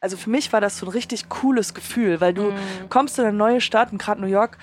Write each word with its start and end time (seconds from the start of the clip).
Also 0.00 0.16
für 0.16 0.30
mich 0.30 0.52
war 0.52 0.60
das 0.62 0.78
so 0.78 0.86
ein 0.86 0.92
richtig 0.92 1.28
cooles 1.28 1.74
Gefühl, 1.74 2.20
weil 2.20 2.32
du 2.32 2.52
mm. 2.52 2.88
kommst 2.88 3.18
in 3.18 3.26
eine 3.26 3.36
neue 3.36 3.60
Stadt, 3.60 3.90
gerade 3.98 4.20
New 4.20 4.26
York, 4.26 4.56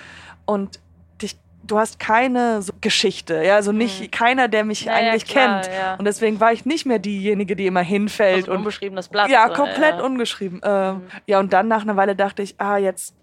und 0.45 0.79
dich, 1.21 1.37
du 1.63 1.77
hast 1.77 2.00
keine 2.00 2.63
so 2.63 2.74
Geschichte, 2.82 3.43
ja, 3.43 3.55
also 3.55 3.71
nicht 3.71 4.01
mm. 4.01 4.11
keiner, 4.11 4.47
der 4.47 4.63
mich 4.63 4.85
ja, 4.85 4.93
eigentlich 4.93 5.31
ja, 5.31 5.42
klar, 5.42 5.61
kennt. 5.61 5.75
Ja. 5.75 5.95
Und 5.95 6.05
deswegen 6.05 6.39
war 6.39 6.53
ich 6.53 6.65
nicht 6.65 6.87
mehr 6.87 6.97
diejenige, 6.97 7.55
die 7.55 7.67
immer 7.67 7.81
hinfällt. 7.81 8.38
Also 8.38 8.52
und 8.52 8.57
unbeschriebenes 8.57 9.09
Blatt. 9.09 9.29
Ja, 9.29 9.50
komplett 9.50 10.02
ungeschrieben. 10.02 10.60
Äh, 10.64 10.94
mm. 10.94 11.08
Ja, 11.28 11.40
und 11.40 11.54
dann 11.54 11.68
nach 11.68 11.84
einer 11.84 11.96
Weile 11.96 12.16
dachte 12.16 12.42
ich, 12.42 12.56
ah, 12.60 12.78
jetzt 12.78 13.14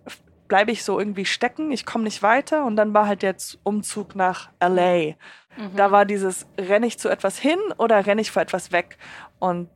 bleibe 0.46 0.70
ich 0.70 0.84
so 0.84 1.00
irgendwie 1.00 1.24
stecken, 1.24 1.72
ich 1.72 1.84
komme 1.84 2.04
nicht 2.04 2.22
weiter. 2.22 2.64
Und 2.64 2.76
dann 2.76 2.94
war 2.94 3.08
halt 3.08 3.24
jetzt 3.24 3.58
Umzug 3.64 4.14
nach 4.14 4.50
LA. 4.62 5.14
Mhm. 5.56 5.76
Da 5.76 5.90
war 5.90 6.04
dieses, 6.04 6.46
renne 6.58 6.86
ich 6.86 6.98
zu 6.98 7.08
etwas 7.08 7.38
hin 7.38 7.58
oder 7.76 8.06
renne 8.06 8.20
ich 8.20 8.30
vor 8.30 8.42
etwas 8.42 8.70
weg? 8.70 8.98
Und 9.38 9.68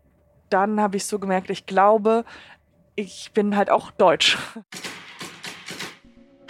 dann 0.50 0.80
habe 0.80 0.96
ich 0.96 1.06
so 1.06 1.18
gemerkt, 1.18 1.50
ich 1.50 1.66
glaube, 1.66 2.24
ich 2.94 3.30
bin 3.32 3.56
halt 3.56 3.70
auch 3.70 3.90
deutsch. 3.90 4.36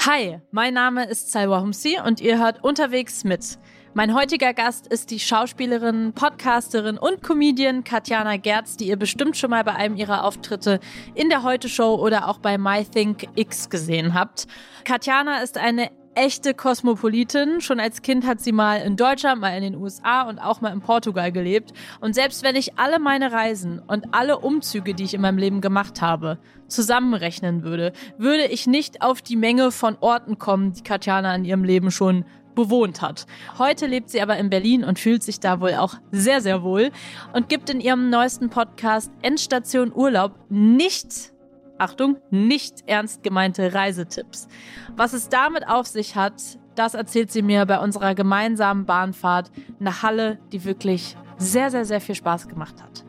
Hi, 0.06 0.40
mein 0.50 0.74
Name 0.74 1.04
ist 1.04 1.32
Salwa 1.32 1.60
Humsi 1.60 1.98
und 2.04 2.20
ihr 2.20 2.38
hört 2.38 2.64
unterwegs 2.64 3.24
mit. 3.24 3.58
Mein 3.94 4.14
heutiger 4.14 4.54
Gast 4.54 4.86
ist 4.86 5.10
die 5.10 5.18
Schauspielerin, 5.18 6.12
Podcasterin 6.14 6.98
und 6.98 7.22
Comedian 7.22 7.84
Katjana 7.84 8.36
Gerz, 8.36 8.76
die 8.76 8.86
ihr 8.86 8.96
bestimmt 8.96 9.36
schon 9.36 9.50
mal 9.50 9.64
bei 9.64 9.74
einem 9.74 9.96
ihrer 9.96 10.24
Auftritte 10.24 10.78
in 11.14 11.28
der 11.28 11.42
Heute 11.42 11.68
Show 11.68 11.96
oder 11.96 12.28
auch 12.28 12.38
bei 12.38 12.58
My 12.58 12.84
Think 12.84 13.28
X 13.34 13.70
gesehen 13.70 14.14
habt. 14.14 14.46
Katjana 14.84 15.42
ist 15.42 15.58
eine 15.58 15.90
echte 16.18 16.52
Kosmopolitin. 16.52 17.60
Schon 17.60 17.78
als 17.78 18.02
Kind 18.02 18.26
hat 18.26 18.40
sie 18.40 18.50
mal 18.50 18.80
in 18.80 18.96
Deutschland, 18.96 19.40
mal 19.40 19.56
in 19.56 19.62
den 19.62 19.76
USA 19.76 20.22
und 20.22 20.40
auch 20.40 20.60
mal 20.60 20.72
in 20.72 20.80
Portugal 20.80 21.30
gelebt. 21.30 21.72
Und 22.00 22.14
selbst 22.14 22.42
wenn 22.42 22.56
ich 22.56 22.76
alle 22.76 22.98
meine 22.98 23.30
Reisen 23.30 23.78
und 23.78 24.12
alle 24.12 24.40
Umzüge, 24.40 24.94
die 24.94 25.04
ich 25.04 25.14
in 25.14 25.20
meinem 25.20 25.38
Leben 25.38 25.60
gemacht 25.60 26.02
habe, 26.02 26.38
zusammenrechnen 26.66 27.62
würde, 27.62 27.92
würde 28.18 28.46
ich 28.46 28.66
nicht 28.66 29.00
auf 29.00 29.22
die 29.22 29.36
Menge 29.36 29.70
von 29.70 29.96
Orten 30.00 30.38
kommen, 30.38 30.72
die 30.72 30.82
Katjana 30.82 31.36
in 31.36 31.44
ihrem 31.44 31.62
Leben 31.62 31.92
schon 31.92 32.24
bewohnt 32.56 33.00
hat. 33.00 33.26
Heute 33.56 33.86
lebt 33.86 34.10
sie 34.10 34.20
aber 34.20 34.36
in 34.38 34.50
Berlin 34.50 34.82
und 34.82 34.98
fühlt 34.98 35.22
sich 35.22 35.38
da 35.38 35.60
wohl 35.60 35.74
auch 35.74 35.94
sehr, 36.10 36.40
sehr 36.40 36.64
wohl 36.64 36.90
und 37.32 37.48
gibt 37.48 37.70
in 37.70 37.80
ihrem 37.80 38.10
neuesten 38.10 38.50
Podcast 38.50 39.12
Endstation 39.22 39.92
Urlaub 39.94 40.32
nicht 40.48 41.32
Achtung, 41.78 42.16
nicht 42.30 42.82
ernst 42.86 43.22
gemeinte 43.22 43.72
Reisetipps. 43.72 44.48
Was 44.96 45.12
es 45.12 45.28
damit 45.28 45.68
auf 45.68 45.86
sich 45.86 46.16
hat, 46.16 46.58
das 46.74 46.94
erzählt 46.94 47.30
sie 47.30 47.42
mir 47.42 47.66
bei 47.66 47.78
unserer 47.78 48.14
gemeinsamen 48.14 48.84
Bahnfahrt 48.84 49.50
nach 49.78 50.02
Halle, 50.02 50.38
die 50.52 50.64
wirklich 50.64 51.16
sehr, 51.36 51.70
sehr, 51.70 51.84
sehr 51.84 52.00
viel 52.00 52.14
Spaß 52.14 52.48
gemacht 52.48 52.76
hat. 52.82 53.04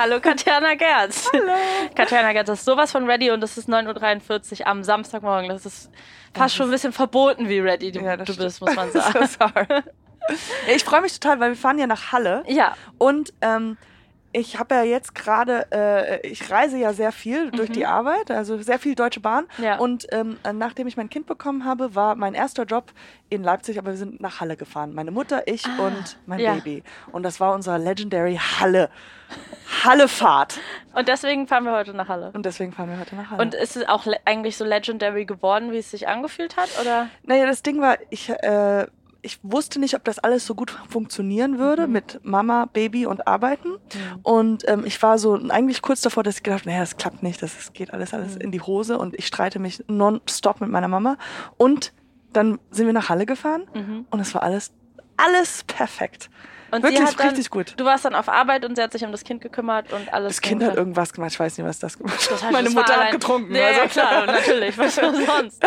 Hallo 0.00 0.20
Katjana 0.20 0.76
Gerz. 0.76 1.28
Hallo. 1.32 1.52
Katjana 1.96 2.32
Gerz 2.32 2.48
ist 2.50 2.64
sowas 2.64 2.92
von 2.92 3.10
ready 3.10 3.32
und 3.32 3.42
es 3.42 3.58
ist 3.58 3.68
9.43 3.68 4.60
Uhr 4.60 4.66
am 4.68 4.84
Samstagmorgen. 4.84 5.48
Das 5.48 5.66
ist 5.66 5.90
fast 6.32 6.54
schon 6.54 6.68
ein 6.68 6.70
bisschen 6.70 6.92
verboten, 6.92 7.48
wie 7.48 7.58
ready 7.58 7.90
du, 7.90 7.98
ja, 8.02 8.16
du 8.16 8.36
bist, 8.36 8.60
muss 8.60 8.76
man 8.76 8.92
sagen. 8.92 9.26
so. 9.26 10.34
Ich 10.72 10.84
freue 10.84 11.00
mich 11.00 11.18
total, 11.18 11.40
weil 11.40 11.50
wir 11.50 11.56
fahren 11.56 11.80
ja 11.80 11.88
nach 11.88 12.12
Halle. 12.12 12.44
Ja. 12.46 12.76
Und 12.98 13.32
ähm, 13.40 13.76
ich 14.30 14.56
habe 14.56 14.76
ja 14.76 14.82
jetzt 14.84 15.16
gerade, 15.16 15.66
äh, 15.72 16.24
ich 16.28 16.48
reise 16.48 16.78
ja 16.78 16.92
sehr 16.92 17.10
viel 17.10 17.50
durch 17.50 17.70
mhm. 17.70 17.72
die 17.72 17.86
Arbeit, 17.86 18.30
also 18.30 18.62
sehr 18.62 18.78
viel 18.78 18.94
Deutsche 18.94 19.18
Bahn. 19.18 19.48
Ja. 19.60 19.78
Und 19.78 20.06
ähm, 20.12 20.36
nachdem 20.52 20.86
ich 20.86 20.96
mein 20.96 21.10
Kind 21.10 21.26
bekommen 21.26 21.64
habe, 21.64 21.96
war 21.96 22.14
mein 22.14 22.34
erster 22.34 22.62
Job 22.62 22.92
in 23.30 23.42
Leipzig, 23.42 23.80
aber 23.80 23.90
wir 23.90 23.98
sind 23.98 24.20
nach 24.20 24.40
Halle 24.40 24.56
gefahren. 24.56 24.94
Meine 24.94 25.10
Mutter, 25.10 25.42
ich 25.46 25.66
ah, 25.66 25.86
und 25.86 26.18
mein 26.26 26.38
ja. 26.38 26.54
Baby. 26.54 26.84
Und 27.10 27.24
das 27.24 27.40
war 27.40 27.52
unsere 27.52 27.78
legendary 27.78 28.38
Halle. 28.60 28.90
Hallefahrt. 29.84 30.58
Und 30.94 31.08
deswegen 31.08 31.46
fahren 31.46 31.64
wir 31.64 31.72
heute 31.72 31.94
nach 31.94 32.08
Halle. 32.08 32.30
Und 32.32 32.44
deswegen 32.44 32.72
fahren 32.72 32.90
wir 32.90 32.98
heute 32.98 33.14
nach 33.14 33.30
Halle. 33.30 33.42
Und 33.42 33.54
ist 33.54 33.76
es 33.76 33.88
auch 33.88 34.06
eigentlich 34.24 34.56
so 34.56 34.64
legendary 34.64 35.24
geworden, 35.24 35.72
wie 35.72 35.78
es 35.78 35.90
sich 35.90 36.08
angefühlt 36.08 36.56
hat? 36.56 36.68
Oder? 36.80 37.08
Naja, 37.22 37.46
das 37.46 37.62
Ding 37.62 37.80
war, 37.80 37.98
ich 38.10 38.30
äh, 38.30 38.86
ich 39.22 39.38
wusste 39.42 39.80
nicht, 39.80 39.94
ob 39.94 40.04
das 40.04 40.18
alles 40.18 40.46
so 40.46 40.54
gut 40.54 40.70
funktionieren 40.88 41.58
würde 41.58 41.86
mhm. 41.86 41.92
mit 41.92 42.20
Mama, 42.22 42.66
Baby 42.72 43.06
und 43.06 43.26
Arbeiten. 43.26 43.70
Mhm. 43.70 44.20
Und 44.22 44.68
ähm, 44.68 44.84
ich 44.84 45.02
war 45.02 45.18
so 45.18 45.34
eigentlich 45.48 45.82
kurz 45.82 46.00
davor, 46.00 46.22
dass 46.22 46.36
ich 46.36 46.42
gedacht, 46.42 46.66
naja, 46.66 46.80
das 46.80 46.96
klappt 46.96 47.22
nicht, 47.22 47.42
das, 47.42 47.56
das 47.56 47.72
geht 47.72 47.92
alles, 47.92 48.14
alles 48.14 48.36
mhm. 48.36 48.42
in 48.42 48.52
die 48.52 48.60
Hose 48.60 48.98
und 48.98 49.14
ich 49.18 49.26
streite 49.26 49.58
mich 49.58 49.84
nonstop 49.88 50.60
mit 50.60 50.70
meiner 50.70 50.88
Mama. 50.88 51.16
Und 51.56 51.92
dann 52.32 52.58
sind 52.70 52.86
wir 52.86 52.92
nach 52.92 53.08
Halle 53.08 53.26
gefahren 53.26 53.66
mhm. 53.74 54.06
und 54.10 54.20
es 54.20 54.34
war 54.34 54.42
alles, 54.42 54.72
alles 55.16 55.64
perfekt. 55.64 56.30
Und 56.70 56.82
Wirklich 56.82 57.00
sie 57.00 57.06
hat 57.06 57.18
dann, 57.18 57.28
richtig 57.28 57.50
gut. 57.50 57.74
Du 57.76 57.84
warst 57.84 58.04
dann 58.04 58.14
auf 58.14 58.28
Arbeit 58.28 58.64
und 58.64 58.76
sie 58.76 58.82
hat 58.82 58.92
sich 58.92 59.04
um 59.04 59.12
das 59.12 59.24
Kind 59.24 59.40
gekümmert 59.40 59.92
und 59.92 60.12
alles. 60.12 60.36
Das 60.36 60.40
Kind 60.42 60.62
hat 60.62 60.76
irgendwas 60.76 61.12
gemacht, 61.12 61.32
ich 61.32 61.40
weiß 61.40 61.56
nicht, 61.58 61.66
was 61.66 61.78
das 61.78 61.96
gemacht 61.96 62.30
hat. 62.30 62.52
Meine 62.52 62.70
Mutter 62.70 62.96
hat 62.96 63.10
getrunken. 63.12 63.54
Ja, 63.54 63.68
also. 63.68 63.88
klar, 63.88 64.26
natürlich, 64.26 64.76
was 64.76 64.94
sonst. 64.96 65.62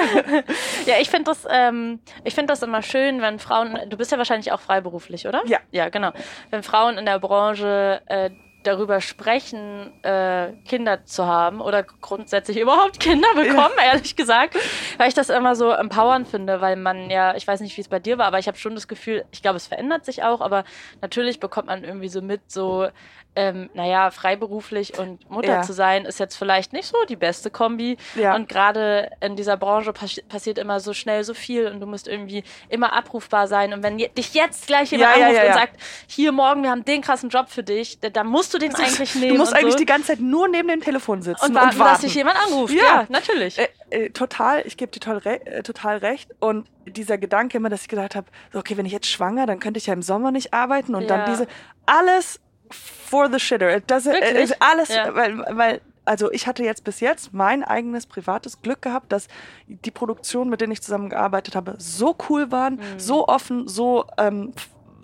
ja, 0.85 0.95
ich 0.99 1.09
finde 1.09 1.31
das, 1.31 1.47
ähm, 1.49 1.99
ich 2.23 2.35
finde 2.35 2.51
das 2.53 2.61
immer 2.61 2.81
schön, 2.81 3.21
wenn 3.21 3.39
Frauen, 3.39 3.79
du 3.89 3.97
bist 3.97 4.11
ja 4.11 4.17
wahrscheinlich 4.17 4.51
auch 4.51 4.61
freiberuflich, 4.61 5.27
oder? 5.27 5.41
Ja. 5.45 5.59
Ja, 5.71 5.89
genau. 5.89 6.11
Wenn 6.49 6.63
Frauen 6.63 6.97
in 6.97 7.05
der 7.05 7.19
Branche 7.19 8.01
äh, 8.05 8.29
darüber 8.63 9.01
sprechen, 9.01 9.91
äh, 10.03 10.53
Kinder 10.65 11.05
zu 11.05 11.25
haben 11.25 11.61
oder 11.61 11.83
grundsätzlich 11.83 12.59
überhaupt 12.59 12.99
Kinder 12.99 13.27
bekommen, 13.35 13.75
ja. 13.77 13.93
ehrlich 13.93 14.15
gesagt, 14.15 14.57
weil 14.97 15.09
ich 15.09 15.13
das 15.13 15.29
immer 15.29 15.55
so 15.55 15.71
empowernd 15.71 16.27
finde, 16.27 16.61
weil 16.61 16.75
man 16.75 17.09
ja, 17.09 17.35
ich 17.35 17.47
weiß 17.47 17.61
nicht, 17.61 17.75
wie 17.77 17.81
es 17.81 17.87
bei 17.87 17.99
dir 17.99 18.17
war, 18.17 18.27
aber 18.27 18.39
ich 18.39 18.47
habe 18.47 18.57
schon 18.57 18.75
das 18.75 18.87
Gefühl, 18.87 19.25
ich 19.31 19.41
glaube, 19.41 19.57
es 19.57 19.67
verändert 19.67 20.05
sich 20.05 20.23
auch, 20.23 20.41
aber 20.41 20.63
natürlich 21.01 21.39
bekommt 21.39 21.67
man 21.67 21.83
irgendwie 21.83 22.09
so 22.09 22.21
mit, 22.21 22.51
so 22.51 22.87
ähm, 23.35 23.69
naja, 23.73 24.11
freiberuflich 24.11 24.99
und 24.99 25.29
Mutter 25.29 25.47
ja. 25.47 25.61
zu 25.61 25.71
sein, 25.71 26.03
ist 26.03 26.19
jetzt 26.19 26.35
vielleicht 26.35 26.73
nicht 26.73 26.87
so 26.87 26.97
die 27.07 27.15
beste 27.15 27.49
Kombi. 27.49 27.97
Ja. 28.15 28.35
Und 28.35 28.49
gerade 28.49 29.09
in 29.21 29.37
dieser 29.37 29.55
Branche 29.55 29.93
pass 29.93 30.19
passiert 30.27 30.57
immer 30.57 30.81
so 30.81 30.93
schnell 30.93 31.23
so 31.23 31.33
viel 31.33 31.67
und 31.67 31.79
du 31.79 31.85
musst 31.85 32.09
irgendwie 32.09 32.43
immer 32.67 32.93
abrufbar 32.93 33.47
sein. 33.47 33.73
Und 33.73 33.83
wenn 33.83 33.97
dich 33.97 34.33
jetzt 34.33 34.67
gleich 34.67 34.91
jemand 34.91 35.17
ja, 35.17 35.27
anruft 35.27 35.45
und 35.45 35.53
sagt, 35.53 35.81
hier 36.07 36.31
morgen, 36.33 36.63
wir 36.63 36.71
haben 36.71 36.83
den 36.83 37.01
krassen 37.01 37.29
Job 37.29 37.49
für 37.49 37.63
dich, 37.63 37.99
dann 37.99 38.27
musst 38.27 38.53
du 38.53 38.57
den 38.57 38.75
eigentlich 38.75 39.15
nehmen. 39.15 39.35
Du 39.35 39.37
musst 39.37 39.53
eigentlich 39.53 39.73
so. 39.73 39.79
die 39.79 39.85
ganze 39.85 40.07
Zeit 40.07 40.19
nur 40.19 40.49
neben 40.49 40.67
dem 40.67 40.81
Telefon 40.81 41.21
sitzen 41.21 41.45
und 41.45 41.55
warten, 41.55 41.69
und 41.69 41.79
warten. 41.79 41.93
dass 41.93 42.01
sich 42.01 42.15
jemand 42.15 42.37
anruft. 42.45 42.73
Ja, 42.73 43.05
natürlich. 43.07 43.57
Äh, 43.57 43.69
äh, 43.91 44.09
total, 44.09 44.63
ich 44.65 44.75
gebe 44.75 44.91
dir 44.91 44.99
total, 44.99 45.17
re 45.19 45.45
äh, 45.45 45.63
total 45.63 45.97
recht. 45.97 46.31
Und 46.39 46.67
dieser 46.85 47.17
Gedanke 47.17 47.57
immer, 47.57 47.69
dass 47.69 47.83
ich 47.83 47.87
gedacht 47.87 48.15
habe, 48.15 48.27
so, 48.51 48.59
okay, 48.59 48.75
wenn 48.75 48.85
ich 48.85 48.91
jetzt 48.91 49.07
schwanger, 49.07 49.45
dann 49.45 49.59
könnte 49.59 49.77
ich 49.77 49.87
ja 49.87 49.93
im 49.93 50.01
Sommer 50.01 50.31
nicht 50.31 50.53
arbeiten 50.53 50.95
und 50.95 51.09
dann 51.09 51.25
diese, 51.31 51.47
alles 51.85 52.41
for 52.73 53.29
the 53.31 53.39
shitter. 53.39 53.79
Das 53.81 54.05
ist 54.05 54.61
alles, 54.61 54.89
ja. 54.89 55.13
weil, 55.15 55.37
weil 55.49 55.81
also 56.05 56.31
ich 56.31 56.47
hatte 56.47 56.63
jetzt 56.63 56.83
bis 56.83 56.99
jetzt 56.99 57.33
mein 57.33 57.63
eigenes 57.63 58.05
privates 58.05 58.61
Glück 58.61 58.81
gehabt, 58.81 59.11
dass 59.11 59.27
die 59.67 59.91
Produktionen, 59.91 60.49
mit 60.49 60.61
denen 60.61 60.71
ich 60.71 60.81
zusammengearbeitet 60.81 61.55
habe, 61.55 61.75
so 61.77 62.15
cool 62.29 62.51
waren, 62.51 62.75
mhm. 62.75 62.99
so 62.99 63.27
offen, 63.27 63.67
so 63.67 64.05
ähm, 64.17 64.53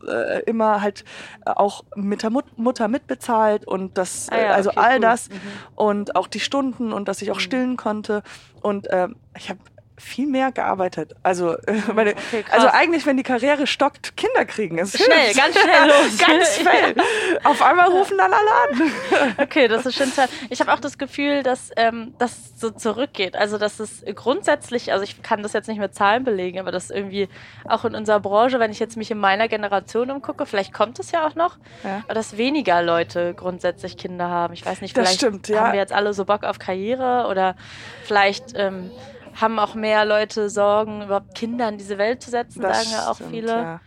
äh, 0.08 0.42
immer 0.44 0.82
halt 0.82 1.06
auch 1.46 1.84
mit 1.96 2.24
der 2.24 2.30
Mut 2.30 2.46
Mutter 2.58 2.88
mitbezahlt 2.88 3.68
und 3.68 3.98
das, 3.98 4.30
ah 4.30 4.38
ja, 4.38 4.52
also 4.52 4.72
okay, 4.72 4.80
all 4.80 4.96
cool. 4.96 5.02
das 5.02 5.30
mhm. 5.30 5.36
und 5.76 6.16
auch 6.16 6.28
die 6.28 6.40
Stunden 6.40 6.94
und 6.94 7.08
dass 7.08 7.22
ich 7.22 7.32
auch 7.32 7.36
mhm. 7.36 7.42
stillen 7.42 7.78
konnte 7.78 8.24
und 8.62 8.88
äh, 8.88 9.08
ich 9.38 9.50
habe 9.50 9.60
viel 9.98 10.28
mehr 10.28 10.52
gearbeitet. 10.52 11.16
Also, 11.24 11.54
äh, 11.54 11.82
meine, 11.96 12.12
okay, 12.12 12.46
also 12.52 12.68
eigentlich, 12.68 13.06
wenn 13.06 13.18
die 13.18 13.24
Karriere 13.24 13.66
stockt, 13.66 14.16
Kinder 14.16 14.46
kriegen. 14.46 14.78
Ist 14.78 14.98
schnell, 14.98 15.34
ganz 15.34 15.60
schnell 15.60 15.88
los. 15.88 16.18
ganz 16.18 16.56
schnell. 16.62 16.96
Auf 17.44 17.62
einmal 17.62 17.90
rufen 17.90 18.18
dann 18.18 18.32
alle 18.32 18.52
an. 18.52 19.36
Okay, 19.38 19.68
das 19.68 19.86
ist 19.86 19.96
schön. 19.96 20.12
Ich 20.50 20.60
habe 20.62 20.72
auch 20.72 20.80
das 20.80 20.98
Gefühl, 20.98 21.44
dass 21.44 21.72
ähm, 21.76 22.14
das 22.20 22.60
so 22.60 22.70
zurückgeht. 22.70 23.36
Also, 23.36 23.58
dass 23.58 23.80
es 23.80 24.04
grundsätzlich, 24.16 24.92
also 24.92 25.04
ich 25.04 25.22
kann 25.24 25.42
das 25.42 25.54
jetzt 25.54 25.68
nicht 25.68 25.80
mit 25.80 25.96
Zahlen 25.96 26.24
belegen, 26.24 26.60
aber 26.60 26.72
das 26.72 26.92
irgendwie 26.92 27.28
auch 27.68 27.84
in 27.84 27.96
unserer 27.96 28.20
Branche, 28.20 28.60
wenn 28.60 28.72
ich 28.72 28.80
jetzt 28.80 28.98
mich 28.98 29.10
in 29.10 29.18
meiner 29.18 29.48
Generation 29.48 30.12
umgucke, 30.12 30.46
vielleicht 30.46 30.74
kommt 30.74 31.00
es 31.00 31.12
ja 31.12 31.26
auch 31.26 31.36
noch, 31.36 31.58
ja. 31.84 32.04
dass 32.14 32.38
weniger 32.38 32.84
Leute 32.84 33.34
grundsätzlich 33.34 33.98
Kinder 33.98 34.30
haben. 34.30 34.54
Ich 34.54 34.66
weiß 34.66 34.82
nicht, 34.82 34.94
vielleicht 34.94 35.16
stimmt, 35.16 35.48
ja. 35.48 35.62
haben 35.62 35.74
wir 35.74 35.80
jetzt 35.80 35.94
alle 35.94 36.14
so 36.14 36.26
Bock 36.26 36.44
auf 36.44 36.60
Karriere 36.60 37.28
oder 37.30 37.56
vielleicht 38.04 38.54
ähm, 38.56 38.92
haben 39.40 39.60
auch 39.60 39.76
mehr 39.76 40.06
Leute 40.06 40.50
Sorgen, 40.50 41.04
überhaupt 41.04 41.36
Kinder 41.36 41.70
in 41.70 41.78
diese 41.78 41.98
Welt 41.98 42.22
zu 42.22 42.32
setzen, 42.32 42.62
das 42.62 42.78
sagen 42.78 42.92
ja 42.92 43.12
auch 43.12 43.16
stimmt, 43.16 43.32
viele. 43.32 43.52
Ja. 43.52 43.82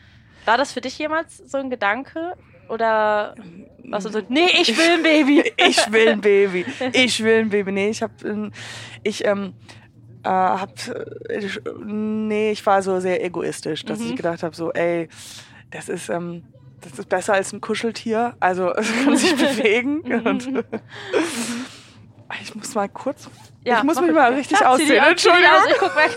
War 0.45 0.57
das 0.57 0.73
für 0.73 0.81
dich 0.81 0.99
jemals 0.99 1.39
so 1.39 1.59
ein 1.59 1.71
Gedanke? 1.71 2.35
Oder 2.69 3.35
was 3.89 4.05
du 4.05 4.11
so, 4.11 4.21
nee, 4.29 4.47
ich 4.61 4.77
will 4.79 4.91
ein 4.93 5.03
Baby. 5.03 5.53
ich 5.69 5.93
will 5.93 6.09
ein 6.09 6.21
Baby. 6.21 6.65
Ich 6.93 7.23
will 7.23 7.41
ein 7.41 7.51
Baby. 7.51 7.73
Nee, 7.73 7.91
ich 7.91 8.03
hab, 8.03 8.13
ich, 9.03 9.25
ähm, 9.25 9.55
äh, 10.23 10.29
hab, 10.29 10.73
ich, 11.29 11.61
nee, 11.85 12.53
ich 12.53 12.65
war 12.65 12.81
so 12.83 13.01
sehr 13.01 13.25
egoistisch, 13.25 13.85
dass 13.85 13.99
mhm. 13.99 14.07
ich 14.07 14.17
gedacht 14.17 14.45
habe, 14.45 14.55
so, 14.55 14.73
ey, 14.73 15.09
das 15.71 15.89
ist, 15.89 16.09
ähm, 16.09 16.45
das 16.81 16.99
ist 16.99 17.09
besser 17.09 17.35
als 17.35 17.53
ein 17.53 17.61
Kuscheltier. 17.61 18.37
Also 18.39 18.73
es 18.75 18.93
kann 19.05 19.17
sich 19.17 19.35
bewegen. 19.35 20.01
Und, 20.25 20.65
Ich 22.41 22.55
muss 22.55 22.75
mal 22.75 22.89
kurz. 22.89 23.29
Ja, 23.65 23.79
ich 23.79 23.85
muss 23.85 24.01
mich 24.01 24.13
mal 24.13 24.33
richtig 24.33 24.65
ausziehen. 24.65 25.05
Entschuldigung. 25.05 25.51
Also 25.51 25.69
ich 25.69 25.79
guck 25.79 25.97
weg. 25.97 26.17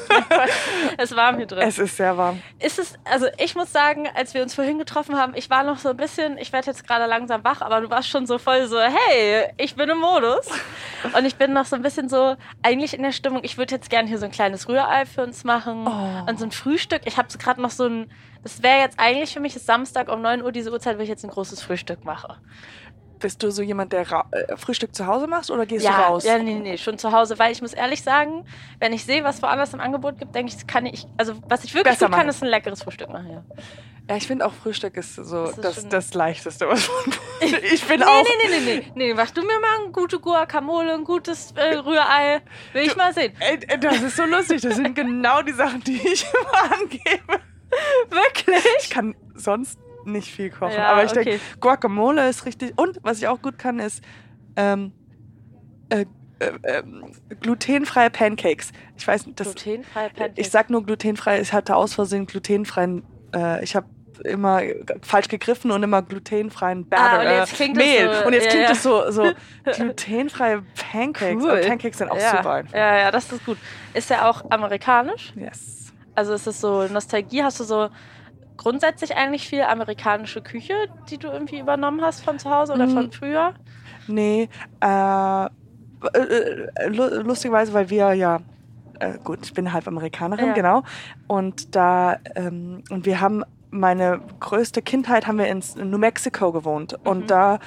es 0.97 1.11
ist 1.11 1.17
warm 1.17 1.37
hier 1.37 1.45
drin. 1.45 1.67
Es 1.67 1.77
ist 1.77 1.97
sehr 1.97 2.17
warm. 2.17 2.41
Ist 2.59 2.79
es, 2.79 2.93
also 3.03 3.27
ich 3.37 3.55
muss 3.55 3.71
sagen, 3.71 4.07
als 4.15 4.33
wir 4.33 4.43
uns 4.43 4.53
vorhin 4.53 4.77
getroffen 4.77 5.17
haben, 5.17 5.33
ich 5.35 5.49
war 5.49 5.63
noch 5.63 5.77
so 5.77 5.89
ein 5.89 5.97
bisschen, 5.97 6.37
ich 6.37 6.53
werde 6.53 6.67
jetzt 6.67 6.87
gerade 6.87 7.05
langsam 7.05 7.43
wach, 7.43 7.61
aber 7.61 7.81
du 7.81 7.89
warst 7.89 8.07
schon 8.07 8.25
so 8.25 8.37
voll 8.37 8.67
so, 8.67 8.79
hey, 8.79 9.51
ich 9.57 9.75
bin 9.75 9.89
im 9.89 9.99
Modus. 9.99 10.47
Und 11.17 11.25
ich 11.25 11.35
bin 11.35 11.51
noch 11.51 11.65
so 11.65 11.75
ein 11.75 11.81
bisschen 11.81 12.07
so, 12.07 12.37
eigentlich 12.61 12.93
in 12.93 13.03
der 13.03 13.11
Stimmung, 13.11 13.41
ich 13.43 13.57
würde 13.57 13.75
jetzt 13.75 13.89
gerne 13.89 14.07
hier 14.07 14.19
so 14.19 14.25
ein 14.25 14.31
kleines 14.31 14.69
Rührei 14.69 15.05
für 15.05 15.23
uns 15.23 15.43
machen 15.43 15.85
oh. 15.85 16.29
und 16.29 16.39
so 16.39 16.45
ein 16.45 16.51
Frühstück. 16.51 17.01
Ich 17.05 17.17
habe 17.17 17.27
gerade 17.37 17.61
noch 17.61 17.71
so 17.71 17.87
ein, 17.87 18.09
das 18.41 18.63
wäre 18.63 18.79
jetzt 18.79 18.99
eigentlich 18.99 19.33
für 19.33 19.41
mich 19.41 19.55
ist 19.55 19.65
Samstag 19.65 20.09
um 20.09 20.21
9 20.21 20.41
Uhr 20.41 20.53
diese 20.53 20.71
Uhrzeit, 20.71 20.97
wo 20.97 21.01
ich 21.01 21.09
jetzt 21.09 21.25
ein 21.25 21.29
großes 21.29 21.61
Frühstück 21.61 22.05
mache. 22.05 22.37
Bist 23.23 23.41
du 23.41 23.51
so 23.51 23.61
jemand, 23.61 23.93
der 23.93 24.11
Ra 24.11 24.25
äh, 24.31 24.57
Frühstück 24.57 24.93
zu 24.93 25.07
Hause 25.07 25.27
machst 25.27 25.49
oder 25.49 25.65
gehst 25.65 25.85
ja, 25.85 25.91
du 25.91 26.03
raus? 26.03 26.25
Ja, 26.25 26.37
nee, 26.37 26.55
nee, 26.55 26.77
schon 26.77 26.97
zu 26.97 27.13
Hause, 27.13 27.39
weil 27.39 27.53
ich 27.53 27.61
muss 27.61 27.71
ehrlich 27.71 28.03
sagen, 28.03 28.45
wenn 28.79 28.91
ich 28.91 29.05
sehe, 29.05 29.23
was 29.23 29.41
woanders 29.41 29.73
im 29.73 29.79
Angebot 29.79 30.19
gibt, 30.19 30.35
denke 30.35 30.53
ich, 30.53 30.67
kann 30.67 30.85
ich, 30.85 31.07
also 31.15 31.33
was 31.47 31.63
ich 31.63 31.73
wirklich 31.73 31.93
Besser 31.93 32.07
gut 32.07 32.17
kann, 32.17 32.27
ist 32.27 32.43
ein 32.43 32.49
leckeres 32.49 32.83
Frühstück 32.83 33.07
machen, 33.09 33.29
ja. 33.31 33.43
Ja, 34.09 34.17
ich 34.17 34.27
finde 34.27 34.45
auch 34.45 34.51
Frühstück 34.51 34.97
ist 34.97 35.15
so 35.15 35.45
das, 35.45 35.55
das, 35.55 35.87
das, 35.87 36.13
Leichteste, 36.13 36.67
was 36.67 36.89
man 36.89 37.15
Ich 37.73 37.85
bin 37.85 38.01
nee, 38.01 38.05
auch. 38.05 38.23
Nee, 38.23 38.49
nee, 38.49 38.59
nee, 38.59 38.75
nee, 38.75 38.91
nee. 38.95 39.13
Machst 39.13 39.37
du 39.37 39.41
mir 39.41 39.57
mal 39.61 39.85
ein 39.85 39.93
gute 39.93 40.19
Guacamole, 40.19 40.93
ein 40.93 41.05
gutes 41.05 41.53
äh, 41.55 41.75
Rührei? 41.75 42.41
Will 42.73 42.83
ich 42.83 42.97
mal 42.97 43.13
sehen. 43.13 43.31
Ey, 43.39 43.59
das 43.79 44.01
ist 44.01 44.17
so 44.17 44.25
lustig. 44.25 44.61
Das 44.61 44.75
sind 44.75 44.93
genau 44.97 45.41
die 45.41 45.53
Sachen, 45.53 45.81
die 45.85 45.95
ich 46.05 46.25
immer 46.25 46.73
angebe. 46.73 47.39
Wirklich? 48.09 48.65
Ich 48.81 48.89
kann 48.89 49.15
sonst 49.35 49.79
nicht 50.05 50.31
viel 50.31 50.49
kochen. 50.49 50.73
Ja, 50.73 50.91
aber 50.91 51.03
ich 51.03 51.11
okay. 51.11 51.23
denke, 51.23 51.39
Guacamole 51.59 52.29
ist 52.29 52.45
richtig. 52.45 52.73
Und 52.77 52.99
was 53.03 53.17
ich 53.19 53.27
auch 53.27 53.41
gut 53.41 53.57
kann, 53.57 53.79
ist 53.79 54.03
ähm, 54.55 54.91
äh, 55.89 56.05
äh, 56.39 56.51
äh, 56.63 56.83
glutenfreie 57.39 58.09
Pancakes. 58.09 58.71
Ich 58.97 59.07
weiß 59.07 59.27
nicht, 59.27 59.39
das. 59.39 59.55
Glutenfreie 59.55 60.09
Pancakes. 60.09 60.37
Ich 60.37 60.49
sag 60.49 60.69
nur 60.69 60.83
glutenfrei. 60.85 61.41
Ich 61.41 61.53
hatte 61.53 61.75
aus 61.75 61.93
Versehen 61.93 62.25
glutenfreien. 62.25 63.03
Äh, 63.33 63.63
ich 63.63 63.75
habe 63.75 63.87
immer 64.23 64.61
falsch 65.01 65.27
gegriffen 65.27 65.71
und 65.71 65.83
immer 65.83 66.01
glutenfreien 66.01 66.87
Batter, 66.87 67.19
ah, 67.19 67.19
und 67.19 67.37
jetzt 67.39 67.55
klingt 67.55 67.75
Mehl. 67.75 68.05
Das 68.05 68.19
so, 68.19 68.27
und 68.27 68.33
jetzt 68.33 68.45
ja, 68.45 68.51
klingt 68.51 68.69
es 68.69 68.83
ja. 68.83 69.11
so, 69.11 69.11
so 69.11 69.31
glutenfreie 69.71 70.63
Pancakes. 70.91 71.43
Cool. 71.43 71.51
Und 71.51 71.67
Pancakes 71.67 71.97
sind 71.97 72.11
auch 72.11 72.17
ja. 72.17 72.37
super 72.37 72.51
einfach. 72.51 72.73
Ja, 72.73 72.97
ja, 72.97 73.11
das 73.11 73.31
ist 73.31 73.45
gut. 73.45 73.57
Ist 73.93 74.09
ja 74.09 74.29
auch 74.29 74.49
amerikanisch? 74.49 75.33
Yes. 75.35 75.91
Also 76.15 76.33
ist 76.33 76.47
es 76.47 76.61
so 76.61 76.87
Nostalgie? 76.87 77.43
Hast 77.43 77.59
du 77.59 77.63
so 77.63 77.89
grundsätzlich 78.57 79.15
eigentlich 79.15 79.47
viel 79.47 79.63
amerikanische 79.63 80.41
Küche, 80.41 80.73
die 81.09 81.17
du 81.17 81.27
irgendwie 81.29 81.59
übernommen 81.59 82.01
hast 82.01 82.23
von 82.23 82.39
zu 82.39 82.49
Hause 82.49 82.73
oder 82.73 82.87
von 82.87 83.05
mhm. 83.05 83.11
früher? 83.11 83.53
Nee, 84.07 84.49
äh, 84.81 85.45
äh 85.45 85.49
lustigerweise, 86.87 87.73
weil 87.73 87.89
wir 87.89 88.13
ja 88.13 88.39
äh, 88.99 89.17
gut, 89.23 89.39
ich 89.43 89.53
bin 89.53 89.71
halb 89.73 89.87
Amerikanerin, 89.87 90.47
ja. 90.47 90.53
genau. 90.53 90.83
Und 91.27 91.75
da, 91.75 92.17
ähm, 92.35 92.83
und 92.89 93.05
wir 93.05 93.21
haben 93.21 93.43
meine 93.69 94.21
größte 94.39 94.81
Kindheit 94.81 95.25
haben 95.25 95.39
wir 95.39 95.47
in 95.47 95.63
New 95.89 95.97
Mexico 95.97 96.51
gewohnt. 96.51 96.93
Mhm. 97.03 97.09
Und 97.09 97.31
da, 97.31 97.59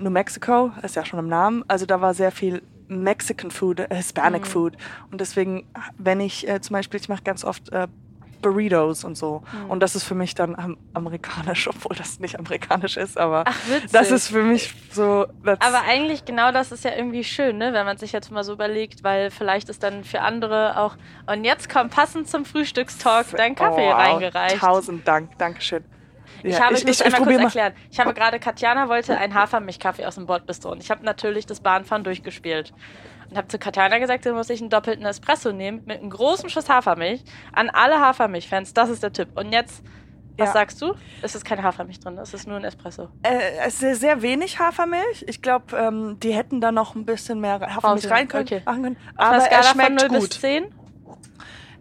New 0.00 0.10
Mexico, 0.10 0.70
ist 0.82 0.96
ja 0.96 1.04
schon 1.04 1.18
im 1.18 1.28
Namen, 1.28 1.64
also 1.68 1.86
da 1.86 2.00
war 2.00 2.14
sehr 2.14 2.32
viel 2.32 2.62
Mexican 2.88 3.50
Food, 3.50 3.86
Hispanic 3.92 4.42
mhm. 4.42 4.46
Food. 4.46 4.76
Und 5.10 5.20
deswegen, 5.20 5.66
wenn 5.98 6.20
ich 6.20 6.48
äh, 6.48 6.60
zum 6.60 6.74
Beispiel, 6.74 7.00
ich 7.00 7.08
mache 7.08 7.22
ganz 7.22 7.44
oft 7.44 7.70
äh, 7.72 7.88
Burritos 8.40 9.04
und 9.04 9.16
so. 9.16 9.42
Mhm. 9.52 9.70
Und 9.70 9.80
das 9.80 9.94
ist 9.94 10.04
für 10.04 10.14
mich 10.14 10.34
dann 10.34 10.76
amerikanisch, 10.94 11.68
obwohl 11.68 11.96
das 11.96 12.20
nicht 12.20 12.38
amerikanisch 12.38 12.96
ist, 12.96 13.18
aber 13.18 13.44
Ach, 13.46 13.56
das 13.92 14.10
ist 14.10 14.28
für 14.28 14.42
mich 14.42 14.74
so. 14.92 15.26
Aber 15.44 15.82
eigentlich 15.86 16.24
genau 16.24 16.52
das 16.52 16.72
ist 16.72 16.84
ja 16.84 16.92
irgendwie 16.96 17.24
schön, 17.24 17.58
ne? 17.58 17.72
wenn 17.72 17.86
man 17.86 17.96
sich 17.96 18.12
jetzt 18.12 18.30
mal 18.30 18.44
so 18.44 18.52
überlegt, 18.52 19.04
weil 19.04 19.30
vielleicht 19.30 19.68
ist 19.68 19.82
dann 19.82 20.04
für 20.04 20.20
andere 20.20 20.78
auch. 20.78 20.96
Und 21.26 21.44
jetzt 21.44 21.68
kommt 21.68 21.92
passend 21.92 22.28
zum 22.28 22.44
Frühstückstalk 22.44 23.26
dein 23.36 23.54
Kaffee 23.54 23.88
oh, 23.88 23.92
reingereicht. 23.92 24.58
Tausend 24.58 25.06
Dank, 25.06 25.38
Dankeschön. 25.38 25.84
Ich 26.42 26.54
ja, 26.54 26.64
habe, 26.64 26.74
ich, 26.74 26.84
ich, 26.84 27.00
ich 27.00 27.04
einmal 27.04 27.22
kurz 27.22 27.42
erklären. 27.42 27.72
Ich 27.90 28.00
habe 28.00 28.14
gerade, 28.14 28.38
Katjana 28.38 28.88
wollte 28.88 29.16
einen 29.16 29.34
Hafermilchkaffee 29.34 30.06
aus 30.06 30.14
dem 30.14 30.26
Bordbistro 30.26 30.72
und 30.72 30.82
ich 30.82 30.90
habe 30.90 31.04
natürlich 31.04 31.46
das 31.46 31.60
Bahnfahren 31.60 32.04
durchgespielt 32.04 32.72
und 33.30 33.36
habe 33.36 33.48
zu 33.48 33.58
Katana 33.58 33.98
gesagt, 33.98 34.26
dann 34.26 34.34
muss 34.34 34.50
ich 34.50 34.60
einen 34.60 34.70
doppelten 34.70 35.06
Espresso 35.06 35.52
nehmen 35.52 35.82
mit 35.86 36.00
einem 36.00 36.10
großen 36.10 36.50
Schuss 36.50 36.68
Hafermilch. 36.68 37.22
An 37.52 37.70
alle 37.70 38.00
Hafermilch-Fans, 38.00 38.74
das 38.74 38.90
ist 38.90 39.02
der 39.02 39.12
Tipp. 39.12 39.28
Und 39.36 39.52
jetzt, 39.52 39.82
was 40.36 40.48
ja. 40.48 40.52
sagst 40.52 40.82
du? 40.82 40.94
Es 41.22 41.34
ist 41.34 41.44
keine 41.44 41.62
Hafermilch 41.62 42.00
drin, 42.00 42.18
es 42.18 42.34
ist 42.34 42.48
nur 42.48 42.56
ein 42.56 42.64
Espresso. 42.64 43.08
Äh, 43.22 43.38
es 43.66 43.82
ist 43.82 44.00
sehr 44.00 44.22
wenig 44.22 44.58
Hafermilch. 44.58 45.24
Ich 45.28 45.42
glaube, 45.42 45.76
ähm, 45.76 46.18
die 46.20 46.32
hätten 46.32 46.60
da 46.60 46.72
noch 46.72 46.94
ein 46.94 47.04
bisschen 47.04 47.40
mehr 47.40 47.60
Hafermilch 47.60 48.10
rein 48.10 48.28
können, 48.28 48.46
okay. 48.46 48.62
machen 48.64 48.82
können. 48.82 48.96
Aber 49.16 49.36
es 49.36 49.68
schmeckt 49.70 50.00
von 50.00 50.10
0 50.10 50.20
gut. 50.20 50.28
Bis 50.30 50.40
10? 50.40 50.74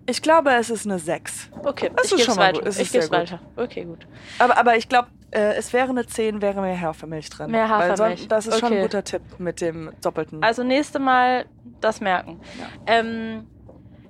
Ich 0.10 0.24
glaube, 0.24 0.52
es 0.54 0.72
ist 0.72 0.86
eine 0.86 0.98
6. 0.98 1.50
Okay, 1.64 1.92
das 1.96 2.08
ich 2.08 2.14
ist 2.14 2.26
schon 2.26 2.36
mal 2.36 2.48
weiter. 2.48 2.64
Gut. 2.64 2.80
ich 2.80 2.92
gebe 2.92 3.04
es 3.04 3.12
weiter. 3.12 3.40
Okay, 3.56 3.86
gut. 3.86 4.08
Aber, 4.40 4.58
aber 4.58 4.76
ich 4.76 4.90
glaube, 4.90 5.10
äh, 5.30 5.54
es 5.54 5.72
wäre 5.72 5.90
eine 5.90 6.06
10, 6.06 6.42
wäre 6.42 6.62
mehr 6.62 6.82
Hafermilch 6.82 7.30
drin. 7.30 7.52
Mehr 7.52 7.70
Hafermilch. 7.70 8.22
Weil 8.22 8.28
das 8.28 8.48
ist 8.48 8.54
okay. 8.54 8.60
schon 8.60 8.74
ein 8.74 8.82
guter 8.82 9.04
Tipp 9.04 9.22
mit 9.38 9.62
dem 9.62 9.92
doppelten. 10.02 10.42
Also 10.44 10.64
nächste 10.64 10.98
Mal 10.98 11.46
das 11.80 12.02
merken. 12.02 12.40
Ja. 12.58 12.66
Ähm, 12.88 13.48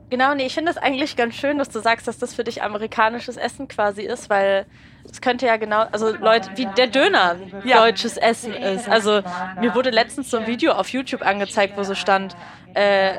genau, 0.10 0.34
nee, 0.36 0.46
ich 0.46 0.54
finde 0.54 0.72
es 0.72 0.78
eigentlich 0.78 1.18
ganz 1.18 1.36
schön, 1.36 1.58
dass 1.58 1.70
du 1.70 1.82
sagst, 1.82 2.08
dass 2.08 2.18
das 2.18 2.34
für 2.34 2.46
dich 2.46 2.64
amerikanisches 2.64 3.36
Essen 3.36 3.68
quasi 3.68 4.04
ist, 4.04 4.30
weil 4.30 4.66
es 5.12 5.20
könnte 5.20 5.48
ja 5.48 5.58
genau, 5.58 5.86
also 5.92 6.16
Leute, 6.16 6.52
wie 6.56 6.66
der 6.66 6.88
Döner 6.88 7.36
ja. 7.66 7.80
deutsches 7.80 8.16
Essen 8.16 8.54
ist. 8.54 8.88
Also 8.88 9.22
mir 9.60 9.76
wurde 9.76 9.90
letztens 9.90 10.30
so 10.30 10.38
ein 10.38 10.48
Video 10.48 10.72
auf 10.72 10.90
YouTube 10.90 11.24
angezeigt, 11.24 11.78
wo 11.78 11.84
so 11.84 11.96
stand, 11.96 12.38
äh, 12.74 13.16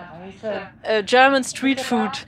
äh, 0.82 1.02
German 1.04 1.44
Street 1.44 1.80
Food 1.80 2.26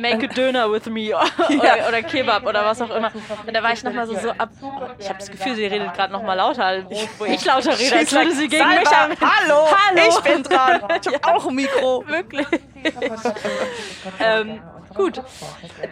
make 0.00 0.24
a 0.24 0.26
Döner 0.26 0.70
with 0.70 0.86
me 0.86 1.14
oder, 1.14 1.88
oder, 1.88 2.02
Kebab 2.02 2.46
oder 2.46 2.64
was 2.64 2.80
auch 2.80 2.90
immer. 2.90 3.10
Und 3.46 3.54
da 3.54 3.62
war 3.62 3.72
ich 3.72 3.82
nochmal 3.82 4.06
so, 4.06 4.16
so 4.18 4.30
ab. 4.30 4.50
Ich 4.98 5.08
habe 5.08 5.18
das 5.18 5.30
Gefühl, 5.30 5.54
sie 5.54 5.66
redet 5.66 5.94
gerade 5.94 6.12
nochmal 6.12 6.36
lauter, 6.36 6.84
wo 7.18 7.24
ich 7.24 7.44
lauter 7.44 7.78
rede, 7.78 7.96
als 7.96 8.12
würde 8.12 8.32
sie 8.32 8.48
gegen 8.48 8.68
mich 8.68 8.88
an. 8.88 9.12
Hallo, 9.20 9.66
Hallo, 9.70 10.08
ich 10.08 10.20
bin 10.20 10.42
dran. 10.42 10.80
Ich 11.00 11.06
habe 11.06 11.20
ja. 11.24 11.34
auch 11.34 11.46
ein 11.46 11.54
Mikro. 11.54 12.04
Wirklich. 12.06 12.46
ähm, 14.20 14.60
gut. 14.94 15.22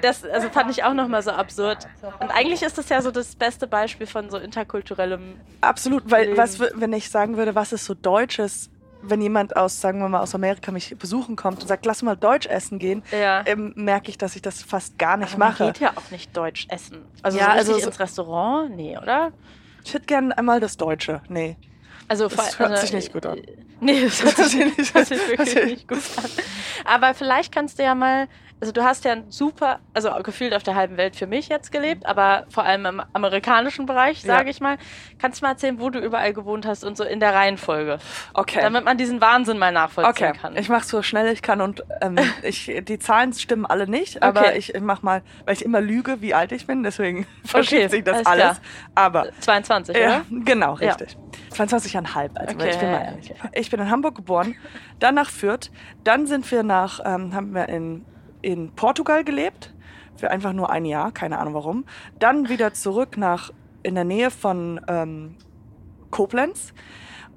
Das 0.02 0.25
also 0.25 0.49
fand 0.50 0.70
ich 0.70 0.84
auch 0.84 0.93
nochmal 0.93 1.22
so 1.22 1.31
absurd. 1.31 1.87
Und 2.20 2.31
eigentlich 2.31 2.62
ist 2.62 2.78
das 2.78 2.88
ja 2.88 3.00
so 3.00 3.11
das 3.11 3.37
beste 3.37 3.66
Beispiel 3.66 4.06
von 4.06 4.31
so 4.31 4.38
interkulturellem. 4.38 5.40
Absolut, 5.61 6.11
weil 6.11 6.37
was, 6.37 6.61
wenn 6.61 6.93
ich 6.93 7.11
sagen 7.11 7.37
würde, 7.37 7.54
was 7.54 7.72
ist 7.72 7.84
so 7.84 7.94
Deutsches 7.94 8.70
wenn 9.03 9.21
jemand 9.21 9.56
aus, 9.56 9.81
sagen 9.81 10.00
wir 10.00 10.09
mal, 10.09 10.21
aus 10.21 10.35
Amerika 10.35 10.73
mich 10.73 10.97
besuchen 10.99 11.37
kommt 11.37 11.61
und 11.62 11.69
sagt, 11.69 11.87
lass 11.87 12.03
mal 12.03 12.17
Deutsch 12.17 12.47
essen 12.47 12.79
gehen, 12.79 13.03
ja. 13.12 13.43
ähm, 13.47 13.73
merke 13.77 14.11
ich, 14.11 14.19
dass 14.19 14.37
ich 14.37 14.43
das 14.43 14.62
fast 14.62 14.99
gar 14.99 15.17
nicht 15.17 15.35
Aber 15.35 15.39
man 15.39 15.49
mache. 15.50 15.67
geht 15.67 15.79
ja 15.79 15.93
auch 15.95 16.11
nicht 16.11 16.37
Deutsch 16.37 16.67
essen. 16.71 17.05
Also, 17.23 17.38
ja, 17.38 17.52
so 17.62 17.75
also 17.75 17.87
ins 17.87 18.00
Restaurant? 18.00 18.75
Nee, 18.76 18.99
oder? 18.99 19.33
Ich 19.85 19.95
hätte 19.95 20.07
gerne 20.07 20.37
einmal 20.37 20.61
das 20.61 20.76
Deutsche. 20.76 21.23
Nee. 21.28 21.57
Also, 22.09 22.28
das 22.28 22.59
hört 22.59 22.71
also, 22.71 22.83
sich 22.83 22.93
nicht 22.93 23.12
gut 23.12 23.26
an. 23.26 23.40
Nee, 23.81 24.02
das 24.02 24.25
hört 24.25 24.37
sich, 24.37 24.57
nicht, 24.76 24.93
hört 24.93 25.07
sich 25.07 25.28
wirklich 25.28 25.64
nicht 25.64 25.87
gut 25.87 26.02
an. 26.17 26.25
Aber 26.85 27.14
vielleicht 27.14 27.55
kannst 27.55 27.78
du 27.78 27.85
ja 27.85 27.95
mal 27.95 28.26
also 28.61 28.73
du 28.73 28.83
hast 28.83 29.05
ja 29.05 29.12
ein 29.12 29.31
super, 29.31 29.79
also 29.95 30.11
gefühlt 30.23 30.53
auf 30.55 30.62
der 30.62 30.75
halben 30.75 30.97
Welt 30.97 31.15
für 31.15 31.27
mich 31.27 31.49
jetzt 31.49 31.71
gelebt, 31.71 32.07
aber 32.07 32.45
vor 32.49 32.65
allem 32.65 32.87
im 32.87 33.03
amerikanischen 33.12 33.87
Bereich, 33.87 34.23
sage 34.23 34.45
ja. 34.45 34.50
ich 34.50 34.61
mal. 34.61 34.79
Kannst 35.19 35.41
du 35.41 35.45
mal 35.45 35.53
erzählen, 35.53 35.79
wo 35.79 35.91
du 35.91 36.00
überall 36.00 36.33
gewohnt 36.33 36.67
hast 36.67 36.83
und 36.83 36.97
so 36.97 37.05
in 37.05 37.21
der 37.21 37.35
Reihenfolge? 37.35 37.99
Okay. 38.35 38.61
Damit 38.61 38.85
man 38.85 38.99
diesen 38.99 39.21
Wahnsinn 39.21 39.59
mal 39.59 39.73
nachvollziehen 39.73 40.31
okay. 40.31 40.38
kann. 40.38 40.57
Ich 40.57 40.69
mache 40.69 40.85
so 40.85 41.03
schnell 41.03 41.33
ich 41.33 41.43
kann 41.43 41.61
und 41.61 41.85
ähm, 42.00 42.17
ich, 42.43 42.73
die 42.83 42.99
Zahlen 42.99 43.33
stimmen 43.33 43.65
alle 43.65 43.87
nicht, 43.88 44.23
aber 44.23 44.41
okay. 44.41 44.59
ich, 44.59 44.75
ich 44.75 44.81
mach 44.81 45.03
mal, 45.03 45.23
weil 45.45 45.55
ich 45.55 45.65
immer 45.65 45.81
lüge, 45.81 46.21
wie 46.21 46.35
alt 46.35 46.50
ich 46.50 46.67
bin, 46.67 46.83
deswegen 46.83 47.27
verschiebt 47.45 47.83
okay. 47.83 47.88
sich 47.88 48.05
das 48.05 48.27
alles. 48.27 48.45
alles. 48.45 48.61
Aber 48.95 49.29
22, 49.41 49.95
oder? 49.97 50.05
Ja, 50.05 50.25
genau, 50.31 50.75
richtig. 50.75 51.12
Ja. 51.12 51.65
22,5, 51.67 52.37
also 52.37 52.55
okay. 52.55 52.71
ich 52.71 52.79
bin 52.79 52.91
mal 52.91 53.05
ehrlich. 53.05 53.35
Ich 53.53 53.71
bin 53.71 53.81
in 53.81 53.91
Hamburg 53.91 54.17
geboren, 54.17 54.57
dann 54.99 55.15
nach 55.15 55.31
Fürth, 55.31 55.71
dann 56.03 56.27
sind 56.27 56.50
wir 56.50 56.62
nach, 56.62 57.00
ähm, 57.05 57.35
haben 57.35 57.55
wir 57.55 57.69
in 57.69 58.05
in 58.42 58.73
Portugal 58.75 59.25
gelebt, 59.25 59.75
für 60.16 60.30
einfach 60.30 60.52
nur 60.52 60.71
ein 60.71 60.85
Jahr, 60.85 61.12
keine 61.12 61.38
Ahnung 61.38 61.54
warum. 61.54 61.85
Dann 62.18 62.49
wieder 62.49 62.73
zurück 62.73 63.16
nach, 63.16 63.50
in 63.83 63.95
der 63.95 64.04
Nähe 64.04 64.30
von 64.30 64.80
ähm, 64.88 65.37
Koblenz. 66.11 66.73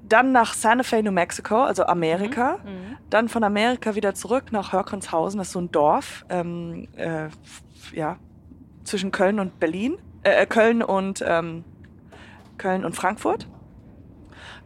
Dann 0.08 0.32
nach 0.32 0.54
Santa 0.54 0.82
Fe, 0.82 1.02
New 1.02 1.12
Mexico, 1.12 1.62
also 1.62 1.84
Amerika. 1.84 2.58
Mhm. 2.64 2.70
Mhm. 2.70 2.96
Dann 3.08 3.28
von 3.28 3.44
Amerika 3.44 3.94
wieder 3.94 4.14
zurück 4.14 4.52
nach 4.52 4.72
Hörkonshausen, 4.72 5.38
das 5.38 5.48
ist 5.48 5.52
so 5.52 5.60
ein 5.60 5.70
Dorf, 5.70 6.24
ähm, 6.28 6.88
äh, 6.96 7.28
ja, 7.94 8.16
zwischen 8.84 9.12
Köln 9.12 9.38
und 9.38 9.60
Berlin, 9.60 9.98
äh, 10.24 10.42
äh, 10.42 10.46
Köln 10.46 10.82
und 10.82 11.24
ähm, 11.26 11.64
Köln 12.58 12.84
und 12.84 12.96
Frankfurt. 12.96 13.48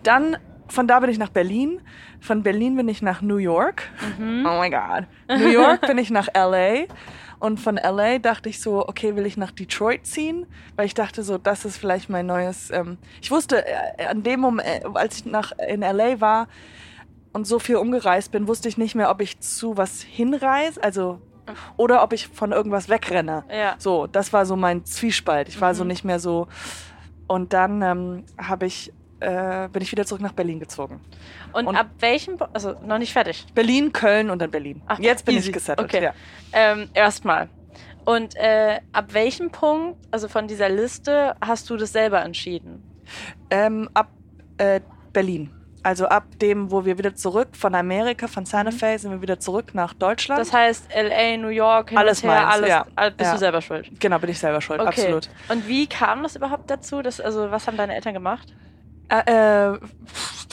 Dann 0.03 0.37
von 0.69 0.89
da 0.89 1.01
bin 1.01 1.11
ich 1.11 1.19
nach 1.19 1.31
Berlin. 1.31 1.81
Von 2.27 2.43
Berlin 2.43 2.77
bin 2.77 2.89
ich 2.89 3.03
nach 3.03 3.23
New 3.23 3.37
York. 3.37 3.85
Mhm. 4.19 4.45
Oh 4.47 4.61
my 4.61 4.69
God. 4.71 5.07
New 5.29 5.49
York 5.49 5.87
bin 5.87 5.97
ich 5.99 6.11
nach 6.11 6.29
LA. 6.35 6.87
Und 7.39 7.61
von 7.61 7.77
LA 7.77 8.19
dachte 8.19 8.49
ich 8.49 8.61
so, 8.61 8.89
okay, 8.89 9.15
will 9.15 9.27
ich 9.27 9.37
nach 9.37 9.51
Detroit 9.53 10.07
ziehen? 10.07 10.47
Weil 10.75 10.87
ich 10.87 10.95
dachte 10.95 11.23
so, 11.23 11.39
das 11.39 11.65
ist 11.65 11.77
vielleicht 11.77 12.09
mein 12.09 12.27
neues. 12.27 12.71
Ähm 12.71 12.99
ich 13.21 13.31
wusste 13.31 13.65
äh, 13.67 14.07
an 14.07 14.23
dem 14.23 14.41
Moment, 14.41 14.67
äh, 14.69 14.81
als 14.95 15.19
ich 15.19 15.27
nach, 15.27 15.53
in 15.69 15.81
LA 15.83 16.21
war, 16.21 16.49
und 17.33 17.47
so 17.47 17.59
viel 17.59 17.77
umgereist 17.77 18.33
bin, 18.33 18.49
wusste 18.49 18.69
ich 18.69 18.79
nicht 18.79 18.95
mehr, 18.95 19.11
ob 19.11 19.21
ich 19.21 19.39
zu 19.41 19.77
was 19.77 20.01
hinreise, 20.01 20.83
also 20.83 21.21
oder 21.77 22.03
ob 22.03 22.15
ich 22.15 22.27
von 22.29 22.51
irgendwas 22.53 22.89
wegrenne. 22.89 23.45
Ja. 23.55 23.75
So, 23.79 24.07
das 24.07 24.33
war 24.33 24.47
so 24.47 24.57
mein 24.57 24.85
Zwiespalt. 24.87 25.49
Ich 25.49 25.61
war 25.61 25.75
so 25.75 25.85
Mhm. 25.85 25.89
nicht 25.89 26.05
mehr 26.05 26.19
so. 26.19 26.49
Und 27.29 27.53
dann 27.53 27.83
ähm, 27.83 28.25
habe 28.39 28.65
ich, 28.67 28.93
äh, 29.21 29.69
bin 29.69 29.83
ich 29.83 29.91
wieder 29.93 30.05
zurück 30.05 30.23
nach 30.23 30.33
Berlin 30.33 30.61
gezogen. 30.61 31.01
Und, 31.53 31.67
Und- 31.67 31.77
ab 31.77 31.87
welchem, 32.01 32.37
Po- 32.37 32.49
also 32.53 32.75
noch 32.85 32.99
nicht 32.99 33.13
fertig. 33.13 33.47
Berlin, 33.55 33.93
Köln 33.93 34.31
und 34.31 34.41
dann 34.41 34.51
Berlin. 34.51 34.83
Ach, 34.87 34.99
Jetzt 34.99 35.25
bin 35.25 35.37
easy. 35.37 35.49
ich 35.49 35.55
gesettelt. 35.55 35.89
Okay. 35.89 36.05
Ja. 36.05 36.15
Ähm, 36.53 36.89
erstmal. 36.95 37.49
Und 38.05 38.37
äh, 38.37 38.81
ab 38.93 39.07
welchem 39.15 39.51
Punkt, 39.51 39.99
also 40.11 40.29
von 40.29 40.47
dieser 40.47 40.69
Liste, 40.69 41.35
hast 41.41 41.69
du 41.71 41.77
das 41.77 41.93
selber 41.93 42.23
entschieden? 42.23 42.83
Ähm, 43.51 43.89
ab 43.95 44.11
äh, 44.59 44.81
Berlin. 45.13 45.51
Also 45.83 46.07
ab 46.07 46.25
dem, 46.41 46.71
wo 46.73 46.85
wir 46.85 46.99
wieder 46.99 47.15
zurück 47.15 47.51
von 47.57 47.73
Amerika, 47.77 48.27
von 48.27 48.45
Santa 48.45 48.73
Fe, 48.73 48.99
sind 48.99 49.13
wir 49.13 49.23
wieder 49.23 49.39
zurück 49.39 49.73
nach 49.73 49.95
Deutschland. 49.95 50.41
Mhm. 50.41 50.45
Das 50.45 50.53
heißt, 50.53 50.89
LA, 50.93 51.37
New 51.37 51.49
York, 51.49 51.91
hin 51.91 51.99
Alles 51.99 52.23
und 52.25 52.31
her, 52.31 52.41
meins, 52.43 52.55
alles, 52.55 52.69
ja. 52.69 52.83
bist 53.11 53.21
Ja. 53.21 53.33
du 53.33 53.39
selber 53.39 53.63
schuld. 53.63 53.91
genau, 54.01 54.19
bin 54.19 54.31
ich 54.31 54.39
selber 54.41 54.61
schuld, 54.61 54.81
Okay. 54.81 54.89
absolut. 54.89 55.29
Und 55.49 55.69
wie 55.69 55.87
kam 55.87 56.25
das 56.25 56.35
überhaupt 56.35 56.69
dazu? 56.71 57.03
Dass, 57.03 57.21
also, 57.21 57.53
was 57.53 57.69
haben 57.69 57.77
deine 57.77 57.95
Eltern 57.95 58.15
gemacht? 58.15 58.53
Äh, 59.09 59.73
äh, 59.75 59.79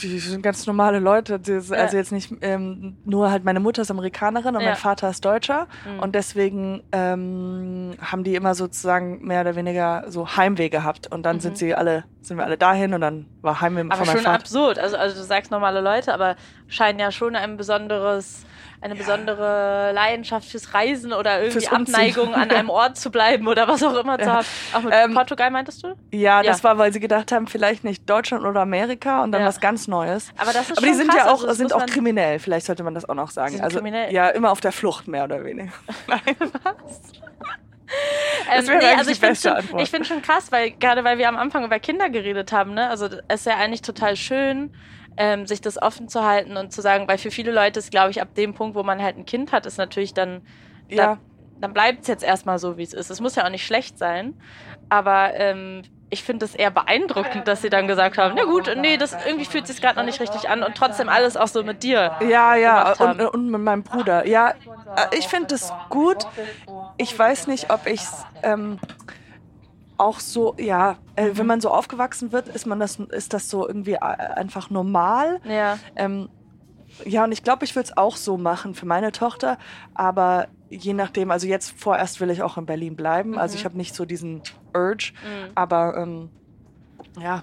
die 0.00 0.18
sind 0.18 0.42
ganz 0.42 0.66
normale 0.66 0.98
Leute. 0.98 1.34
Ist- 1.44 1.70
Ja. 1.70 1.76
Also 1.78 1.96
jetzt 1.96 2.12
nicht 2.12 2.32
ähm, 2.40 2.96
nur 3.04 3.30
halt 3.30 3.44
meine 3.44 3.60
Mutter 3.60 3.82
ist 3.82 3.90
Amerikanerin 3.90 4.54
und 4.54 4.60
Ja. 4.62 4.68
mein 4.68 4.76
Vater 4.76 5.10
ist 5.10 5.24
Deutscher. 5.24 5.66
Mhm. 5.92 6.00
Und 6.00 6.14
deswegen 6.14 6.82
ähm, 6.92 7.92
haben 8.00 8.24
die 8.24 8.34
immer 8.34 8.54
sozusagen 8.54 9.24
mehr 9.26 9.40
oder 9.40 9.56
weniger 9.56 10.04
so 10.08 10.28
Heimweh 10.36 10.68
gehabt. 10.68 11.10
Und 11.12 11.24
dann 11.24 11.36
Mhm. 11.36 11.40
sind 11.40 11.58
sie 11.58 11.74
alle, 11.74 12.04
sind 12.20 12.36
wir 12.36 12.44
alle 12.44 12.56
dahin 12.58 12.94
und 12.94 13.00
dann 13.00 13.26
war 13.42 13.60
Heimweh 13.60 13.80
aber 13.80 13.96
von 13.96 14.06
meinem 14.06 14.16
schon 14.16 14.24
Vater. 14.24 14.38
absurd. 14.38 14.78
Also, 14.78 14.96
also 14.96 15.16
du 15.16 15.22
sagst 15.24 15.50
normale 15.50 15.80
Leute, 15.80 16.12
aber 16.14 16.36
scheinen 16.68 16.98
ja 16.98 17.10
schon 17.10 17.34
ein 17.36 17.56
besonderes, 17.56 18.44
eine 18.84 18.96
besondere 18.96 19.92
Leidenschaft 19.92 20.46
fürs 20.46 20.74
Reisen 20.74 21.12
oder 21.14 21.40
irgendwie 21.40 21.66
Fürs 21.66 21.72
Umziehen. 21.72 21.94
Abneigung 21.94 22.34
an 22.34 22.50
einem 22.50 22.68
Ort 22.68 22.98
zu 22.98 23.10
bleiben 23.10 23.48
oder 23.48 23.66
was 23.66 23.82
auch 23.82 23.94
immer 23.96 24.18
zu 24.18 24.26
Ja. 24.26 24.36
haben. 24.36 24.46
Auch 24.72 24.82
mit 24.82 24.94
Ähm, 24.94 25.14
Portugal 25.14 25.50
meintest 25.50 25.82
du? 25.82 25.94
Ja, 26.12 26.42
das 26.42 26.58
Ja. 26.58 26.64
war, 26.64 26.78
weil 26.78 26.92
sie 26.92 27.00
gedacht 27.00 27.32
haben, 27.32 27.46
vielleicht 27.46 27.82
nicht 27.82 28.08
Deutschland 28.08 28.44
oder 28.44 28.60
Amerika 28.60 29.22
und 29.24 29.32
dann 29.32 29.40
Ja. 29.40 29.48
was 29.48 29.58
ganz 29.60 29.88
Neues. 29.88 30.28
Aber 30.36 30.52
das 30.52 30.70
ist 30.70 30.76
Aber 30.78 30.86
die 30.86 30.92
sind 30.94 31.08
krass, 31.08 31.16
ja 31.16 31.24
auch, 31.28 31.32
also 31.36 31.46
das 31.46 31.56
sind 31.56 31.72
auch 31.72 31.86
kriminell, 31.86 32.38
vielleicht 32.38 32.66
sollte 32.66 32.82
man 32.82 32.94
das 32.94 33.08
auch 33.08 33.14
noch 33.14 33.30
sagen. 33.30 33.60
Also 33.62 33.78
kriminell? 33.78 34.12
ja, 34.12 34.28
immer 34.28 34.52
auf 34.52 34.60
der 34.60 34.72
Flucht, 34.72 35.08
mehr 35.08 35.24
oder 35.24 35.42
weniger. 35.44 35.72
Ähm, 38.50 38.66
wäre 38.66 38.78
eigentlich 38.78 38.98
also 38.98 39.10
die 39.10 39.12
ich 39.12 39.20
finde 39.20 39.36
schon, 39.36 39.78
ich 39.78 39.90
find 39.90 40.06
schon 40.06 40.22
krass, 40.22 40.50
weil 40.50 40.72
gerade 40.72 41.04
weil 41.04 41.18
wir 41.18 41.28
am 41.28 41.36
Anfang 41.36 41.64
über 41.64 41.78
Kinder 41.78 42.10
geredet 42.10 42.50
haben, 42.52 42.74
ne? 42.74 42.88
Also 42.88 43.06
es 43.06 43.40
ist 43.40 43.46
ja 43.46 43.56
eigentlich 43.56 43.82
total 43.82 44.16
schön, 44.16 44.70
ähm, 45.16 45.46
sich 45.46 45.60
das 45.60 45.80
offen 45.80 46.08
zu 46.08 46.24
halten 46.24 46.56
und 46.56 46.72
zu 46.72 46.80
sagen, 46.80 47.06
weil 47.08 47.18
für 47.18 47.30
viele 47.30 47.52
Leute 47.52 47.78
ist, 47.78 47.90
glaube 47.90 48.10
ich, 48.10 48.20
ab 48.20 48.34
dem 48.34 48.54
Punkt, 48.54 48.74
wo 48.74 48.82
man 48.82 49.02
halt 49.02 49.16
ein 49.16 49.26
Kind 49.26 49.52
hat, 49.52 49.66
ist 49.66 49.78
natürlich 49.78 50.14
dann, 50.14 50.42
Ja. 50.88 51.06
da, 51.16 51.18
dann 51.60 51.72
bleibt 51.72 52.02
es 52.02 52.08
jetzt 52.08 52.24
erstmal 52.24 52.58
so, 52.58 52.76
wie 52.76 52.82
es 52.82 52.92
ist. 52.92 53.10
Es 53.10 53.20
muss 53.20 53.36
ja 53.36 53.44
auch 53.44 53.50
nicht 53.50 53.64
schlecht 53.66 53.96
sein, 53.98 54.34
aber 54.88 55.34
ähm, 55.34 55.82
ich 56.10 56.22
finde 56.22 56.44
es 56.44 56.54
eher 56.54 56.70
beeindruckend, 56.70 57.48
dass 57.48 57.62
sie 57.62 57.70
dann 57.70 57.88
gesagt 57.88 58.18
haben, 58.18 58.34
na 58.36 58.44
gut, 58.44 58.70
nee, 58.76 58.96
das 58.96 59.16
irgendwie 59.26 59.44
fühlt 59.46 59.66
sich 59.66 59.80
gerade 59.80 59.98
noch 59.98 60.04
nicht 60.04 60.20
richtig 60.20 60.48
an 60.48 60.62
und 60.62 60.76
trotzdem 60.76 61.08
alles 61.08 61.36
auch 61.36 61.48
so 61.48 61.62
mit 61.64 61.82
dir. 61.82 62.12
Ja, 62.28 62.54
ja, 62.54 62.92
und, 62.92 63.20
und 63.20 63.50
mit 63.50 63.60
meinem 63.60 63.82
Bruder. 63.82 64.26
Ja, 64.26 64.50
äh, 64.96 65.16
ich 65.18 65.26
finde 65.26 65.54
es 65.54 65.72
gut. 65.88 66.26
Ich 66.96 67.18
weiß 67.18 67.48
nicht, 67.48 67.70
ob 67.72 67.86
ich 67.86 68.00
es 68.02 68.24
ähm, 68.42 68.78
auch 69.96 70.20
so, 70.20 70.54
ja, 70.58 70.98
äh, 71.16 71.30
wenn 71.34 71.46
man 71.46 71.60
so 71.60 71.70
aufgewachsen 71.70 72.32
wird, 72.32 72.48
ist 72.48 72.66
man 72.66 72.80
das, 72.80 72.98
ist 72.98 73.32
das 73.32 73.48
so 73.48 73.66
irgendwie 73.66 73.94
äh, 73.94 73.98
einfach 73.98 74.70
normal. 74.70 75.40
Ja. 75.44 75.78
Ähm, 75.96 76.28
ja, 77.04 77.24
und 77.24 77.32
ich 77.32 77.42
glaube, 77.42 77.64
ich 77.64 77.74
will 77.74 77.82
es 77.82 77.96
auch 77.96 78.16
so 78.16 78.36
machen 78.36 78.74
für 78.74 78.86
meine 78.86 79.12
Tochter, 79.12 79.58
aber 79.94 80.48
je 80.70 80.92
nachdem, 80.94 81.30
also 81.30 81.46
jetzt 81.46 81.78
vorerst 81.78 82.20
will 82.20 82.30
ich 82.30 82.42
auch 82.42 82.56
in 82.56 82.66
Berlin 82.66 82.96
bleiben. 82.96 83.38
Also 83.38 83.54
Mhm. 83.54 83.58
ich 83.58 83.64
habe 83.64 83.76
nicht 83.76 83.94
so 83.94 84.04
diesen 84.04 84.42
Urge, 84.74 85.12
Mhm. 85.22 85.52
aber 85.54 85.96
ähm, 85.96 86.30
ja, 87.18 87.42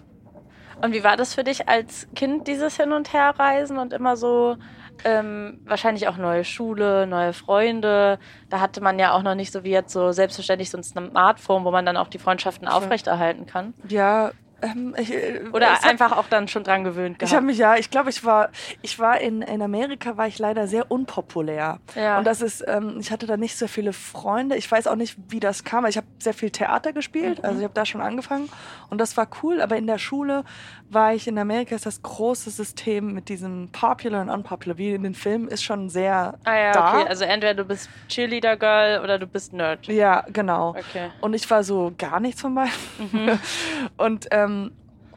Und 0.81 0.93
wie 0.93 1.03
war 1.03 1.15
das 1.15 1.36
für 1.36 1.43
dich 1.43 1.70
als 1.70 2.08
Kind, 2.15 2.48
dieses 2.48 2.75
Hin- 2.77 2.91
und 2.91 3.13
Herreisen 3.13 3.77
und 3.77 3.93
immer 3.93 4.17
so 4.17 4.58
ähm, 5.03 5.60
wahrscheinlich 5.65 6.08
auch 6.08 6.17
neue 6.17 6.43
Schule, 6.43 7.08
neue 7.08 7.34
Freunde? 7.34 8.20
Da 8.50 8.60
hatte 8.60 8.81
man 8.81 9.00
ja 9.00 9.13
auch 9.13 9.24
noch 9.24 9.36
nicht 9.36 9.51
so 9.51 9.63
wie 9.63 9.72
jetzt 9.72 9.93
so 9.93 10.12
selbstverständlich 10.12 10.70
so 10.70 10.77
ein 10.77 10.84
Smartphone, 10.84 11.63
wo 11.65 11.72
man 11.72 11.86
dann 11.86 11.98
auch 11.98 12.08
die 12.08 12.20
Freundschaften 12.20 12.67
aufrechterhalten 12.67 13.46
kann. 13.46 13.74
ja, 13.88 14.31
ähm, 14.62 14.96
ich, 14.98 15.13
äh, 15.13 15.41
Oder 15.51 15.74
hat- 15.74 15.86
einfach 15.86 16.15
auch 16.18 16.27
dann 16.30 16.48
schon 16.48 16.63
dran 16.63 16.84
gewöhnt 16.84 17.18
Ich 17.22 17.30
habe 17.30 17.41
gehabt. 17.41 17.46
mich 17.48 17.58
ja, 17.58 17.75
ich 17.77 17.89
glaube, 17.89 18.10
ich 18.10 18.24
war, 18.24 18.50
ich 18.82 19.00
war 19.00 19.20
in, 19.20 19.41
in 19.41 19.62
Amerika, 19.62 20.18
war 20.18 20.27
ich 20.27 20.38
leider 20.39 20.68
sehr 20.68 20.91
unpopulär. 20.91 21.80
Ja. 21.96 22.18
Und 22.18 22.25
das 22.27 22.41
ist, 22.41 22.63
ähm, 22.68 22.98
ich 23.00 23.12
hatte 23.12 23.27
da 23.27 23.38
nicht 23.38 23.58
so 23.58 23.68
viele 23.68 23.94
Freunde. 23.94 24.56
Ich 24.56 24.72
weiß 24.72 24.88
auch 24.88 24.96
nicht, 24.96 25.18
wie 25.30 25.39
das 25.39 25.63
kam. 25.63 25.86
Ich 25.86 25.98
habe 25.98 26.08
sehr 26.20 26.34
viel 26.34 26.50
Theater 26.51 26.94
gespielt, 26.94 27.39
Mhm. 27.39 27.46
also 27.46 27.58
ich 27.60 27.63
habe 27.63 27.74
da 27.74 27.86
schon 27.86 28.01
angefangen 28.01 28.50
und 28.89 29.00
das 29.00 29.18
war 29.18 29.27
cool. 29.44 29.62
Aber 29.62 29.75
in 29.77 29.88
der 29.88 29.98
Schule 29.98 30.44
war 30.89 31.13
ich 31.13 31.27
in 31.27 31.38
Amerika 31.39 31.75
ist 31.75 31.86
das 31.86 32.01
große 32.01 32.50
System 32.50 33.13
mit 33.13 33.30
diesem 33.30 33.70
Popular 33.72 34.22
und 34.22 34.30
Unpopular, 34.30 34.77
wie 34.77 34.94
in 34.94 35.03
den 35.03 35.15
Filmen, 35.15 35.48
ist 35.48 35.63
schon 35.63 35.89
sehr 35.89 36.36
ah 36.44 36.56
ja, 36.56 36.72
da. 36.74 36.94
okay. 36.98 37.08
Also 37.08 37.24
entweder 37.24 37.53
du 37.53 37.63
bist 37.65 37.89
Cheerleader 38.10 38.58
Girl 38.58 39.01
oder 39.03 39.18
du 39.18 39.25
bist 39.27 39.53
Nerd. 39.53 39.88
ja, 39.88 40.25
genau. 40.34 40.70
Okay. 40.72 41.10
Und 41.22 41.34
ich 41.34 41.50
war 41.50 41.63
so 41.63 41.94
gar 41.98 42.20
nichts 42.20 42.41
von 42.41 42.56
beiden. 42.56 42.72
Mhm. 43.00 43.39
Und 43.98 44.27
ähm, 44.32 44.50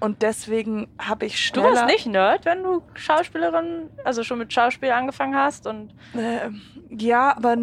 und 0.01 0.23
deswegen 0.23 0.89
habe 0.99 1.25
ich 1.27 1.35
Du 1.53 1.61
schneller. 1.61 1.75
warst 1.83 1.87
nicht 1.87 2.07
Nerd, 2.07 2.45
wenn 2.45 2.63
du 2.63 2.83
Schauspielerin, 2.95 3.89
also 4.05 4.23
schon 4.23 4.39
mit 4.39 4.53
Schauspiel 4.53 4.91
angefangen 4.91 5.35
hast 5.37 5.67
und 5.67 5.93
Äh, 6.15 6.51
ja, 6.91 7.37
aber 7.37 7.57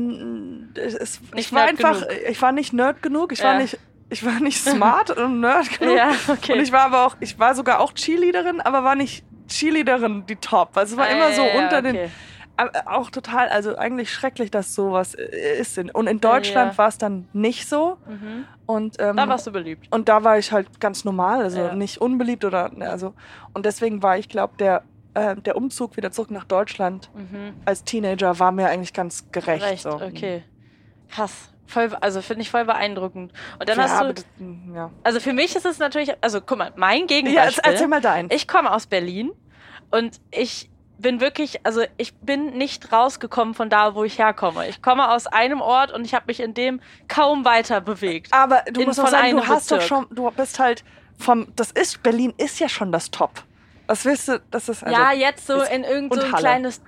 es, 0.75 1.19
ich 1.35 1.53
war 1.53 1.63
einfach, 1.63 1.93
genug. 2.07 2.21
ich 2.29 2.41
war 2.41 2.51
nicht 2.51 2.73
nerd 2.73 3.01
genug, 3.03 3.31
ich 3.31 3.39
Ja. 3.39 3.45
war 3.45 3.57
nicht, 3.57 3.77
ich 4.09 4.25
war 4.25 4.39
nicht 4.39 4.57
smart 4.63 5.11
und 5.11 5.39
nerd 5.41 5.79
genug. 5.79 5.95
ja, 5.97 6.11
okay. 6.27 6.53
Und 6.53 6.59
ich 6.61 6.71
war 6.71 6.81
aber 6.85 7.05
auch, 7.05 7.15
ich 7.19 7.37
war 7.37 7.53
sogar 7.55 7.79
auch 7.79 7.93
Cheerleaderin, 7.93 8.59
aber 8.61 8.83
war 8.83 8.95
nicht 8.95 9.23
Cheerleaderin 9.47 10.25
die 10.27 10.37
Top. 10.37 10.75
Also 10.77 10.93
es 10.95 10.97
war 10.99 11.07
Ah, 11.07 11.11
immer 11.11 11.29
ja, 11.29 11.33
so 11.33 11.43
unter 11.43 11.81
den, 11.81 11.95
okay. 11.95 12.09
aber 12.09 12.11
auch 12.85 13.09
total, 13.09 13.49
also 13.49 13.77
eigentlich 13.77 14.11
schrecklich, 14.13 14.51
dass 14.51 14.75
sowas 14.75 15.13
äh, 15.15 15.59
ist. 15.59 15.77
Und 15.77 16.07
in 16.07 16.19
Deutschland 16.21 16.73
Ja. 16.73 16.77
war 16.77 16.87
es 16.87 16.97
dann 16.97 17.27
nicht 17.33 17.67
so. 17.67 17.97
Mhm. 18.07 18.45
Und 18.65 18.97
ähm, 18.99 19.17
Da 19.17 19.27
warst 19.27 19.47
du 19.47 19.51
beliebt. 19.51 19.87
und 19.91 20.07
da 20.09 20.23
war 20.23 20.37
ich 20.37 20.51
halt 20.51 20.79
ganz 20.79 21.03
normal, 21.05 21.41
also 21.43 21.59
Ja. 21.59 21.75
nicht 21.75 21.99
unbeliebt 21.99 22.45
oder 22.45 22.69
ne, 22.69 22.89
also 22.89 23.13
und 23.53 23.65
deswegen 23.65 24.01
war 24.01 24.17
ich 24.17 24.29
glaube 24.29 24.53
der 24.57 24.83
äh, 25.13 25.35
der 25.35 25.57
Umzug 25.57 25.97
wieder 25.97 26.11
zurück 26.11 26.31
nach 26.31 26.45
Deutschland 26.45 27.09
Mhm. 27.13 27.53
als 27.65 27.83
Teenager 27.83 28.39
war 28.39 28.51
mir 28.53 28.67
eigentlich 28.69 28.93
ganz 28.93 29.29
gerecht. 29.31 29.63
Recht, 29.65 29.83
so. 29.83 29.89
okay. 29.95 30.43
Krass. 31.09 31.49
Voll, 31.67 31.89
also 32.01 32.21
finde 32.21 32.41
ich 32.41 32.51
voll 32.51 32.65
beeindruckend. 32.65 33.31
Und 33.59 33.69
dann 33.69 33.77
ja, 33.77 33.83
hast 33.89 34.01
du, 34.01 34.13
das, 34.13 34.25
mm, 34.39 34.75
ja. 34.75 34.89
also 35.03 35.19
für 35.21 35.31
mich 35.31 35.55
ist 35.55 35.65
es 35.65 35.79
natürlich, 35.79 36.11
also 36.21 36.41
guck 36.41 36.57
mal, 36.57 36.71
mein 36.75 37.01
ja, 37.01 37.05
Gegenbeispiel. 37.07 37.63
erzähl 37.63 37.87
mal 37.87 38.01
dein. 38.01 38.27
Ich 38.29 38.45
komme 38.47 38.71
aus 38.73 38.87
Berlin 38.87 39.31
und 39.89 40.19
ich 40.31 40.69
bin 41.01 41.19
wirklich, 41.21 41.65
also 41.65 41.81
ich 41.97 42.13
bin 42.15 42.57
nicht 42.57 42.91
rausgekommen 42.91 43.53
von 43.53 43.69
da, 43.69 43.95
wo 43.95 44.03
ich 44.03 44.17
herkomme. 44.19 44.67
Ich 44.67 44.81
komme 44.81 45.09
aus 45.11 45.27
einem 45.27 45.61
Ort 45.61 45.91
und 45.91 46.05
ich 46.05 46.13
habe 46.13 46.25
mich 46.27 46.39
in 46.39 46.53
dem 46.53 46.81
kaum 47.07 47.45
weiter 47.45 47.81
bewegt. 47.81 48.33
aber 48.33 48.63
du 48.71 48.81
in- 48.81 48.87
musst 48.87 48.99
auch 48.99 49.07
sagen, 49.07 49.31
du 49.37 49.47
hast 49.47 49.71
doch 49.71 49.77
Bezirk. 49.77 49.87
schon, 50.07 50.07
du 50.15 50.29
bist 50.31 50.59
halt 50.59 50.83
vom, 51.17 51.47
das 51.55 51.71
ist, 51.71 52.01
Berlin 52.03 52.33
ist 52.37 52.59
ja 52.59 52.67
schon 52.69 52.91
das 52.91 53.11
Top. 53.11 53.43
Was 53.87 54.05
willst 54.05 54.27
du, 54.27 54.39
das 54.51 54.69
ist 54.69 54.83
also, 54.83 54.95
ja, 54.97 55.11
jetzt 55.11 55.45
so 55.47 55.61
in 55.61 55.83
irgend 55.83 56.13
so 56.13 56.21
ein 56.21 56.31
kleines, 56.33 56.81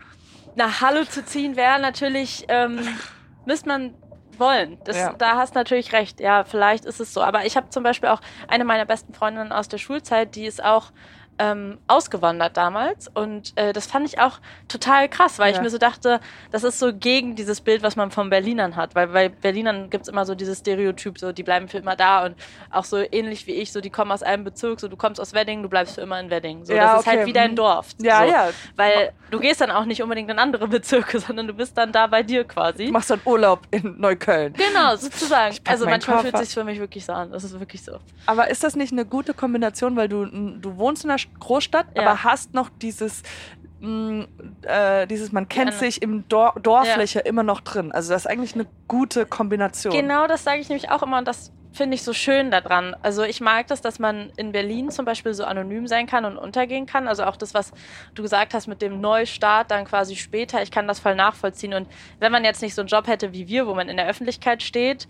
nach 0.55 0.81
Halle 0.81 1.07
zu 1.07 1.25
ziehen, 1.25 1.55
wäre 1.55 1.79
natürlich, 1.79 2.45
ähm, 2.47 2.79
müsste 3.45 3.67
man 3.67 3.93
wollen. 4.37 4.79
Das, 4.85 4.97
Ja. 4.97 5.13
Da 5.13 5.35
hast 5.37 5.53
natürlich 5.55 5.93
recht. 5.93 6.19
Ja, 6.19 6.43
vielleicht 6.43 6.85
ist 6.85 6.99
es 6.99 7.13
so. 7.13 7.21
Aber 7.21 7.45
ich 7.45 7.55
habe 7.55 7.69
zum 7.69 7.83
Beispiel 7.83 8.09
auch 8.09 8.21
eine 8.47 8.63
meiner 8.63 8.85
besten 8.85 9.13
Freundinnen 9.13 9.51
aus 9.51 9.67
der 9.67 9.77
Schulzeit, 9.77 10.35
die 10.35 10.45
ist 10.45 10.63
auch 10.63 10.91
ähm, 11.39 11.77
ausgewandert 11.87 12.57
damals. 12.57 13.07
Und 13.13 13.53
äh, 13.55 13.73
das 13.73 13.87
fand 13.87 14.07
ich 14.07 14.19
auch 14.19 14.39
total 14.67 15.09
krass, 15.09 15.39
weil 15.39 15.51
ich 15.51 15.57
Ja. 15.57 15.63
mir 15.63 15.69
so 15.69 15.77
dachte, 15.77 16.19
das 16.51 16.63
ist 16.63 16.79
so 16.79 16.93
gegen 16.93 17.35
dieses 17.35 17.61
Bild, 17.61 17.83
was 17.83 17.95
man 17.95 18.11
von 18.11 18.29
Berlinern 18.29 18.75
hat. 18.75 18.95
Weil 18.95 19.07
bei 19.07 19.29
Berlinern 19.29 19.89
gibt's 19.89 20.07
immer 20.07 20.25
so 20.25 20.35
dieses 20.35 20.59
Stereotyp, 20.59 21.17
so 21.17 21.31
die 21.31 21.43
bleiben 21.43 21.67
für 21.67 21.77
immer 21.79 21.95
da 21.95 22.25
und 22.25 22.35
auch 22.71 22.83
so 22.85 22.97
ähnlich 23.11 23.47
wie 23.47 23.53
ich, 23.53 23.71
so 23.71 23.81
die 23.81 23.89
kommen 23.89 24.11
aus 24.11 24.23
einem 24.23 24.43
Bezirk, 24.43 24.79
so 24.79 24.87
du 24.87 24.95
kommst 24.95 25.19
aus 25.19 25.33
Wedding, 25.33 25.63
du 25.63 25.69
bleibst 25.69 25.95
für 25.95 26.01
immer 26.01 26.19
in 26.19 26.29
Wedding. 26.29 26.65
So, 26.65 26.73
Ja, 26.73 26.93
das 26.93 27.01
ist 27.01 27.07
halt 27.07 27.17
okay, 27.19 27.27
wie 27.27 27.33
dein 27.33 27.51
mhm. 27.51 27.55
Dorf. 27.57 27.87
ja, 27.99 28.19
so. 28.25 28.31
ja, 28.31 28.49
Weil 28.75 29.11
du 29.31 29.39
gehst 29.39 29.61
dann 29.61 29.71
auch 29.71 29.85
nicht 29.85 30.01
unbedingt 30.03 30.29
in 30.29 30.39
andere 30.39 30.67
Bezirke, 30.73 31.19
sondern 31.19 31.47
du 31.47 31.53
bist 31.53 31.77
dann 31.77 31.91
da 31.91 32.07
bei 32.07 32.23
dir 32.23 32.43
quasi. 32.43 32.85
du 32.87 32.91
machst 32.91 33.09
dann 33.09 33.21
Urlaub 33.25 33.61
in 33.71 33.99
Neukölln. 33.99 34.53
Genau, 34.53 34.95
sozusagen. 34.95 35.55
Also 35.67 35.85
manchmal 35.85 36.19
fühlt 36.19 36.33
Koffer. 36.33 36.45
sich 36.45 36.53
für 36.53 36.63
mich 36.63 36.79
wirklich 36.79 37.05
so 37.05 37.13
an. 37.13 37.31
Das 37.31 37.43
ist 37.43 37.59
wirklich 37.59 37.83
so. 37.83 37.97
Aber 38.25 38.49
ist 38.49 38.63
das 38.63 38.75
nicht 38.75 38.91
eine 38.91 39.05
gute 39.05 39.33
Kombination, 39.33 39.95
weil 39.95 40.07
du, 40.09 40.25
du 40.25 40.77
wohnst 40.77 41.03
in 41.03 41.09
einer 41.09 41.19
Großstadt, 41.39 41.87
Ja. 41.95 42.03
aber 42.03 42.23
hast 42.23 42.53
noch 42.53 42.69
dieses, 42.81 43.23
mh, 43.79 44.27
äh, 44.63 45.07
dieses 45.07 45.31
man 45.31 45.49
kennt 45.49 45.73
sich 45.73 46.01
im 46.01 46.27
Dor 46.29 46.55
Dorfliche 46.61 47.19
immer 47.19 47.43
noch 47.43 47.61
drin. 47.61 47.91
Also 47.91 48.13
das 48.13 48.25
ist 48.25 48.31
eigentlich 48.31 48.55
eine 48.55 48.65
gute 48.87 49.25
Kombination. 49.25 49.93
Genau 49.93 50.27
das 50.27 50.43
sage 50.43 50.59
ich 50.61 50.69
nämlich 50.69 50.89
auch 50.89 51.03
immer 51.03 51.17
und 51.17 51.27
das 51.27 51.51
finde 51.73 51.95
ich 51.95 52.03
so 52.03 52.13
schön 52.13 52.51
daran. 52.51 52.95
Also 53.01 53.23
ich 53.23 53.41
mag 53.41 53.65
das, 53.67 53.81
dass 53.81 53.97
man 53.97 54.31
in 54.37 54.51
Berlin 54.51 54.91
zum 54.91 55.05
Beispiel 55.05 55.33
so 55.33 55.43
anonym 55.43 55.87
sein 55.87 56.05
kann 56.05 56.23
und 56.23 56.37
untergehen 56.37 56.85
kann. 56.85 57.07
Also 57.07 57.23
auch 57.23 57.35
das, 57.35 57.53
was 57.55 57.71
du 58.13 58.21
gesagt 58.21 58.53
hast 58.53 58.67
mit 58.67 58.81
dem 58.81 59.01
Neustart 59.01 59.71
dann 59.71 59.85
quasi 59.85 60.15
später. 60.15 60.61
Ich 60.61 60.69
kann 60.69 60.87
das 60.87 60.99
voll 60.99 61.15
nachvollziehen. 61.15 61.73
Und 61.73 61.87
wenn 62.19 62.31
man 62.31 62.43
jetzt 62.45 62.61
nicht 62.61 62.75
so 62.75 62.81
einen 62.83 62.89
Job 62.89 63.07
hätte 63.07 63.33
wie 63.33 63.47
wir, 63.47 63.65
wo 63.65 63.73
man 63.73 63.89
in 63.89 63.97
der 63.97 64.07
Öffentlichkeit 64.07 64.61
steht, 64.61 65.07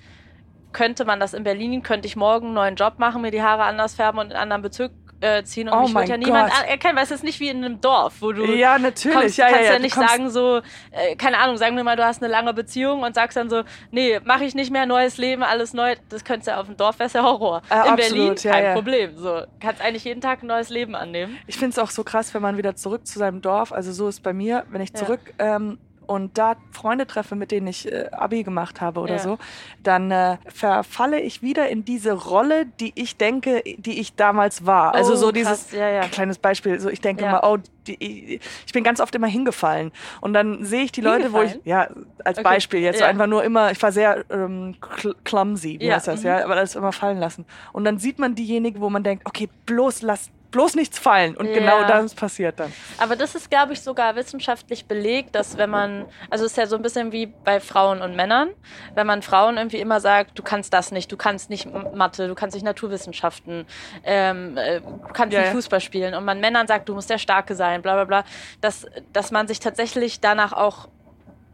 könnte 0.72 1.04
man 1.06 1.20
das 1.20 1.34
in 1.34 1.44
Berlin, 1.44 1.84
könnte 1.84 2.08
ich 2.08 2.16
morgen 2.16 2.48
einen 2.48 2.56
neuen 2.56 2.76
Job 2.76 2.98
machen, 2.98 3.22
mir 3.22 3.32
die 3.32 3.44
Haare 3.44 3.64
anders 3.64 3.94
färben 3.96 4.20
und 4.20 4.28
in 4.28 4.32
einen 4.32 4.44
anderen 4.44 4.62
Bezirk 4.64 4.92
äh, 5.24 5.44
ziehen 5.44 5.70
und 5.70 5.76
Oh 5.78 5.82
mich 5.84 5.96
wird 5.96 6.10
ja 6.10 6.18
niemand 6.18 6.52
Gott. 6.52 6.68
erkennen, 6.68 6.96
weil 6.98 7.04
es 7.06 7.12
ist 7.12 7.24
nicht 7.24 7.40
wie 7.40 7.48
in 7.50 7.64
einem 7.64 7.82
Dorf, 7.82 8.16
wo 8.20 8.32
du 8.32 8.46
Ja, 8.46 8.78
natürlich. 8.78 9.18
kommst, 9.18 9.38
ja, 9.38 9.48
kannst 9.50 9.64
ja, 9.64 9.74
ja, 9.74 9.80
nicht 9.80 9.96
sagen 9.96 10.30
so, 10.30 10.62
äh, 10.92 11.16
keine 11.16 11.38
Ahnung, 11.40 11.58
sagen 11.58 11.76
wir 11.76 11.84
mal, 11.84 11.96
du 11.96 12.06
hast 12.06 12.22
eine 12.22 12.32
lange 12.32 12.54
Beziehung 12.54 13.02
und 13.04 13.16
sagst 13.16 13.38
dann 13.38 13.50
so, 13.50 13.64
nee, 13.92 14.20
mache 14.24 14.44
ich 14.46 14.54
nicht 14.56 14.72
mehr, 14.72 14.86
neues 14.86 15.18
Leben, 15.18 15.44
alles 15.44 15.74
neu. 15.74 15.96
Das 16.10 16.24
könntest 16.24 16.48
du 16.48 16.52
ja 16.52 16.60
auf 16.60 16.68
dem 16.68 16.78
Dorf, 16.78 17.00
wäre 17.00 17.10
ja 17.14 17.24
Horror. 17.24 17.62
Äh, 17.70 17.74
in 17.74 17.80
absolut, 17.80 17.98
Berlin, 17.98 18.36
ja, 18.44 18.52
kein. 18.52 18.74
Problem. 18.76 19.18
So, 19.18 19.42
kannst 19.60 19.82
eigentlich 19.82 20.04
jeden 20.04 20.22
Tag 20.22 20.44
ein 20.44 20.48
neues 20.48 20.70
Leben 20.70 20.96
annehmen. 20.96 21.38
Ich 21.48 21.56
finde 21.58 21.70
es 21.72 21.80
auch 21.80 21.90
so 21.90 22.04
krass, 22.04 22.34
wenn 22.34 22.42
man 22.42 22.58
wieder 22.58 22.76
zurück 22.76 23.08
zu 23.08 23.18
seinem 23.20 23.42
Dorf, 23.42 23.72
also 23.72 23.92
so 23.92 24.08
ist 24.08 24.22
bei 24.24 24.34
mir, 24.34 24.66
wenn 24.70 24.82
ich 24.82 24.94
zurück 24.94 25.22
ähm, 25.40 25.78
und 26.14 26.38
da 26.38 26.56
Freunde 26.72 27.06
treffe, 27.08 27.36
mit 27.36 27.52
denen 27.52 27.68
ich 27.68 27.92
äh, 27.92 28.08
Abi 28.12 28.44
gemacht 28.44 28.82
habe 28.82 29.00
oder 29.02 29.16
Ja. 29.16 29.20
so, 29.20 29.38
dann 29.82 30.12
äh, 30.12 30.38
verfalle 30.48 31.20
ich 31.20 31.42
wieder 31.42 31.68
in 31.70 31.84
diese 31.86 32.14
Rolle, 32.14 32.66
die 32.80 32.92
ich 32.96 33.18
denke, 33.18 33.62
die 33.78 34.00
ich 34.00 34.16
damals 34.16 34.66
war. 34.66 34.94
Also 34.96 35.14
Oh, 35.14 35.16
so 35.16 35.26
krass, 35.28 35.34
dieses 35.34 35.72
ja, 35.72 35.90
ja. 35.90 36.08
kleines 36.08 36.38
Beispiel, 36.38 36.80
so 36.80 36.90
ich 36.90 37.02
denke 37.02 37.26
immer, 37.26 37.44
oh, 37.44 37.58
die, 37.88 38.40
ich 38.66 38.74
bin 38.74 38.84
ganz 38.84 39.00
oft 39.02 39.14
immer 39.16 39.28
hingefallen 39.28 39.92
und 40.22 40.34
dann 40.34 40.64
sehe 40.64 40.84
ich 40.84 40.92
die 40.92 41.02
Leute, 41.02 41.34
wo 41.34 41.42
ich 41.42 41.60
ja 41.66 41.90
als 42.24 42.38
Okay. 42.38 42.44
Beispiel 42.44 42.80
jetzt 42.80 43.00
so 43.00 43.06
einfach 43.06 43.28
nur 43.28 43.44
immer, 43.44 43.72
ich 43.72 43.82
war 43.82 43.92
sehr 43.92 44.24
ähm, 44.30 44.76
cl 44.98 45.16
clumsy, 45.24 45.80
wie 45.80 45.92
heißt 45.94 46.08
das, 46.08 46.22
mhm. 46.22 46.28
ja, 46.28 46.44
aber 46.44 46.56
alles 46.56 46.76
immer 46.76 46.92
fallen 46.94 47.18
lassen. 47.20 47.46
Und 47.74 47.84
dann 47.86 47.98
sieht 48.00 48.20
man 48.20 48.36
diejenige, 48.36 48.80
wo 48.80 48.90
man 48.90 49.04
denkt, 49.04 49.26
okay, 49.26 49.50
bloß 49.66 50.02
lass 50.04 50.30
bloß 50.54 50.76
nichts 50.76 50.98
fallen 50.98 51.36
und 51.36 51.48
Ja. 51.48 51.54
genau 51.54 51.84
das 51.84 52.16
passiert 52.16 52.60
dann. 52.60 52.72
Aber 52.98 53.18
das 53.18 53.36
ist, 53.36 53.50
glaube 53.50 53.74
ich, 53.74 53.82
sogar 53.82 54.16
wissenschaftlich 54.16 54.86
belegt, 54.86 55.36
dass 55.36 55.58
wenn 55.58 55.70
man, 55.70 56.06
also 56.30 56.46
es 56.46 56.52
ist 56.52 56.58
ja 56.58 56.66
so 56.68 56.78
ein 56.78 56.82
bisschen 56.82 57.12
wie 57.12 57.26
bei 57.44 57.60
Frauen 57.60 58.02
und 58.02 58.16
Männern, 58.16 58.50
wenn 58.96 59.06
man 59.06 59.22
Frauen 59.22 59.58
irgendwie 59.58 59.80
immer 59.82 60.00
sagt, 60.00 60.40
du 60.40 60.44
kannst 60.44 60.74
das 60.74 60.92
nicht, 60.92 61.12
du 61.12 61.18
kannst 61.18 61.50
nicht 61.50 61.68
Mathe, 61.94 62.28
du 62.30 62.36
kannst 62.36 62.54
nicht 62.56 62.64
Naturwissenschaften, 62.64 63.66
ähm, 64.06 64.58
äh, 64.58 64.80
du 64.80 65.00
kannst 65.14 65.34
Ja, 65.34 65.42
nicht. 65.42 65.52
Fußball 65.52 65.82
spielen 65.82 66.14
und 66.14 66.24
man 66.24 66.40
Männern 66.40 66.68
sagt, 66.68 66.88
du 66.88 66.94
musst 66.94 67.10
der 67.10 67.18
Starke 67.18 67.56
sein, 67.56 67.82
bla 67.82 67.96
bla 67.96 68.06
bla, 68.06 68.24
dass, 68.62 68.86
dass 69.12 69.32
man 69.32 69.48
sich 69.48 69.60
tatsächlich 69.60 70.22
danach 70.22 70.54
auch 70.54 70.88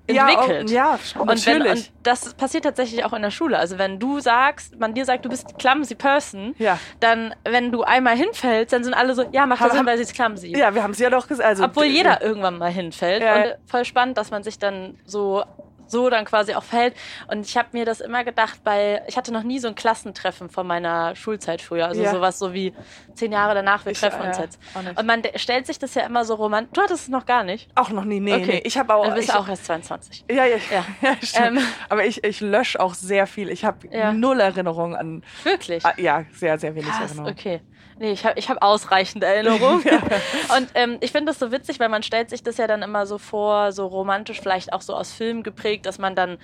entwickelt. 0.10 0.70
Ja, 0.70 0.98
oh, 1.16 1.20
ja 1.20 1.22
Und, 1.32 1.46
wenn, 1.46 1.62
und 1.62 1.92
das 2.04 2.34
passiert 2.34 2.64
tatsächlich 2.64 3.04
auch 3.06 3.14
in 3.14 3.22
der 3.22 3.32
Schule. 3.32 3.58
Also 3.58 3.78
wenn 3.78 4.00
du 4.00 4.20
sagst, 4.20 4.80
man 4.80 4.94
dir 4.94 5.06
sagt, 5.06 5.26
du 5.26 5.30
bist 5.30 5.58
clumsy 5.60 5.96
person, 5.96 6.56
Ja. 6.58 6.80
dann, 7.00 7.34
wenn 7.44 7.72
du 7.72 7.84
einmal 7.84 8.16
hinfällst, 8.16 8.74
dann 8.74 8.84
sind 8.84 8.94
alle 8.94 9.14
so, 9.16 9.24
ja, 9.32 9.46
macht 9.46 9.62
das 9.62 9.74
Sinn, 9.74 9.86
weil 9.86 9.98
sie 9.98 10.04
ist 10.04 10.14
clumsy. 10.14 10.58
ja, 10.58 10.74
wir 10.74 10.84
haben 10.84 10.92
es 10.92 11.00
ja 11.00 11.10
doch 11.10 11.28
gesagt. 11.28 11.48
Also, 11.48 11.64
Obwohl 11.66 11.86
jeder 11.86 12.22
irgendwann 12.22 12.58
mal 12.58 12.72
hinfällt. 12.72 13.22
Ja, 13.24 13.36
und 13.36 13.56
voll 13.68 13.86
spannend, 13.86 14.18
dass 14.18 14.32
man 14.32 14.44
sich 14.44 14.60
dann 14.60 14.98
so 15.06 15.44
so 15.90 16.10
dann 16.10 16.26
quasi 16.26 16.54
auch 16.56 16.64
verhält. 16.64 16.96
Und 17.28 17.46
ich 17.46 17.58
habe 17.58 17.70
mir 17.74 17.86
das 17.86 18.00
immer 18.02 18.24
gedacht, 18.24 18.64
bei, 18.64 19.02
ich 19.08 19.18
hatte 19.18 19.34
noch 19.34 19.44
nie 19.44 19.60
so 19.60 19.68
ein 19.68 19.76
Klassentreffen 19.76 20.50
von 20.50 20.66
meiner 20.66 21.16
Schulzeit 21.16 21.62
früher. 21.62 21.88
Also 21.88 22.02
Ja. 22.02 22.12
sowas 22.12 22.40
so 22.40 22.54
wie 22.54 22.74
zehn 23.16 23.32
Jahre 23.32 23.54
danach, 23.56 23.86
wir 23.86 23.92
Ich, 23.92 24.00
treffen 24.00 24.22
uns 24.22 24.38
ja, 24.38 24.44
jetzt. 24.44 24.60
Und 24.96 25.06
man 25.06 25.22
stellt 25.36 25.68
sich 25.68 25.80
das 25.80 25.94
ja 25.96 26.04
immer 26.06 26.24
so 26.26 26.36
romantisch. 26.36 26.72
Du 26.74 26.82
hattest 26.82 27.04
es 27.04 27.10
noch 27.10 27.26
gar 27.26 27.44
nicht. 27.44 27.70
Auch 27.76 27.90
noch 27.90 28.06
nie, 28.06 28.20
nee, 28.20 28.34
Okay. 28.36 28.46
nee. 28.46 28.62
Ich 28.64 28.78
habe 28.78 28.94
auch. 28.94 29.04
Dann 29.06 29.16
bist 29.16 29.28
ich, 29.30 29.34
du 29.34 29.40
auch 29.40 29.48
erst 29.50 29.66
22. 29.66 30.26
Ja, 30.30 30.46
ja, 30.46 30.58
Ja. 30.72 30.86
ja. 31.02 31.16
stimmt. 31.22 31.58
Ähm. 31.60 31.60
Aber 31.90 32.06
ich, 32.06 32.24
ich 32.24 32.40
lösche 32.42 32.80
auch 32.80 32.94
sehr 32.94 33.28
viel. 33.28 33.50
Ich 33.50 33.66
habe 33.66 33.88
null 34.14 34.40
Erinnerungen 34.40 34.96
an. 34.96 35.24
Wirklich? 35.44 35.86
Ah, 35.86 35.94
ja, 35.98 36.24
sehr, 36.34 36.58
sehr 36.60 36.76
wenig 36.76 36.90
Krass, 36.90 37.02
Erinnerungen. 37.12 37.34
okay. 37.34 37.62
Nee, 38.00 38.12
ich 38.14 38.26
habe 38.26 38.40
ich 38.40 38.50
hab 38.50 38.64
ausreichend 38.64 39.24
Erinnerung. 39.24 39.82
Und 40.58 40.70
ähm, 40.74 40.98
ich 41.02 41.12
finde 41.12 41.32
das 41.32 41.40
so 41.40 41.52
witzig, 41.52 41.80
weil 41.80 41.90
man 41.90 42.02
stellt 42.02 42.30
sich 42.30 42.42
das 42.44 42.58
ja 42.58 42.66
dann 42.66 42.82
immer 42.82 43.06
so 43.06 43.18
vor, 43.18 43.72
so 43.74 43.86
romantisch, 43.88 44.40
vielleicht 44.42 44.72
auch 44.74 44.82
so 44.82 44.96
aus 44.96 45.12
Filmen 45.12 45.44
geprägt, 45.44 45.86
dass 45.86 45.98
man 46.00 46.16
dann 46.16 46.38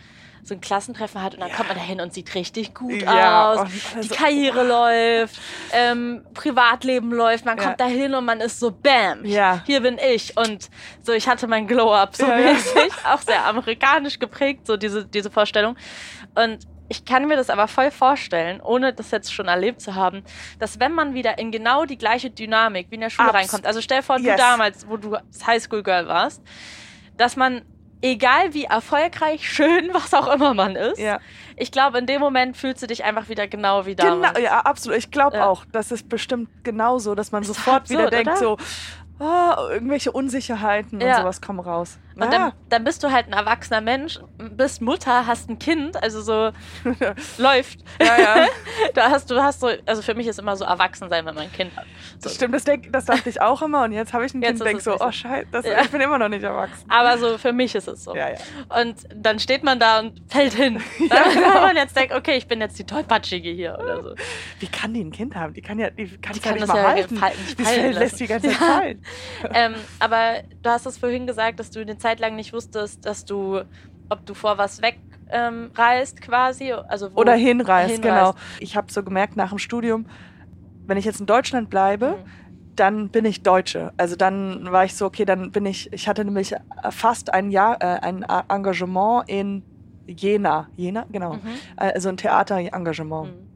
so 0.43 0.53
ein 0.53 0.62
Klassentreffen 0.62 1.24
hat 1.24 1.33
und 1.33 1.39
dann 1.39 1.51
kommt 1.51 1.69
man 1.69 1.77
da 1.77 1.83
hin 1.83 2.00
und 2.01 2.13
sieht 2.13 2.35
richtig 2.35 2.75
gut 2.75 3.01
Ja, 3.01 3.51
aus. 3.53 3.59
und 3.62 3.69
Die 3.71 3.97
also- 3.97 4.15
Karriere 4.15 4.63
läuft, 4.67 5.39
ähm, 5.71 6.23
Privatleben 6.36 7.12
läuft, 7.12 7.45
man 7.45 7.58
Ja. 7.58 7.63
kommt 7.63 7.80
da 7.80 7.86
hin 7.88 8.13
und 8.13 8.25
man 8.25 8.41
ist 8.41 8.60
so, 8.60 8.69
bam, 8.69 9.25
Ja. 9.25 9.63
hier 9.65 9.80
bin 9.82 9.97
ich. 9.97 10.38
Und 10.38 10.69
so, 11.01 11.13
ich 11.13 11.27
hatte 11.27 11.47
mein 11.47 11.65
Glow-Up 11.65 12.15
so 12.15 12.27
Ja, 12.27 12.38
ja. 12.38 12.51
mäßig, 12.53 12.91
auch 13.12 13.21
sehr 13.21 13.43
amerikanisch 13.45 14.19
geprägt, 14.19 14.67
so 14.67 14.77
diese, 14.77 15.06
diese 15.06 15.32
Vorstellung. 15.32 15.77
Und 16.36 16.60
ich 16.88 17.04
kann 17.06 17.28
mir 17.28 17.36
das 17.36 17.50
aber 17.50 17.67
voll 17.67 17.89
vorstellen, 17.91 18.62
ohne 18.62 18.93
das 18.93 19.12
jetzt 19.12 19.34
schon 19.34 19.48
erlebt 19.48 19.82
zu 19.82 19.95
haben, 19.95 20.24
dass 20.60 20.80
wenn 20.80 20.91
man 20.93 21.13
wieder 21.13 21.38
in 21.39 21.52
genau 21.52 21.86
die 21.86 21.98
gleiche 21.98 22.30
Dynamik 22.30 22.88
wie 22.91 22.95
in 22.95 23.02
der 23.02 23.10
Schule 23.10 23.30
Abs- 23.30 23.38
reinkommt, 23.38 23.65
also 23.65 23.82
stell 23.82 24.02
vor, 24.04 24.17
du 24.17 24.24
Yes. 24.24 24.38
damals, 24.38 24.88
wo 24.88 24.98
du 24.98 25.17
Highschool-Girl 25.45 26.08
warst, 26.08 26.41
dass 27.17 27.36
man, 27.36 27.63
egal 28.02 28.54
wie 28.54 28.65
erfolgreich, 28.65 29.50
schön, 29.54 29.89
was 29.93 30.13
auch 30.13 30.32
immer 30.34 30.54
man 30.54 30.76
ist, 30.76 31.00
Ja. 31.00 31.19
ich 31.56 31.71
glaube, 31.71 31.98
in 31.98 32.06
dem 32.06 32.19
Moment 32.21 32.56
fühlst 32.58 32.84
du 32.84 32.88
dich 32.88 33.04
einfach 33.04 33.30
wieder 33.30 33.48
genau 33.48 33.86
wie 33.86 33.95
damals. 33.95 34.34
Genau, 34.36 34.45
ja, 34.45 34.60
absolut. 34.60 34.98
Ich 35.00 35.10
glaube 35.12 35.38
Ja. 35.38 35.48
auch, 35.48 35.65
das 35.71 35.91
ist 35.91 36.08
bestimmt 36.08 36.50
genauso, 36.63 37.15
dass 37.15 37.32
man 37.32 37.41
Ist 37.41 37.48
sofort 37.48 37.89
wieder 37.89 38.06
absurd, 38.06 38.13
denkt, 38.13 38.30
oder? 38.30 38.38
so, 38.38 38.58
oh, 39.19 39.69
irgendwelche 39.71 40.12
Unsicherheiten 40.12 41.00
Ja. 41.02 41.15
und 41.15 41.21
sowas 41.21 41.41
kommen 41.41 41.60
raus. 41.62 41.98
Und 42.15 42.23
Ja. 42.23 42.30
dann, 42.30 42.51
dann 42.69 42.84
bist 42.86 43.04
du 43.04 43.12
halt 43.12 43.28
ein 43.28 43.34
erwachsener 43.34 43.82
Mensch, 43.82 44.19
bist 44.38 44.82
Mutter, 44.82 45.28
hast 45.28 45.49
ein 45.49 45.60
Kind, 45.60 46.01
also 46.01 46.21
so 46.21 46.51
läuft. 47.38 47.80
ja, 48.01 48.17
ja. 48.19 48.47
Da 48.93 49.10
hast 49.10 49.30
du 49.32 49.41
hast 49.41 49.60
so, 49.62 49.69
also 49.86 50.01
für 50.01 50.13
mich 50.13 50.28
ist 50.28 50.39
immer 50.39 50.56
so 50.56 50.63
erwachsen 50.65 51.10
sein, 51.10 51.25
wenn 51.25 51.36
man 51.36 51.45
ein 51.45 51.51
Kind 51.51 51.75
hat. 51.75 51.86
So. 52.19 52.30
Das 52.30 52.36
stimmt, 52.36 52.54
das, 52.54 52.63
denk, 52.63 52.91
das 52.93 53.06
dachte 53.06 53.30
ich 53.30 53.41
auch 53.41 53.62
immer 53.62 53.84
und 53.84 53.91
jetzt 53.91 54.13
habe 54.13 54.25
ich 54.25 54.34
ein 54.34 54.41
Jetzt 54.41 54.49
Kind 54.51 54.62
und 54.62 54.67
denke 54.67 54.82
so, 54.84 54.91
nicht 54.91 54.99
so. 55.01 55.08
oh 55.08 55.12
scheiße, 55.12 55.47
das, 55.51 55.65
Ja. 55.65 55.82
ich 55.82 55.89
bin 55.89 56.01
immer 56.01 56.17
noch 56.17 56.30
nicht 56.30 56.43
erwachsen. 56.43 56.89
Aber 56.89 57.17
so 57.17 57.38
für 57.38 57.51
mich 57.51 57.75
ist 57.75 57.88
es 57.88 58.04
so. 58.04 58.15
Ja, 58.15 58.30
ja. 58.30 58.36
Und 58.80 58.95
dann 59.13 59.39
steht 59.39 59.63
man 59.63 59.80
da 59.80 59.99
und 59.99 60.21
fällt 60.30 60.54
hin. 60.54 60.82
Dann, 61.10 61.34
genau. 61.34 61.54
Wenn 61.56 61.62
man 61.62 61.75
jetzt 61.75 61.95
denkt, 61.97 62.13
okay, 62.13 62.36
ich 62.38 62.47
bin 62.47 62.62
jetzt 62.62 62.78
die 62.80 62.86
Tollpatschige 62.86 63.49
hier 63.49 63.78
oder 63.82 64.01
so. 64.01 64.15
Wie 64.60 64.67
kann 64.67 64.93
die 64.93 65.01
ein 65.04 65.12
Kind 65.12 65.36
haben? 65.36 65.54
Die 65.54 65.62
kann 65.62 65.80
ja, 65.80 65.89
die 65.89 66.08
kann 66.17 66.34
Die 66.34 66.39
ja 66.39 66.43
kann 66.45 66.54
nicht 66.54 66.62
das 66.63 66.67
mal 66.69 66.78
ja 66.82 66.88
halten. 66.89 67.17
fallen- 67.17 67.34
nicht 67.45 67.60
Die 67.60 67.63
fallen 67.63 67.93
lässt 67.93 68.19
die 68.19 68.28
ganze 68.28 68.49
Zeit 68.49 68.60
Ja. 68.62 68.65
fallen. 68.78 69.06
ähm, 69.54 69.75
aber 69.99 70.43
du 70.62 70.69
hast 70.69 70.86
es 70.86 70.97
vorhin 70.97 71.28
gesagt, 71.28 71.60
dass 71.60 71.71
du 71.71 71.82
eine 71.82 71.97
Zeit 72.06 72.20
lang 72.20 72.36
nicht 72.36 72.54
wusstest, 72.54 73.06
dass 73.06 73.26
du, 73.26 73.62
ob 74.10 74.26
du 74.26 74.34
vor 74.34 74.58
was 74.58 74.82
weg 74.82 75.00
ähm, 75.32 75.72
reist 75.76 76.22
quasi. 76.22 76.72
Also 76.72 77.10
Oder 77.15 77.34
hinreist, 77.34 77.96
hinreist. 77.96 78.34
genau. 78.36 78.36
Ich 78.60 78.78
habe 78.78 78.91
so 78.91 79.02
gemerkt 79.04 79.36
nach 79.36 79.50
dem 79.50 79.58
Studium, 79.58 80.06
wenn 80.88 80.98
ich 80.98 81.06
jetzt 81.06 81.20
in 81.20 81.26
Deutschland 81.26 81.70
bleibe, 81.70 82.18
Mhm. 82.20 82.30
dann 82.76 83.10
bin 83.10 83.26
ich 83.26 83.41
Deutsche. 83.41 83.91
Also 83.98 84.15
dann 84.15 84.72
war 84.72 84.86
ich 84.86 84.94
so, 84.96 85.06
okay, 85.06 85.26
dann 85.26 85.52
bin 85.52 85.65
ich, 85.65 85.91
ich 85.94 86.08
hatte 86.08 86.24
nämlich 86.26 86.54
fast 86.91 87.34
ein 87.34 87.50
Jahr, 87.50 87.82
äh, 87.82 88.00
ein 88.02 88.24
Engagement 88.50 89.28
in 89.28 89.63
Jena. 90.08 90.70
Jena, 90.76 91.06
genau. 91.10 91.34
Mhm. 91.34 91.39
Also 91.78 92.10
ein 92.10 92.18
Theaterengagement. 92.18 93.30
Mhm. 93.32 93.55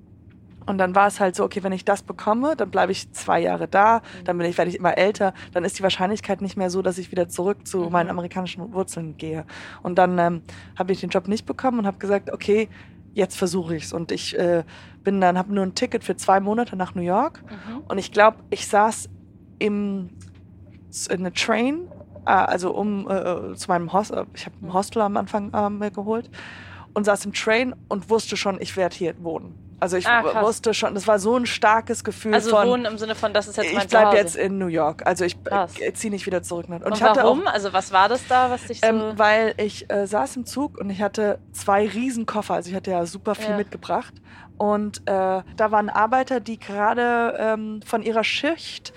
Und 0.69 0.77
dann 0.77 0.93
war 0.93 1.08
es 1.08 1.19
halt 1.19 1.36
so, 1.36 1.43
okay, 1.43 1.63
wenn 1.63 1.71
ich 1.71 1.84
das 1.84 2.03
bekomme, 2.03 2.55
dann 2.55 2.69
bleibe 2.69 2.91
ich 2.91 3.12
zwei 3.12 3.39
Jahre 3.41 3.67
da, 3.67 4.03
dann 4.23 4.38
bin 4.38 4.47
ich, 4.47 4.55
werde 4.60 4.69
ich 4.69 4.77
immer 4.77 4.99
älter, 4.99 5.34
dann 5.51 5.63
ist 5.63 5.79
die 5.79 5.84
Wahrscheinlichkeit 5.84 6.41
nicht 6.41 6.58
mehr 6.58 6.69
so, 6.69 6.84
dass 6.84 6.99
ich 6.99 7.12
wieder 7.12 7.27
zurück 7.27 7.65
zu 7.65 7.79
Mhm. 7.79 7.91
meinen 7.91 8.10
amerikanischen 8.12 8.71
Wurzeln 8.71 9.17
gehe. 9.17 9.45
Und 9.82 9.97
dann 9.97 10.19
ähm, 10.19 10.41
habe 10.77 10.91
ich 10.91 10.99
den 11.01 11.10
Job 11.10 11.27
nicht 11.27 11.47
bekommen 11.47 11.79
und 11.79 11.88
habe 11.88 11.97
gesagt, 11.97 12.32
okay, 12.32 12.69
jetzt 13.15 13.36
versuche 13.36 13.77
ich's. 13.77 13.93
Und 13.93 14.12
ich 14.12 14.38
äh, 14.38 14.63
bin 15.03 15.19
dann, 15.19 15.39
habe 15.39 15.51
nur 15.51 15.65
ein 15.65 15.73
Ticket 15.73 16.03
für 16.03 16.15
zwei 16.15 16.39
Monate 16.39 16.75
nach 16.75 16.93
New 16.93 17.01
York. 17.01 17.41
Mhm. 17.49 17.82
Und 17.88 17.97
ich 17.97 18.12
glaube, 18.12 18.38
ich 18.51 18.67
saß 18.67 19.10
im 19.58 20.12
in 21.10 21.25
a 21.25 21.32
train, 21.32 21.88
äh, 22.27 22.29
also 22.29 22.75
um 22.75 23.10
äh, 23.10 23.55
zu 23.55 23.69
meinem 23.69 23.91
Hostel, 23.91 24.27
ich 24.36 24.45
habe 24.45 24.55
ein 24.62 24.71
Hostel 24.71 25.01
am 25.01 25.17
Anfang 25.17 25.51
äh, 25.51 25.69
mir 25.71 25.89
geholt 25.89 26.29
und 26.93 27.05
saß 27.05 27.25
im 27.25 27.34
Train 27.34 27.73
und 27.88 28.12
wusste 28.12 28.38
schon, 28.38 28.62
ich 28.62 28.77
werde 28.77 28.95
hier 28.95 29.15
wohnen. 29.23 29.68
Also 29.80 29.98
ich 29.98 30.08
Ah, 30.08 30.42
wusste 30.42 30.74
schon, 30.74 30.94
das 30.94 31.08
war 31.08 31.20
so 31.20 31.36
ein 31.38 31.46
starkes 31.46 32.04
Gefühl 32.04 32.34
Also 32.34 32.50
von, 32.50 32.68
wohnen 32.68 32.86
im 32.86 32.98
Sinne 32.98 33.15
von, 33.15 33.34
das 33.34 33.48
ist 33.48 33.58
jetzt 33.58 33.74
mein 33.74 33.84
ich 33.84 33.89
bleibe 33.89 34.15
jetzt 34.15 34.36
in 34.36 34.58
New 34.58 34.68
York. 34.68 35.06
Also 35.06 35.24
ich 35.26 35.38
äh, 35.46 35.94
ziehe 35.94 36.12
nicht 36.12 36.26
wieder 36.26 36.44
zurück. 36.44 36.68
Und, 36.70 36.84
Und, 36.84 36.96
ich 36.96 37.04
hatte 37.04 37.22
warum? 37.24 37.48
auch 37.48 37.54
also 37.54 37.72
was 37.74 37.92
war 37.92 38.10
das 38.10 38.26
da, 38.28 38.50
was 38.50 38.65
dich 38.65 38.82
so... 38.82 38.88
ähm, 38.88 39.13
weil 39.15 39.54
ich 39.58 39.89
äh, 39.92 40.06
saß 40.08 40.36
im 40.36 40.46
Zug 40.46 40.78
und 40.80 40.89
ich 40.89 41.02
hatte 41.02 41.39
zwei 41.54 41.88
Riesenkoffer. 41.88 42.56
Also 42.56 42.70
ich 42.70 42.76
hatte 42.76 42.92
ja 42.92 43.06
super 43.06 43.36
viel 43.36 43.52
Ja. 43.52 43.58
mitgebracht. 43.58 44.13
Und 44.58 45.00
äh, 45.00 45.04
da 45.06 45.72
waren 45.72 45.89
Arbeiter, 45.89 46.39
die 46.42 46.60
gerade 46.60 47.36
ähm, 47.39 47.80
von 47.86 48.02
ihrer 48.02 48.26
Schicht 48.26 48.92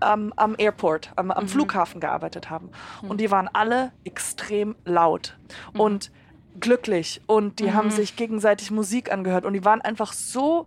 am, 0.00 0.32
am 0.36 0.54
Airport, 0.58 1.12
am, 1.16 1.30
am 1.30 1.44
Mhm. 1.44 1.48
Flughafen 1.48 2.00
gearbeitet 2.00 2.50
haben. 2.50 2.70
Mhm. 3.02 3.10
Und 3.10 3.20
die 3.20 3.30
waren 3.30 3.48
alle 3.52 3.92
extrem 4.04 4.74
laut 4.84 5.36
Mhm. 5.74 5.80
und 5.80 6.10
glücklich. 6.60 7.20
Und 7.26 7.58
die 7.58 7.64
Mhm. 7.64 7.74
haben 7.74 7.90
sich 7.90 8.16
gegenseitig 8.16 8.70
Musik 8.70 9.12
angehört. 9.12 9.44
Und 9.44 9.54
die 9.54 9.64
waren 9.64 9.80
einfach 9.80 10.12
so 10.12 10.66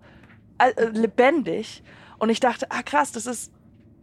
äh, 0.58 0.86
lebendig. 0.92 1.84
Und 2.18 2.30
ich 2.30 2.40
dachte, 2.40 2.68
ah 2.70 2.84
krass, 2.84 3.12
das 3.12 3.26
ist 3.26 3.52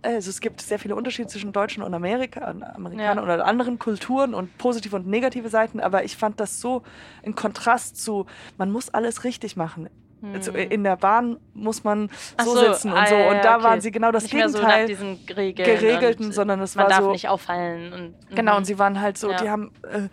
also 0.02 0.30
es 0.30 0.40
gibt 0.40 0.60
sehr 0.60 0.78
viele 0.78 0.94
Unterschiede 0.94 1.28
zwischen 1.28 1.52
Deutschen 1.52 1.82
und 1.82 1.92
Amerika, 1.92 2.50
und 2.50 2.62
Amerikanern 2.62 3.24
oder 3.24 3.44
anderen 3.44 3.78
Kulturen 3.78 4.34
und 4.34 4.56
positive 4.58 4.96
und 4.96 5.06
negative 5.06 5.48
Seiten, 5.48 5.80
aber 5.80 6.04
ich 6.04 6.16
fand 6.16 6.38
das 6.38 6.60
so 6.60 6.82
in 7.22 7.34
Kontrast 7.34 7.96
zu, 8.02 8.26
man 8.56 8.70
muss 8.70 8.88
alles 8.90 9.24
richtig 9.24 9.56
machen. 9.56 9.88
also 10.32 10.52
in 10.52 10.82
der 10.84 10.96
Bahn 10.96 11.38
muss 11.54 11.84
man 11.84 12.08
so, 12.42 12.54
so 12.54 12.60
sitzen 12.60 12.90
und 12.90 12.98
ah, 12.98 13.06
so. 13.06 13.16
Und 13.16 13.44
da 13.44 13.56
okay. 13.56 13.64
waren 13.64 13.80
sie 13.80 13.90
genau 13.90 14.12
das 14.12 14.24
nicht 14.24 14.32
Gegenteil. 14.32 14.96
So 14.96 15.16
geregelten, 15.26 16.32
sondern 16.32 16.60
es 16.60 16.74
man 16.74 16.84
war 16.84 16.90
darf 16.90 17.04
so. 17.04 17.12
nicht 17.12 17.28
auffallen. 17.28 17.92
Und, 17.92 18.36
genau, 18.36 18.56
und 18.56 18.62
mhm. 18.62 18.66
sie 18.66 18.78
waren 18.78 19.00
halt 19.00 19.18
so, 19.18 19.30
ja. 19.30 19.36
die 19.36 19.50
haben 19.50 19.72
äh, 19.90 20.08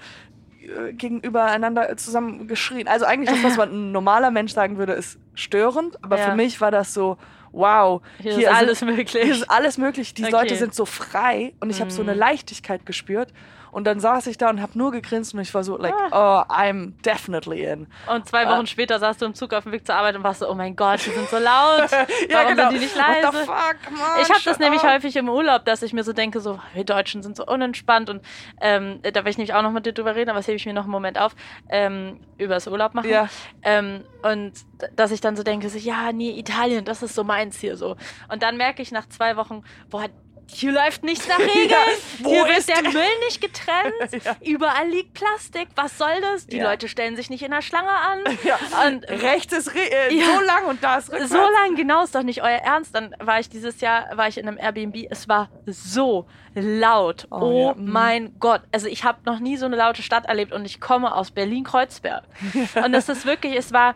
gegenüber 0.94 1.46
einander 1.46 1.96
zusammen 1.98 2.48
geschrien. 2.48 2.88
Also 2.88 3.06
eigentlich 3.06 3.30
das, 3.30 3.44
was 3.44 3.58
man 3.58 3.70
ein 3.70 3.92
normaler 3.92 4.32
Mensch 4.32 4.54
sagen 4.54 4.78
würde, 4.78 4.94
ist 4.94 5.20
störend. 5.34 6.04
Aber 6.04 6.18
ja. 6.18 6.30
für 6.30 6.36
mich 6.36 6.62
war 6.62 6.72
das 6.72 6.94
so, 6.94 7.18
wow, 7.52 8.02
hier, 8.20 8.36
hier 8.36 8.50
ist 8.50 8.56
alles 8.56 8.80
sind, 8.80 8.90
möglich. 8.90 9.12
Hier 9.12 9.34
ist 9.34 9.50
alles 9.50 9.78
möglich. 9.78 10.14
Die 10.14 10.24
okay. 10.24 10.32
Leute 10.32 10.56
sind 10.56 10.74
so 10.74 10.86
frei 10.86 11.54
und 11.60 11.70
ich 11.70 11.78
mhm. 11.78 11.82
habe 11.82 11.92
so 11.92 12.02
eine 12.02 12.14
mhm. 12.14 12.20
Leichtigkeit 12.20 12.86
gespürt. 12.86 13.34
Und 13.74 13.86
dann 13.86 14.00
saß 14.00 14.28
ich 14.28 14.38
da 14.38 14.52
und 14.52 14.62
habe 14.62 14.78
nur 14.78 14.92
gegrinst 14.92 15.34
und 15.34 15.40
ich 15.40 15.52
war 15.54 15.64
so, 15.64 15.78
like, 15.78 15.96
ah. 16.12 16.46
oh, 16.48 16.54
I'm 16.54 16.94
definitely 17.04 17.66
in. 17.66 17.88
Und 18.08 18.28
zwei 18.28 18.48
Wochen 18.48 18.62
uh, 18.62 18.66
später 18.68 19.00
saß 19.00 19.18
du 19.18 19.26
im 19.26 19.34
Zug 19.34 19.52
auf 19.54 19.64
dem 19.64 19.72
Weg 19.72 19.86
zur 19.86 19.96
Arbeit 19.96 20.16
und 20.16 20.24
warst 20.24 20.42
so, 20.42 20.50
oh 20.50 20.54
mein 20.54 20.76
Gott, 20.76 21.04
die 21.04 21.10
sind 21.10 21.28
so 21.28 21.38
laut. 21.38 21.92
ja, 21.92 21.98
Warum 22.32 22.50
genau. 22.50 22.70
sind 22.70 22.74
die 22.74 22.86
nicht 22.86 22.96
leise? 22.96 23.28
What 23.28 23.34
the 23.34 23.40
fuck, 23.40 23.98
man, 23.98 24.22
ich 24.22 24.30
habe 24.30 24.42
das 24.46 24.60
nämlich 24.60 24.84
häufig 24.84 25.16
im 25.16 25.28
Urlaub, 25.28 25.66
dass 25.66 25.82
ich 25.82 25.92
mir 25.92 26.04
so 26.04 26.14
denke, 26.14 26.40
so, 26.40 26.60
wir 26.76 26.84
Deutschen 26.84 27.24
sind 27.24 27.36
so 27.36 27.46
unentspannt 27.48 28.12
und 28.12 28.22
ähm, 28.62 29.00
da 29.02 29.26
will 29.26 29.32
ich 29.32 29.38
nämlich 29.40 29.56
auch 29.56 29.64
noch 29.64 29.72
mit 29.72 29.88
dir 29.88 29.94
drüber 29.94 30.16
reden, 30.16 30.30
aber 30.30 30.40
das 30.40 30.48
hebe 30.48 30.58
ich 30.58 30.68
mir 30.68 30.74
noch 30.74 30.84
einen 30.84 30.92
Moment 30.92 31.20
auf, 31.20 31.36
ähm, 31.70 32.20
über 32.38 32.54
das 32.54 32.68
Urlaub 32.68 32.94
machen. 32.94 33.10
Ja. 33.10 33.28
Ähm, 33.64 34.04
und 34.22 34.54
dass 34.96 35.10
ich 35.10 35.20
dann 35.20 35.36
so 35.36 35.42
denke, 35.42 35.70
so, 35.70 35.80
ja, 35.80 36.12
nee, 36.12 36.38
Italien, 36.38 36.86
das 36.86 37.02
ist 37.02 37.16
so 37.16 37.24
meins 37.24 37.60
hier 37.60 37.76
so. 37.76 37.96
Und 38.32 38.44
dann 38.44 38.58
merke 38.58 38.84
ich 38.84 38.92
nach 38.92 39.10
zwei 39.10 39.36
Wochen, 39.36 39.64
boah, 39.90 40.06
hier 40.48 40.72
läuft 40.72 41.04
nichts 41.04 41.28
nach 41.28 41.40
Regeln. 41.40 41.70
Ja, 41.70 42.30
hier 42.30 42.46
wird 42.46 42.68
der 42.68 42.84
Müll 42.84 43.20
nicht 43.26 43.42
getrennt. 43.42 44.24
ja. 44.26 44.36
Überall 44.42 44.88
liegt 44.90 45.14
Plastik. 45.14 45.70
Was 45.76 45.98
soll 45.98 46.22
das? 46.22 46.48
Die 46.48 46.58
ja. 46.58 46.70
Leute 46.70 46.88
stellen 46.88 47.16
sich 47.16 47.30
nicht 47.30 47.44
in 47.44 47.52
der 47.52 47.62
Schlange 47.62 47.90
an. 47.90 48.20
Und 48.88 49.08
rechts 49.10 49.54
ist 49.54 49.68
äh, 49.76 50.10
so 50.10 50.42
lang 50.46 50.66
und 50.66 50.84
da 50.84 50.98
ist 50.98 51.10
rückwärts. 51.10 51.32
So 51.32 51.38
lang, 51.38 51.76
genau, 51.76 52.04
ist 52.04 52.16
doch 52.16 52.24
nicht 52.24 52.42
euer 52.42 52.60
Ernst. 52.60 52.96
Dann 52.96 53.16
war 53.20 53.40
ich 53.40 53.50
dieses 53.50 53.82
Jahr 53.82 54.10
war 54.16 54.28
ich 54.28 54.38
in 54.38 54.48
einem 54.48 54.58
Airbnb. 54.58 55.08
Es 55.10 55.28
war 55.28 55.50
so 55.66 56.28
laut. 56.54 57.28
Oh, 57.32 57.38
oh 57.38 57.74
mhm. 57.76 57.92
mein 57.92 58.40
Gott. 58.40 58.62
Also 58.72 58.88
ich 58.88 59.04
habe 59.04 59.20
noch 59.26 59.40
nie 59.40 59.58
so 59.58 59.66
eine 59.66 59.76
laute 59.76 60.02
Stadt 60.02 60.26
erlebt 60.26 60.52
und 60.52 60.66
ich 60.66 60.80
komme 60.80 61.16
aus 61.16 61.32
Berlin-Kreuzberg. 61.32 62.24
und 62.76 62.94
es 62.94 63.10
ist 63.10 63.26
wirklich, 63.26 63.56
es 63.56 63.74
war 63.74 63.96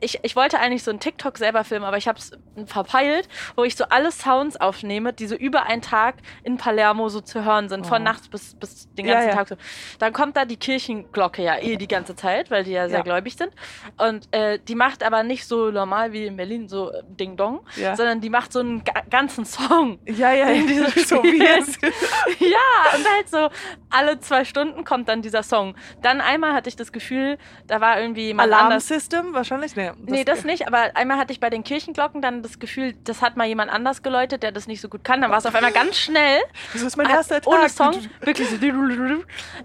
ich, 0.00 0.20
ich 0.22 0.36
wollte 0.36 0.58
eigentlich 0.58 0.82
so 0.82 0.90
einen 0.90 1.00
TikTok 1.00 1.38
selber 1.38 1.64
filmen, 1.64 1.84
aber 1.84 1.96
ich 1.96 2.08
habe 2.08 2.18
es 2.18 2.32
verpeilt, 2.66 3.28
wo 3.56 3.64
ich 3.64 3.76
so 3.76 3.84
alle 3.84 4.12
Sounds 4.12 4.60
aufnehme, 4.60 5.12
die 5.12 5.26
so 5.26 5.34
über 5.34 5.64
einen 5.64 5.82
Tag 5.82 6.16
in 6.42 6.56
Palermo 6.56 7.08
so 7.08 7.20
zu 7.20 7.44
hören 7.44 7.68
sind, 7.68 7.86
oh. 7.86 7.88
von 7.88 8.02
nachts 8.02 8.28
bis, 8.28 8.54
bis 8.54 8.92
den 8.94 9.06
ganzen 9.06 9.28
ja, 9.28 9.30
ja. 9.30 9.34
Tag 9.34 9.48
so. 9.48 9.56
Dann 9.98 10.12
kommt 10.12 10.36
da 10.36 10.44
die 10.44 10.56
Kirchenglocke 10.56 11.42
ja 11.42 11.58
eh 11.58 11.76
die 11.76 11.88
ganze 11.88 12.16
Zeit, 12.16 12.50
weil 12.50 12.64
die 12.64 12.72
ja 12.72 12.88
sehr 12.88 12.98
ja. 12.98 13.04
gläubig 13.04 13.36
sind. 13.36 13.52
Und 13.96 14.32
äh, 14.34 14.58
die 14.58 14.74
macht 14.74 15.02
aber 15.02 15.22
nicht 15.22 15.46
so 15.46 15.70
normal 15.70 16.12
wie 16.12 16.26
in 16.26 16.36
Berlin, 16.36 16.68
so 16.68 16.90
äh, 16.90 17.02
Ding 17.08 17.36
Dong, 17.36 17.60
sondern 17.74 18.20
die 18.20 18.30
macht 18.30 18.52
so 18.52 18.60
einen 18.60 18.84
ga 18.84 18.92
ganzen 19.10 19.44
Song. 19.44 19.98
Ja, 20.06 20.32
ja, 20.32 20.48
in 20.48 20.66
diesem 20.66 20.86
so 21.06 21.22
wie 21.22 21.44
es. 21.44 21.78
ja, 22.40 22.96
und 22.96 23.08
halt 23.08 23.28
so 23.28 23.48
alle 23.90 24.20
zwei 24.20 24.44
Stunden 24.44 24.84
kommt 24.84 25.08
dann 25.08 25.22
dieser 25.22 25.42
Song. 25.42 25.74
Dann 26.02 26.20
einmal 26.20 26.52
hatte 26.52 26.68
ich 26.68 26.76
das 26.76 26.92
Gefühl, 26.92 27.38
da 27.66 27.80
war 27.80 28.00
irgendwie 28.00 28.34
mal 28.34 28.52
Alarm 28.52 28.80
System 28.80 29.34
wahrscheinlich? 29.34 29.74
Nee. 29.96 30.04
Das 30.04 30.10
nee, 30.10 30.24
das 30.24 30.44
nicht, 30.44 30.66
aber 30.66 30.90
einmal 30.94 31.18
hatte 31.18 31.32
ich 31.32 31.40
bei 31.40 31.50
den 31.50 31.64
Kirchenglocken 31.64 32.22
dann 32.22 32.42
das 32.42 32.58
Gefühl, 32.58 32.94
das 33.04 33.22
hat 33.22 33.36
mal 33.36 33.46
jemand 33.46 33.70
anders 33.70 34.02
geläutet, 34.02 34.42
der 34.42 34.52
das 34.52 34.66
nicht 34.66 34.80
so 34.80 34.88
gut 34.88 35.04
kann. 35.04 35.20
Dann 35.20 35.30
war 35.30 35.38
es 35.38 35.46
auf 35.46 35.54
einmal 35.54 35.72
ganz 35.72 35.96
schnell. 35.98 36.40
Das 36.72 36.82
ist 36.82 36.96
mein 36.96 37.08
erster 37.08 37.40
Tag. 37.40 37.52
Ohne 37.52 37.68
Song. 37.68 37.94
Wirklich 38.20 38.48
so. 38.48 38.56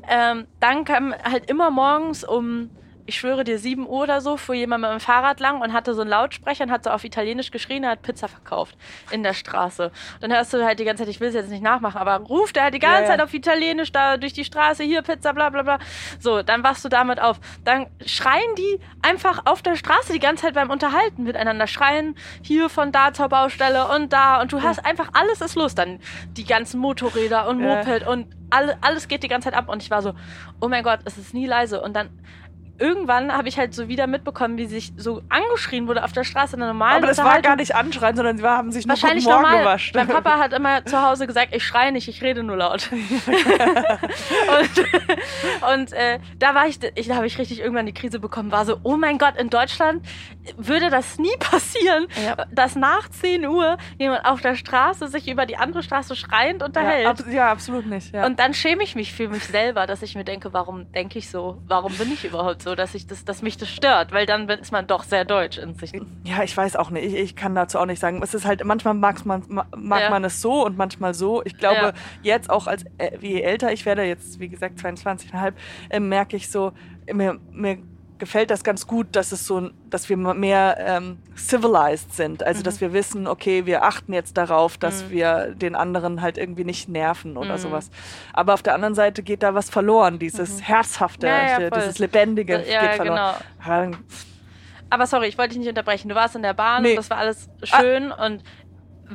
Ähm, 0.09 0.47
dann 0.59 0.86
kam 0.86 1.13
halt 1.13 1.49
immer 1.49 1.71
morgens 1.71 2.23
um 2.23 2.69
ich 3.06 3.16
schwöre 3.16 3.44
dir, 3.44 3.60
7 3.60 3.88
Uhr 3.88 4.04
oder 4.04 4.22
so, 4.22 4.38
fuhr 4.38 4.56
jemand 4.56 4.82
mit 4.82 4.92
dem 4.92 5.00
Fahrrad 5.00 5.39
lang 5.39 5.62
und 5.62 5.74
hatte 5.74 5.94
so 5.94 6.02
einen 6.02 6.10
Lautsprecher 6.10 6.63
und 6.66 6.72
hat 6.72 6.84
so 6.84 6.89
auf 6.89 7.04
Italienisch 7.04 7.52
geschrien, 7.52 7.84
er 7.84 7.92
hat 7.92 8.02
Pizza 8.02 8.28
verkauft 8.28 8.78
in 9.12 9.24
der 9.24 9.34
Straße. 9.34 9.92
Dann 10.22 10.32
hörst 10.32 10.54
du 10.54 10.63
halt 10.63 10.80
die 10.80 10.86
ganze 10.86 11.04
Zeit, 11.04 11.10
ich 11.10 11.20
will 11.20 11.30
es 11.30 11.34
jetzt 11.34 11.50
nicht 11.50 11.63
nachmachen, 11.63 11.98
aber 11.98 12.26
ruft 12.26 12.58
er 12.58 12.63
halt 12.63 12.74
die 12.74 12.80
ganze 12.80 13.04
ja, 13.04 13.08
Zeit 13.08 13.22
auf 13.22 13.34
Italienisch 13.34 13.92
da 13.92 14.18
durch 14.18 14.34
die 14.34 14.46
Straße, 14.46 14.84
hier 14.84 15.02
Pizza, 15.02 15.34
bla 15.34 15.50
bla 15.50 15.63
bla. 15.63 15.80
So, 16.20 16.44
dann 16.44 16.63
wachst 16.63 16.86
du 16.86 16.89
damit 16.89 17.22
auf. 17.22 17.39
Dann 17.66 17.88
schreien 18.06 18.56
die 18.58 18.80
einfach 19.02 19.46
auf 19.46 19.62
der 19.62 19.76
Straße 19.76 20.13
die 20.13 20.20
ganze 20.20 20.46
Zeit 20.46 20.54
beim 20.54 20.70
Unterhalten 20.70 21.24
miteinander. 21.24 21.68
Schreien 21.68 22.16
hier 22.42 22.70
von 22.70 22.92
da 22.92 23.13
zur 23.13 23.30
Baustelle 23.30 23.88
und 23.88 24.13
da 24.13 24.42
und 24.42 24.54
du 24.54 24.62
hast 24.62 24.78
ja. 24.78 24.86
einfach, 24.86 25.10
alles 25.13 25.42
ist 25.42 25.56
los. 25.56 25.76
Dann 25.76 26.00
die 26.38 26.46
ganzen 26.46 26.80
Motorräder 26.80 27.48
und 27.48 27.60
Moped 27.60 28.08
und 28.08 28.28
alle, 28.50 28.78
alles 28.82 29.08
geht 29.08 29.24
die 29.24 29.28
ganze 29.28 29.50
Zeit 29.50 29.58
ab 29.58 29.68
und 29.68 29.82
ich 29.82 29.89
war 29.89 30.02
so, 30.02 30.13
oh 30.62 30.68
mein 30.68 30.84
Gott, 30.84 31.00
es 31.06 31.18
ist 31.18 31.34
nie 31.34 31.48
leise. 31.48 31.82
Und 31.82 31.96
dann 31.96 32.10
irgendwann 32.84 33.32
habe 33.32 33.48
ich 33.48 33.58
halt 33.58 33.74
so 33.74 33.88
wieder 33.88 34.08
mitbekommen, 34.08 34.58
wie 34.58 34.65
sich 34.65 34.91
so 34.98 35.22
angeschrien 35.30 35.88
wurde 35.88 36.04
auf 36.04 36.12
der 36.12 36.26
Straße 36.26 36.58
in 36.58 36.60
der 36.60 36.67
normalen 36.67 36.98
Aber 36.98 37.08
das 37.08 37.17
war 37.17 37.41
gar 37.41 37.56
nicht 37.56 37.74
anschreien, 37.74 38.17
sondern 38.17 38.38
sie 38.38 38.43
haben 38.43 38.74
sich 38.74 38.86
nur 38.86 38.98
Wahrscheinlich 38.98 39.24
Morgen 39.24 39.41
normal. 39.41 39.60
gewascht. 39.60 39.96
Mein 39.96 40.10
Papa 40.10 40.38
hat 40.38 40.52
immer 40.52 40.84
zu 40.84 41.02
Hause 41.02 41.26
gesagt, 41.26 41.56
ich 41.56 41.65
schreie 41.65 41.93
nicht, 41.93 42.10
ich 42.10 42.22
rede 42.22 42.43
nur 42.43 42.58
laut. 42.58 42.89
und, 42.91 43.00
und 45.74 45.93
äh, 45.93 46.19
da 46.39 46.54
war 46.54 46.67
ich, 46.67 46.80
ich 46.96 47.08
da 47.08 47.15
habe 47.15 47.26
ich 47.26 47.38
richtig 47.38 47.62
irgendwann 47.62 47.86
die 47.86 47.93
Krise 47.93 48.19
bekommen, 48.19 48.52
war 48.52 48.65
so, 48.65 48.78
oh 48.84 48.98
mein 48.98 49.17
Gott, 49.17 49.38
in 49.38 49.50
Deutschland 49.50 50.06
würde 50.58 50.89
das 50.89 51.17
nie 51.17 51.36
passieren, 51.39 52.08
ja. 52.22 52.36
dass 52.52 52.76
nach 52.76 53.08
10 53.08 53.48
Uhr 53.48 53.78
jemand 53.98 54.26
auf 54.26 54.41
der 54.41 54.56
Straße 54.56 55.08
sich 55.08 55.30
über 55.30 55.46
die 55.46 55.56
andere 55.56 55.84
Straße 55.84 56.17
schreiend 56.17 56.62
unterhält. 56.62 57.06
Ja, 57.06 57.12
ab, 57.12 57.19
ja 57.30 57.50
absolut 57.50 57.86
nicht. 57.86 58.13
Ja. 58.13 58.26
Und 58.26 58.39
dann 58.39 58.54
schäme 58.54 58.84
ich 58.84 58.96
mich 58.96 59.13
für 59.13 59.30
mich 59.30 59.46
selber, 59.46 59.88
dass 59.88 60.02
ich 60.02 60.15
mir 60.15 60.26
denke, 60.26 60.52
warum 60.52 60.91
denke 60.91 61.17
ich 61.19 61.30
so? 61.30 61.62
Warum 61.65 61.93
bin 61.93 62.12
ich 62.12 62.26
überhaupt 62.26 62.62
so? 62.62 62.72
Dass 62.75 62.95
ich 62.95 63.07
das, 63.07 63.25
dass 63.25 63.41
mich 63.41 63.57
das 63.57 63.69
stört, 63.69 64.12
weil 64.12 64.25
dann 64.25 64.47
ist 64.49 64.71
man 64.71 64.88
doch 64.88 65.03
sehr 65.03 65.25
deutsch 65.25 65.57
in 65.57 65.75
sich. 65.75 65.91
Ja, 66.23 66.43
ich 66.43 66.55
weiß 66.55 66.75
auch 66.75 66.89
nicht. 66.89 67.05
Ich, 67.05 67.15
ich 67.15 67.36
kann 67.36 67.55
dazu 67.55 67.79
auch 67.79 67.86
nicht 67.86 67.99
sagen. 67.99 68.21
Es 68.23 68.33
ist 68.33 68.45
halt, 68.45 68.63
manchmal 68.63 68.93
mag 68.93 69.25
man, 69.25 69.43
mag 69.75 70.01
ja. 70.01 70.09
man 70.09 70.23
es 70.23 70.41
so 70.41 70.65
und 70.65 70.77
manchmal 70.77 71.13
so. 71.13 71.43
Ich 71.43 71.57
glaube, 71.57 71.77
ja. 71.77 71.93
jetzt 72.21 72.49
auch 72.49 72.67
als, 72.67 72.86
äh, 72.97 73.17
wie 73.19 73.41
älter 73.41 73.71
ich 73.71 73.86
werde, 73.86 74.03
jetzt 74.03 74.39
wie 74.39 74.49
gesagt 74.49 74.79
22,5, 74.79 75.53
äh, 75.89 75.99
merke 75.99 76.36
ich 76.36 76.49
so, 76.49 76.73
mir, 77.12 77.39
mir 77.51 77.77
gefällt 78.23 78.51
das 78.51 78.63
ganz 78.63 78.88
gut, 78.88 79.17
dass 79.17 79.33
es 79.33 79.45
so, 79.45 79.69
dass 79.89 80.07
wir 80.07 80.15
mehr 80.15 80.77
ähm, 80.79 81.17
civilized 81.36 82.13
sind. 82.13 82.41
Also 82.41 82.59
mhm. 82.59 82.63
dass 82.63 82.79
wir 82.79 82.93
wissen, 82.93 83.27
okay, 83.27 83.65
wir 83.65 83.83
achten 83.83 84.13
jetzt 84.13 84.38
darauf, 84.38 84.77
dass 84.77 85.03
mhm. 85.03 85.09
wir 85.09 85.55
den 85.55 85.75
anderen 85.75 86.21
halt 86.21 86.38
irgendwie 86.38 86.63
nicht 86.63 86.88
nerven 86.88 87.36
oder 87.36 87.55
mhm. 87.55 87.57
sowas. 87.57 87.89
Aber 88.31 88.53
auf 88.53 88.63
der 88.63 88.75
anderen 88.75 88.95
Seite 88.95 89.23
geht 89.23 89.43
da 89.43 89.55
was 89.55 89.69
verloren, 89.69 90.19
dieses 90.19 90.59
mhm. 90.59 90.63
Herzhafte, 90.63 91.27
ja, 91.27 91.59
ja, 91.59 91.69
dieses 91.69 91.99
Lebendige 91.99 92.63
ja, 92.65 92.81
geht 92.81 92.95
verloren. 92.95 93.36
Genau. 93.62 93.97
Aber 94.89 95.05
sorry, 95.05 95.27
ich 95.27 95.38
wollte 95.38 95.49
dich 95.49 95.59
nicht 95.59 95.69
unterbrechen. 95.69 96.07
Du 96.07 96.15
warst 96.15 96.36
in 96.36 96.43
der 96.43 96.53
Bahn, 96.53 96.83
nee. 96.83 96.95
das 96.95 97.09
war 97.09 97.17
alles 97.17 97.49
schön 97.63 98.13
ah. 98.13 98.25
und 98.27 98.43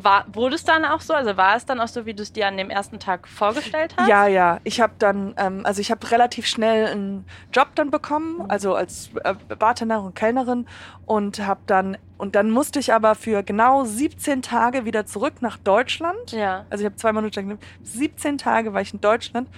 war, 0.04 0.24
wurde 0.32 0.54
es 0.54 0.64
dann 0.64 0.84
auch 0.84 1.00
so? 1.00 1.14
Also 1.14 1.36
war 1.36 1.56
es 1.56 1.66
dann 1.66 1.80
auch 1.80 1.88
so, 1.88 2.06
wie 2.06 2.14
du 2.14 2.22
es 2.22 2.32
dir 2.32 2.46
an 2.46 2.56
dem 2.56 2.70
ersten 2.70 2.98
Tag 2.98 3.28
vorgestellt 3.28 3.94
hast? 3.96 4.08
Ja, 4.08 4.26
ja. 4.26 4.60
Ich 4.64 4.80
habe 4.80 4.94
dann, 4.98 5.34
ähm, 5.36 5.62
also 5.64 5.80
ich 5.80 5.90
habe 5.90 6.10
relativ 6.10 6.46
schnell 6.46 6.86
einen 6.86 7.24
Job 7.52 7.68
dann 7.74 7.90
bekommen, 7.90 8.44
also 8.48 8.74
als 8.74 9.10
äh, 9.24 9.34
Bartender 9.58 10.02
und 10.02 10.14
Kellnerin 10.14 10.66
und 11.06 11.46
habe 11.46 11.60
dann 11.66 11.96
und 12.18 12.34
dann 12.34 12.50
musste 12.50 12.80
ich 12.80 12.92
aber 12.92 13.14
für 13.14 13.42
genau 13.44 13.84
17 13.84 14.42
Tage 14.42 14.84
wieder 14.84 15.06
zurück 15.06 15.34
nach 15.40 15.56
Deutschland. 15.56 16.32
Ja. 16.32 16.64
Also 16.68 16.82
ich 16.82 16.86
habe 16.86 16.96
zwei 16.96 17.12
Monate 17.12 17.58
17 17.82 18.38
Tage 18.38 18.74
war 18.74 18.80
ich 18.80 18.92
in 18.92 19.00
Deutschland, 19.00 19.48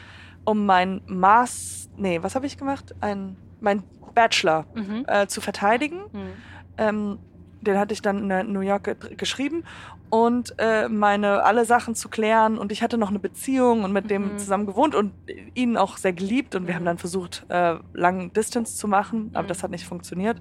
um 0.44 0.66
mein 0.66 1.00
Maß, 1.06 1.88
nee, 1.96 2.22
was 2.22 2.34
habe 2.34 2.46
ich 2.46 2.58
gemacht? 2.58 2.94
Ein, 3.00 3.36
mein 3.60 3.82
Bachelor 4.14 4.66
mhm. 4.74 5.06
äh, 5.06 5.26
zu 5.26 5.40
verteidigen. 5.40 6.00
Mhm. 6.12 6.32
Ähm, 6.76 7.18
den 7.62 7.78
hatte 7.78 7.92
ich 7.92 8.02
dann 8.02 8.30
in 8.30 8.52
New 8.52 8.60
York 8.60 9.18
geschrieben 9.18 9.64
und 10.10 10.54
äh, 10.58 10.88
meine 10.88 11.44
alle 11.44 11.64
Sachen 11.64 11.94
zu 11.94 12.08
klären 12.08 12.58
und 12.58 12.72
ich 12.72 12.82
hatte 12.82 12.98
noch 12.98 13.08
eine 13.08 13.20
Beziehung 13.20 13.84
und 13.84 13.92
mit 13.92 14.10
dem 14.10 14.32
mhm. 14.32 14.38
zusammen 14.38 14.66
gewohnt 14.66 14.94
und 14.94 15.12
ihn 15.54 15.76
auch 15.76 15.96
sehr 15.96 16.12
geliebt 16.12 16.54
und 16.54 16.66
wir 16.66 16.74
haben 16.74 16.82
mhm. 16.82 16.86
dann 16.86 16.98
versucht 16.98 17.46
äh, 17.48 17.76
lang 17.94 18.32
Distance 18.32 18.76
zu 18.76 18.88
machen, 18.88 19.30
aber 19.32 19.44
mhm. 19.44 19.48
das 19.48 19.62
hat 19.62 19.70
nicht 19.70 19.86
funktioniert 19.86 20.36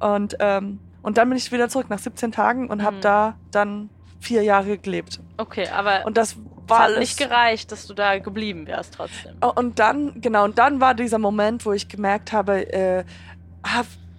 und 0.00 0.36
ähm, 0.40 0.80
und 1.02 1.18
dann 1.18 1.28
bin 1.28 1.38
ich 1.38 1.52
wieder 1.52 1.68
zurück 1.68 1.88
nach 1.88 2.00
17 2.00 2.32
Tagen 2.32 2.68
und 2.68 2.82
habe 2.82 2.96
mhm. 2.96 3.00
da 3.00 3.36
dann 3.52 3.90
vier 4.18 4.42
Jahre 4.42 4.76
gelebt. 4.76 5.20
Okay, 5.36 5.68
aber 5.68 6.04
und 6.04 6.16
das 6.16 6.36
war 6.66 6.80
hat 6.80 6.86
alles. 6.86 6.98
nicht 6.98 7.18
gereicht, 7.18 7.70
dass 7.70 7.86
du 7.86 7.94
da 7.94 8.18
geblieben 8.18 8.66
wärst 8.66 8.94
trotzdem. 8.94 9.36
Und 9.54 9.78
dann 9.78 10.20
genau 10.20 10.44
und 10.44 10.58
dann 10.58 10.80
war 10.80 10.94
dieser 10.94 11.18
Moment, 11.18 11.64
wo 11.64 11.72
ich 11.72 11.88
gemerkt 11.88 12.32
habe, 12.32 12.72
äh, 12.72 13.04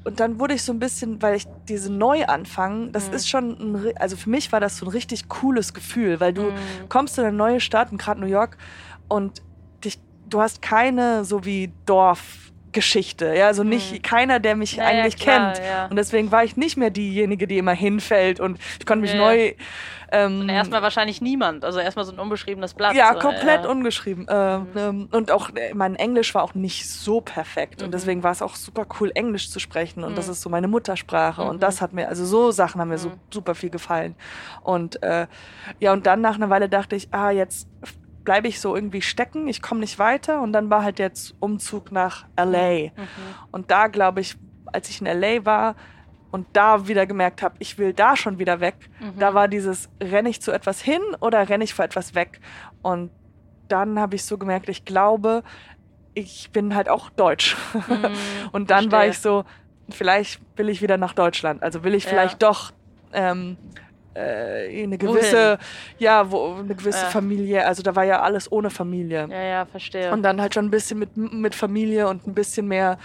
und 0.07 0.21
dann 0.21 0.39
wurde 0.39 0.53
ich 0.53 0.63
so 0.63 0.71
ein 0.71 0.79
bisschen, 0.79 1.21
weil 1.21 1.35
ich 1.35 1.45
diese 1.67 1.91
Neuanfang, 1.91 2.93
das 2.93 3.09
mhm. 3.09 3.13
ist 3.13 3.27
schon, 3.27 3.49
ein, 3.49 3.97
also 3.97 4.15
für 4.15 4.29
mich 4.29 4.53
war 4.53 4.61
das 4.61 4.77
so 4.77 4.85
ein 4.85 4.89
richtig 4.89 5.27
cooles 5.27 5.73
Gefühl, 5.73 6.21
weil 6.21 6.31
du 6.31 6.43
mhm. 6.43 6.55
kommst 6.87 7.17
in 7.17 7.25
eine 7.25 7.35
neue 7.35 7.59
Stadt, 7.59 7.89
gerade 7.91 8.21
New 8.21 8.27
York, 8.27 8.57
und 9.09 9.41
dich, 9.83 9.99
du 10.29 10.39
hast 10.39 10.61
keine 10.61 11.25
so 11.25 11.43
wie 11.43 11.73
Dorf 11.85 12.53
Geschichte. 12.71 13.33
Ja, 13.33 13.47
also 13.47 13.63
nicht 13.63 13.91
hm. 13.91 14.01
keiner, 14.01 14.39
der 14.39 14.55
mich 14.55 14.75
ja, 14.75 14.85
eigentlich 14.85 15.19
ja, 15.19 15.33
klar, 15.33 15.53
kennt. 15.53 15.65
Ja. 15.65 15.85
Und 15.87 15.95
deswegen 15.95 16.31
war 16.31 16.43
ich 16.43 16.57
nicht 16.57 16.77
mehr 16.77 16.89
diejenige, 16.89 17.47
die 17.47 17.57
immer 17.57 17.73
hinfällt 17.73 18.39
und 18.39 18.59
ich 18.79 18.85
konnte 18.85 19.01
mich 19.01 19.13
neu. 19.13 19.53
Ähm, 20.09 20.41
und 20.41 20.49
erstmal 20.49 20.81
wahrscheinlich 20.81 21.21
niemand, 21.21 21.65
also 21.65 21.79
erstmal 21.79 22.05
so 22.05 22.13
ein 22.13 22.19
unbeschriebenes 22.19 22.73
Blatt. 22.73 22.95
Ja, 22.95 23.13
komplett 23.15 23.65
ungeschrieben. 23.65 24.27
Äh, 24.27 24.59
mhm. 24.59 24.67
ähm, 24.77 25.09
und 25.11 25.31
auch 25.31 25.49
äh, 25.49 25.73
mein 25.73 25.95
Englisch 25.95 26.33
war 26.33 26.43
auch 26.43 26.53
nicht 26.55 26.89
so 26.89 27.19
perfekt 27.19 27.81
und 27.81 27.89
mhm. 27.89 27.91
deswegen 27.91 28.23
war 28.23 28.31
es 28.31 28.41
auch 28.41 28.55
super 28.55 28.85
cool, 28.99 29.11
Englisch 29.15 29.49
zu 29.49 29.59
sprechen 29.59 30.03
und 30.03 30.11
mhm. 30.11 30.15
das 30.15 30.29
ist 30.29 30.41
so 30.41 30.49
meine 30.49 30.67
Muttersprache 30.67 31.43
und 31.43 31.61
das 31.61 31.79
mhm. 31.79 31.83
hat 31.83 31.93
mir, 31.93 32.07
also 32.07 32.25
so 32.25 32.51
Sachen 32.51 32.79
haben 32.79 32.89
mir 32.89 32.97
so 32.97 33.09
mhm. 33.09 33.19
super 33.33 33.53
viel 33.53 33.69
gefallen. 33.69 34.15
Und 34.63 35.01
äh, 35.03 35.27
ja, 35.79 35.91
und 35.91 36.05
dann 36.05 36.21
nach 36.21 36.35
einer 36.35 36.49
Weile 36.49 36.69
dachte 36.69 36.95
ich, 36.95 37.09
ah, 37.11 37.31
jetzt 37.31 37.67
bleibe 38.27 38.49
ich 38.49 38.59
so 38.59 38.75
irgendwie 38.75 39.01
stecken, 39.01 39.47
ich 39.47 39.61
komme 39.61 39.79
nicht 39.79 39.99
weiter 39.99 40.41
und 40.41 40.51
dann 40.51 40.69
war 40.69 40.83
halt 40.83 40.99
der 40.99 41.13
Umzug 41.39 41.93
nach 41.93 42.25
LA. 42.37 42.89
Mhm. 42.89 42.91
Und 43.51 43.71
da 43.71 43.87
glaube 43.87 44.19
ich, 44.19 44.35
als 44.65 44.89
ich 44.89 44.99
in 44.99 45.07
LA 45.07 45.45
war 45.45 45.75
und 46.29 46.45
da 46.51 46.89
wieder 46.89 47.05
gemerkt 47.05 47.41
habe, 47.41 47.55
ich 47.59 47.77
will 47.77 47.93
da 47.93 48.17
schon 48.17 48.37
wieder 48.37 48.59
weg, 48.59 48.89
mhm. 48.99 49.17
da 49.17 49.33
war 49.33 49.47
dieses, 49.47 49.87
renne 50.03 50.27
ich 50.27 50.41
zu 50.41 50.51
etwas 50.51 50.81
hin 50.81 50.99
oder 51.21 51.47
renne 51.47 51.63
ich 51.63 51.73
vor 51.73 51.85
etwas 51.85 52.15
weg? 52.15 52.41
Und 52.81 53.11
dann 53.69 53.97
habe 53.97 54.17
ich 54.17 54.25
so 54.25 54.37
gemerkt, 54.37 54.67
ich 54.67 54.83
glaube, 54.83 55.41
ich 56.13 56.51
bin 56.51 56.75
halt 56.75 56.89
auch 56.89 57.09
deutsch. 57.09 57.55
Mhm, 57.73 58.07
und 58.51 58.71
dann 58.71 58.89
verstehe. 58.89 58.91
war 58.91 59.07
ich 59.07 59.19
so, 59.19 59.45
vielleicht 59.89 60.41
will 60.57 60.67
ich 60.67 60.81
wieder 60.81 60.97
nach 60.97 61.13
Deutschland. 61.13 61.63
Also 61.63 61.85
will 61.85 61.95
ich 61.95 62.03
ja. 62.03 62.09
vielleicht 62.09 62.43
doch 62.43 62.73
ähm, 63.13 63.55
äh, 64.17 64.83
eine 64.83 64.97
gewisse, 64.97 65.51
Wohin? 65.51 65.57
ja, 65.99 66.31
wo, 66.31 66.55
eine 66.55 66.75
gewisse 66.75 67.03
ja. 67.03 67.09
Familie, 67.09 67.65
also 67.65 67.83
da 67.83 67.95
war 67.95 68.03
ja 68.03 68.21
alles 68.21 68.51
ohne 68.51 68.69
Familie. 68.69 69.27
Ja, 69.29 69.41
ja, 69.41 69.65
verstehe. 69.65 70.11
Und 70.11 70.23
dann 70.23 70.41
halt 70.41 70.53
schon 70.53 70.65
ein 70.65 70.71
bisschen 70.71 70.99
mit, 70.99 71.15
mit 71.15 71.55
Familie 71.55 72.07
und 72.07 72.25
ein 72.27 72.33
bisschen 72.33 72.67
mehr, 72.67 72.97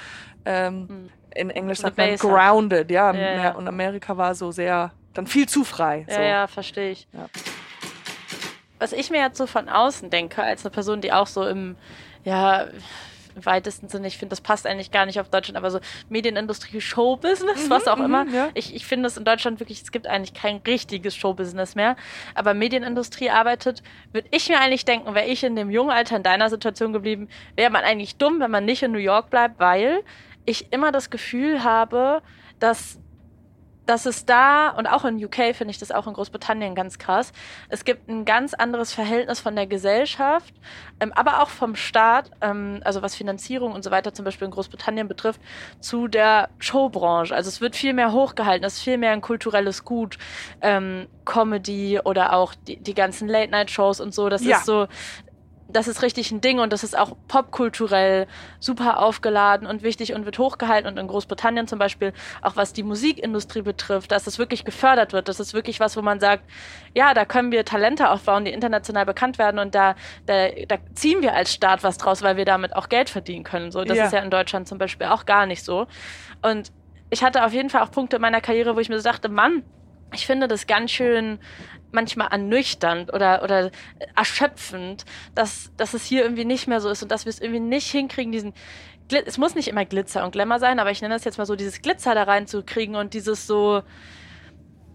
ähm, 0.44 0.88
hm. 0.88 1.10
in 1.34 1.50
Englisch 1.50 1.78
sagt 1.78 1.98
man 1.98 2.16
grounded, 2.16 2.90
ja, 2.90 3.12
ja, 3.12 3.34
ja, 3.34 3.50
Und 3.52 3.68
Amerika 3.68 4.16
war 4.16 4.34
so 4.34 4.50
sehr, 4.50 4.92
dann 5.14 5.26
viel 5.26 5.48
zu 5.48 5.64
frei. 5.64 6.06
So. 6.08 6.14
Ja, 6.14 6.22
ja, 6.22 6.46
verstehe 6.46 6.92
ich. 6.92 7.06
Was 8.78 8.92
ich 8.92 9.10
mir 9.10 9.20
jetzt 9.20 9.38
so 9.38 9.46
von 9.46 9.68
außen 9.68 10.10
denke, 10.10 10.42
als 10.42 10.64
eine 10.64 10.72
Person, 10.72 11.00
die 11.00 11.12
auch 11.12 11.26
so 11.26 11.46
im, 11.46 11.76
ja, 12.24 12.66
im 13.34 13.44
weitesten 13.46 13.88
Sinne, 13.88 14.06
ich 14.06 14.18
finde, 14.18 14.30
das 14.30 14.40
passt 14.40 14.66
eigentlich 14.66 14.90
gar 14.90 15.06
nicht 15.06 15.20
auf 15.20 15.28
Deutschland, 15.28 15.56
aber 15.56 15.70
so 15.70 15.80
Medienindustrie, 16.08 16.80
Showbusiness, 16.80 17.66
mhm, 17.66 17.70
was 17.70 17.88
auch 17.88 17.98
mhm, 17.98 18.04
immer. 18.04 18.26
Ja. 18.28 18.50
Ich, 18.54 18.74
ich 18.74 18.86
finde 18.86 19.06
es 19.06 19.16
in 19.16 19.24
Deutschland 19.24 19.60
wirklich, 19.60 19.82
es 19.82 19.92
gibt 19.92 20.06
eigentlich 20.06 20.34
kein 20.34 20.58
richtiges 20.66 21.16
Showbusiness 21.16 21.74
mehr, 21.74 21.96
aber 22.34 22.54
Medienindustrie 22.54 23.30
arbeitet, 23.30 23.82
würde 24.12 24.28
ich 24.30 24.48
mir 24.48 24.60
eigentlich 24.60 24.84
denken, 24.84 25.14
wäre 25.14 25.26
ich 25.26 25.44
in 25.44 25.56
dem 25.56 25.70
jungen 25.70 25.90
Alter 25.90 26.16
in 26.16 26.22
deiner 26.22 26.50
Situation 26.50 26.92
geblieben, 26.92 27.28
wäre 27.56 27.70
man 27.70 27.84
eigentlich 27.84 28.16
dumm, 28.16 28.40
wenn 28.40 28.50
man 28.50 28.64
nicht 28.64 28.82
in 28.82 28.92
New 28.92 28.98
York 28.98 29.30
bleibt, 29.30 29.58
weil 29.58 30.02
ich 30.44 30.72
immer 30.72 30.92
das 30.92 31.10
Gefühl 31.10 31.62
habe, 31.64 32.22
dass 32.58 32.98
dass 33.86 34.06
es 34.06 34.24
da, 34.24 34.68
und 34.70 34.86
auch 34.86 35.04
in 35.04 35.22
UK 35.22 35.54
finde 35.54 35.70
ich 35.70 35.78
das 35.78 35.90
auch 35.90 36.06
in 36.06 36.12
Großbritannien 36.12 36.74
ganz 36.74 36.98
krass, 36.98 37.32
es 37.68 37.84
gibt 37.84 38.08
ein 38.08 38.24
ganz 38.24 38.54
anderes 38.54 38.92
Verhältnis 38.92 39.40
von 39.40 39.56
der 39.56 39.66
Gesellschaft, 39.66 40.54
ähm, 41.00 41.12
aber 41.12 41.42
auch 41.42 41.48
vom 41.48 41.74
Staat, 41.74 42.30
ähm, 42.40 42.80
also 42.84 43.02
was 43.02 43.14
Finanzierung 43.14 43.72
und 43.72 43.82
so 43.82 43.90
weiter 43.90 44.14
zum 44.14 44.24
Beispiel 44.24 44.46
in 44.46 44.52
Großbritannien 44.52 45.08
betrifft, 45.08 45.40
zu 45.80 46.08
der 46.08 46.48
Showbranche. 46.58 47.34
Also 47.34 47.48
es 47.48 47.60
wird 47.60 47.76
viel 47.76 47.92
mehr 47.92 48.12
hochgehalten, 48.12 48.64
es 48.64 48.74
ist 48.74 48.82
viel 48.82 48.98
mehr 48.98 49.12
ein 49.12 49.20
kulturelles 49.20 49.84
Gut, 49.84 50.18
ähm, 50.60 51.08
Comedy 51.24 52.00
oder 52.04 52.32
auch 52.32 52.54
die, 52.54 52.76
die 52.76 52.94
ganzen 52.94 53.28
Late-Night-Shows 53.28 54.00
und 54.00 54.14
so. 54.14 54.28
Das 54.28 54.44
ja. 54.44 54.58
ist 54.58 54.66
so, 54.66 54.86
das 55.72 55.88
ist 55.88 56.02
richtig 56.02 56.30
ein 56.30 56.40
Ding 56.40 56.58
und 56.58 56.72
das 56.72 56.84
ist 56.84 56.96
auch 56.96 57.16
popkulturell 57.28 58.26
super 58.60 58.98
aufgeladen 59.00 59.66
und 59.66 59.82
wichtig 59.82 60.14
und 60.14 60.24
wird 60.24 60.38
hochgehalten 60.38 60.90
und 60.90 60.98
in 60.98 61.06
Großbritannien 61.06 61.66
zum 61.66 61.78
Beispiel 61.78 62.12
auch 62.40 62.56
was 62.56 62.72
die 62.72 62.82
Musikindustrie 62.82 63.62
betrifft, 63.62 64.12
dass 64.12 64.26
es 64.26 64.38
wirklich 64.38 64.64
gefördert 64.64 65.12
wird. 65.12 65.28
Das 65.28 65.40
ist 65.40 65.54
wirklich 65.54 65.80
was, 65.80 65.96
wo 65.96 66.02
man 66.02 66.20
sagt, 66.20 66.44
ja, 66.94 67.14
da 67.14 67.24
können 67.24 67.52
wir 67.52 67.64
Talente 67.64 68.10
aufbauen, 68.10 68.44
die 68.44 68.52
international 68.52 69.06
bekannt 69.06 69.38
werden 69.38 69.58
und 69.58 69.74
da, 69.74 69.94
da, 70.26 70.48
da 70.68 70.76
ziehen 70.94 71.22
wir 71.22 71.34
als 71.34 71.52
Staat 71.52 71.82
was 71.82 71.98
draus, 71.98 72.22
weil 72.22 72.36
wir 72.36 72.44
damit 72.44 72.76
auch 72.76 72.88
Geld 72.88 73.10
verdienen 73.10 73.44
können. 73.44 73.70
So, 73.70 73.84
das 73.84 73.96
ja. 73.96 74.06
ist 74.06 74.12
ja 74.12 74.20
in 74.20 74.30
Deutschland 74.30 74.68
zum 74.68 74.78
Beispiel 74.78 75.06
auch 75.08 75.26
gar 75.26 75.46
nicht 75.46 75.64
so. 75.64 75.86
Und 76.42 76.72
ich 77.10 77.22
hatte 77.22 77.44
auf 77.44 77.52
jeden 77.52 77.70
Fall 77.70 77.82
auch 77.82 77.90
Punkte 77.90 78.16
in 78.16 78.22
meiner 78.22 78.40
Karriere, 78.40 78.74
wo 78.74 78.80
ich 78.80 78.88
mir 78.88 78.98
so 78.98 79.08
dachte, 79.08 79.28
Mann, 79.28 79.62
ich 80.14 80.26
finde 80.26 80.48
das 80.48 80.66
ganz 80.66 80.90
schön 80.90 81.38
manchmal 81.92 82.28
ernüchternd 82.28 83.12
oder, 83.12 83.42
oder 83.42 83.70
erschöpfend, 84.16 85.04
dass, 85.34 85.70
dass 85.76 85.94
es 85.94 86.04
hier 86.04 86.22
irgendwie 86.22 86.44
nicht 86.44 86.66
mehr 86.66 86.80
so 86.80 86.88
ist 86.88 87.02
und 87.02 87.10
dass 87.10 87.24
wir 87.24 87.30
es 87.30 87.40
irgendwie 87.40 87.60
nicht 87.60 87.90
hinkriegen, 87.90 88.32
diesen 88.32 88.54
es 89.26 89.36
muss 89.36 89.54
nicht 89.54 89.68
immer 89.68 89.84
Glitzer 89.84 90.24
und 90.24 90.30
Glamour 90.30 90.58
sein, 90.58 90.78
aber 90.78 90.90
ich 90.90 91.02
nenne 91.02 91.14
das 91.14 91.24
jetzt 91.24 91.36
mal 91.36 91.44
so, 91.44 91.54
dieses 91.54 91.82
Glitzer 91.82 92.14
da 92.14 92.22
reinzukriegen 92.22 92.96
und 92.96 93.12
dieses 93.12 93.46
so, 93.46 93.82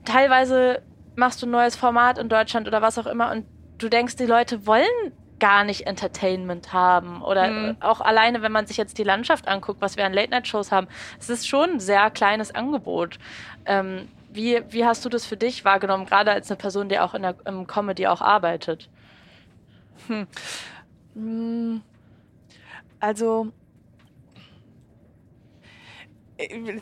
teilweise 0.05 0.81
machst 1.15 1.41
du 1.41 1.45
ein 1.45 1.51
neues 1.51 1.75
Format 1.75 2.17
in 2.17 2.29
Deutschland 2.29 2.67
oder 2.67 2.81
was 2.81 2.97
auch 2.97 3.05
immer 3.05 3.31
und 3.31 3.45
du 3.77 3.89
denkst, 3.89 4.15
die 4.15 4.25
Leute 4.25 4.65
wollen 4.65 5.13
gar 5.39 5.63
nicht 5.63 5.85
Entertainment 5.85 6.73
haben 6.73 7.21
oder 7.21 7.47
mhm. 7.47 7.77
auch 7.79 8.01
alleine, 8.01 8.41
wenn 8.41 8.51
man 8.51 8.65
sich 8.65 8.77
jetzt 8.77 8.97
die 8.97 9.03
Landschaft 9.03 9.47
anguckt, 9.47 9.81
was 9.81 9.97
wir 9.97 10.05
an 10.05 10.13
Late-Night-Shows 10.13 10.71
haben, 10.71 10.87
es 11.19 11.29
ist 11.29 11.47
schon 11.47 11.71
ein 11.71 11.79
sehr 11.79 12.09
kleines 12.09 12.53
Angebot. 12.53 13.19
Ähm, 13.65 14.07
wie, 14.37 14.61
wie 14.69 14.85
hast 14.85 15.03
du 15.03 15.09
das 15.09 15.25
für 15.25 15.35
dich 15.35 15.65
wahrgenommen, 15.65 16.05
gerade 16.05 16.31
als 16.31 16.49
eine 16.49 16.57
Person, 16.57 16.87
die 16.87 16.99
auch 16.99 17.13
in 17.13 17.23
der 17.23 17.35
im 17.45 17.67
Comedy 17.67 18.07
auch 18.07 18.21
arbeitet? 18.21 18.89
Hm. 20.07 20.27
hm. 21.15 21.81
Also 22.99 23.51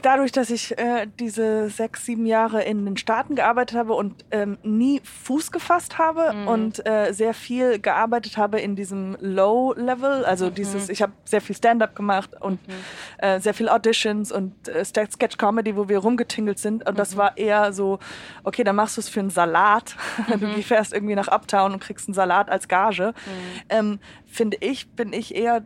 dadurch, 0.01 0.31
dass 0.33 0.49
ich 0.49 0.77
äh, 0.77 1.07
diese 1.19 1.69
sechs, 1.69 2.05
sieben 2.05 2.25
Jahre 2.25 2.63
in 2.63 2.83
den 2.85 2.97
Staaten 2.97 3.35
gearbeitet 3.35 3.77
habe 3.77 3.93
und 3.93 4.25
ähm, 4.31 4.57
nie 4.63 4.99
Fuß 5.03 5.51
gefasst 5.51 5.97
habe 5.97 6.33
mhm. 6.33 6.47
und 6.47 6.85
äh, 6.85 7.13
sehr 7.13 7.33
viel 7.33 7.79
gearbeitet 7.79 8.37
habe 8.37 8.59
in 8.59 8.75
diesem 8.75 9.15
Low-Level, 9.21 10.25
also 10.25 10.47
mhm. 10.47 10.55
dieses, 10.55 10.89
ich 10.89 11.01
habe 11.01 11.13
sehr 11.23 11.39
viel 11.39 11.55
Stand-up 11.55 11.95
gemacht 11.95 12.31
und 12.39 12.65
mhm. 12.67 12.73
äh, 13.19 13.39
sehr 13.39 13.53
viel 13.53 13.69
Auditions 13.69 14.31
und 14.31 14.67
äh, 14.67 14.83
Sketch-Comedy, 14.83 15.77
wo 15.77 15.87
wir 15.87 15.99
rumgetingelt 15.99 16.59
sind 16.59 16.87
und 16.87 16.99
das 16.99 17.13
mhm. 17.13 17.19
war 17.19 17.37
eher 17.37 17.71
so, 17.71 17.99
okay, 18.43 18.65
dann 18.65 18.75
machst 18.75 18.97
du 18.97 19.01
es 19.01 19.07
für 19.07 19.21
einen 19.21 19.29
Salat, 19.29 19.95
du 20.37 20.47
mhm. 20.47 20.63
fährst 20.63 20.93
irgendwie 20.93 21.15
nach 21.15 21.29
Uptown 21.29 21.71
und 21.71 21.79
kriegst 21.79 22.09
einen 22.09 22.13
Salat 22.13 22.49
als 22.49 22.67
Gage. 22.67 23.13
Mhm. 23.15 23.61
Ähm, 23.69 23.99
finde 24.25 24.57
ich, 24.59 24.89
bin 24.89 25.13
ich 25.13 25.33
eher, 25.33 25.63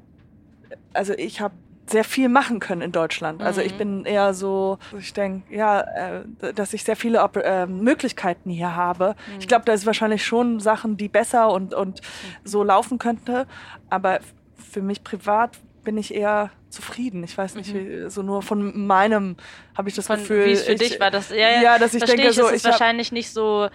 also 0.93 1.13
ich 1.13 1.41
habe 1.41 1.56
sehr 1.89 2.04
viel 2.04 2.30
machen 2.30 2.60
können 2.60 2.82
in 2.82 2.91
Deutschland. 2.91 3.41
Also 3.41 3.62
ich 3.62 3.73
mhm. 3.73 3.78
bin 3.78 4.06
eher 4.06 4.34
so, 4.34 4.78
ich 4.97 5.13
denke, 5.13 5.54
ja, 5.54 5.82
äh, 5.82 6.54
dass 6.54 6.73
ich 6.73 6.84
sehr 6.84 6.95
viele 6.95 7.21
Op 7.21 7.38
äh, 7.38 7.65
Möglichkeiten 7.65 8.49
hier 8.49 8.75
habe. 8.75 9.15
Mhm. 9.28 9.39
Ich 9.39 9.47
glaube, 9.47 9.65
da 9.65 9.73
ist 9.73 9.86
wahrscheinlich 9.86 10.25
schon 10.25 10.60
Sachen, 10.60 10.97
die 10.97 11.08
besser 11.08 11.52
und, 11.52 11.73
und 11.73 12.02
so 12.43 12.63
laufen 12.63 12.99
könnte. 12.99 13.47
Aber 13.89 14.19
für 14.56 14.82
mich 14.82 15.04
privat 15.04 15.58
bin 15.84 15.97
ich 15.97 16.13
eher 16.13 16.52
zufrieden. 16.69 17.23
Ich 17.23 17.38
weiß 17.38 17.56
nicht, 17.56 17.73
mhm. 17.73 18.06
wie, 18.06 18.10
so 18.10 18.21
nur 18.21 18.41
von 18.41 18.86
meinem 18.86 19.36
habe 19.75 19.89
ich 19.89 19.95
das 19.95 20.08
von, 20.08 20.17
Gefühl. 20.17 20.45
Wie 20.45 20.52
es 20.52 20.63
für 20.63 20.73
ich, 20.73 20.80
dich 20.80 20.99
war, 20.99 21.12
das 21.12 21.30
ja, 21.30 21.38
ja, 21.38 21.62
ja 21.62 21.80
dass 21.80 21.93
ich 21.93 22.04
denke, 22.04 22.30
ich, 22.30 22.36
so 22.36 22.47
ist 22.47 22.63
ich 22.65 22.71
wahrscheinlich 22.71 23.12
nicht 23.12 23.32
so 23.32 23.69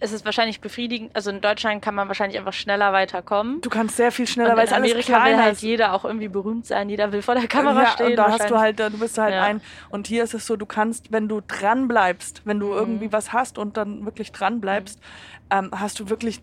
es 0.00 0.12
ist 0.12 0.24
wahrscheinlich 0.24 0.60
befriedigend. 0.60 1.14
Also 1.14 1.30
in 1.30 1.40
Deutschland 1.40 1.82
kann 1.82 1.94
man 1.94 2.08
wahrscheinlich 2.08 2.38
einfach 2.38 2.52
schneller 2.52 2.92
weiterkommen. 2.92 3.60
Du 3.60 3.70
kannst 3.70 3.96
sehr 3.96 4.10
viel 4.12 4.26
schneller, 4.26 4.56
weil 4.56 4.66
es 4.66 4.72
alles 4.72 4.92
kleiner 5.04 5.38
will 5.38 5.44
halt 5.44 5.52
ist. 5.54 5.62
jeder 5.62 5.94
auch 5.94 6.04
irgendwie 6.04 6.28
berühmt 6.28 6.66
sein. 6.66 6.88
Jeder 6.88 7.12
will 7.12 7.22
vor 7.22 7.34
der 7.34 7.46
Kamera 7.46 7.82
ja, 7.82 7.88
stehen. 7.88 8.10
Und 8.10 8.16
da 8.16 8.30
hast 8.30 8.50
du 8.50 8.58
halt, 8.58 8.80
du 8.80 8.98
bist 8.98 9.18
halt 9.18 9.34
ja. 9.34 9.42
ein. 9.42 9.60
Und 9.90 10.06
hier 10.06 10.24
ist 10.24 10.34
es 10.34 10.46
so, 10.46 10.56
du 10.56 10.66
kannst, 10.66 11.12
wenn 11.12 11.28
du 11.28 11.40
dran 11.40 11.88
bleibst, 11.88 12.42
wenn 12.44 12.58
du 12.58 12.68
mhm. 12.68 12.72
irgendwie 12.72 13.12
was 13.12 13.32
hast 13.32 13.58
und 13.58 13.76
dann 13.76 14.04
wirklich 14.04 14.32
dran 14.32 14.60
bleibst, 14.60 14.98
mhm. 15.50 15.58
ähm, 15.58 15.70
hast 15.74 16.00
du 16.00 16.10
wirklich 16.10 16.42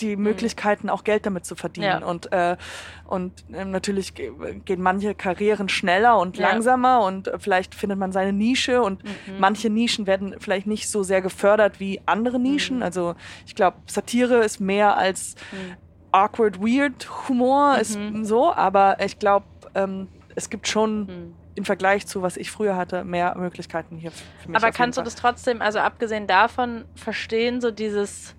die 0.00 0.16
mhm. 0.16 0.22
Möglichkeiten, 0.22 0.90
auch 0.90 1.04
Geld 1.04 1.26
damit 1.26 1.44
zu 1.44 1.56
verdienen. 1.56 2.00
Ja. 2.00 2.06
Und, 2.06 2.32
äh, 2.32 2.56
und 3.06 3.32
äh, 3.52 3.64
natürlich 3.64 4.14
gehen 4.14 4.80
manche 4.80 5.14
Karrieren 5.14 5.68
schneller 5.68 6.18
und 6.18 6.36
ja. 6.36 6.48
langsamer 6.48 7.04
und 7.04 7.28
äh, 7.28 7.38
vielleicht 7.38 7.74
findet 7.74 7.98
man 7.98 8.12
seine 8.12 8.32
Nische 8.32 8.82
und 8.82 9.04
mhm. 9.04 9.38
manche 9.38 9.70
Nischen 9.70 10.06
werden 10.06 10.36
vielleicht 10.38 10.66
nicht 10.66 10.90
so 10.90 11.02
sehr 11.02 11.22
gefördert 11.22 11.80
wie 11.80 12.00
andere 12.06 12.38
Nischen. 12.38 12.76
Mhm. 12.76 12.82
Also 12.82 13.14
ich 13.46 13.54
glaube, 13.54 13.78
Satire 13.86 14.38
ist 14.44 14.60
mehr 14.60 14.96
als 14.96 15.34
mhm. 15.52 15.76
awkward, 16.12 16.60
weird 16.60 17.28
Humor, 17.28 17.78
ist 17.78 17.98
mhm. 17.98 18.24
so, 18.24 18.52
aber 18.52 18.98
ich 19.00 19.18
glaube, 19.18 19.46
ähm, 19.74 20.08
es 20.34 20.50
gibt 20.50 20.68
schon 20.68 21.00
mhm. 21.00 21.34
im 21.54 21.64
Vergleich 21.64 22.06
zu 22.06 22.22
was 22.22 22.36
ich 22.36 22.50
früher 22.50 22.76
hatte, 22.76 23.04
mehr 23.04 23.36
Möglichkeiten 23.36 23.96
hier 23.96 24.12
für 24.12 24.48
mich. 24.48 24.56
Aber 24.56 24.70
kannst 24.72 24.98
du 24.98 25.02
das 25.02 25.16
trotzdem, 25.16 25.60
also 25.60 25.80
abgesehen 25.80 26.26
davon, 26.26 26.84
verstehen, 26.94 27.60
so 27.60 27.70
dieses 27.70 28.36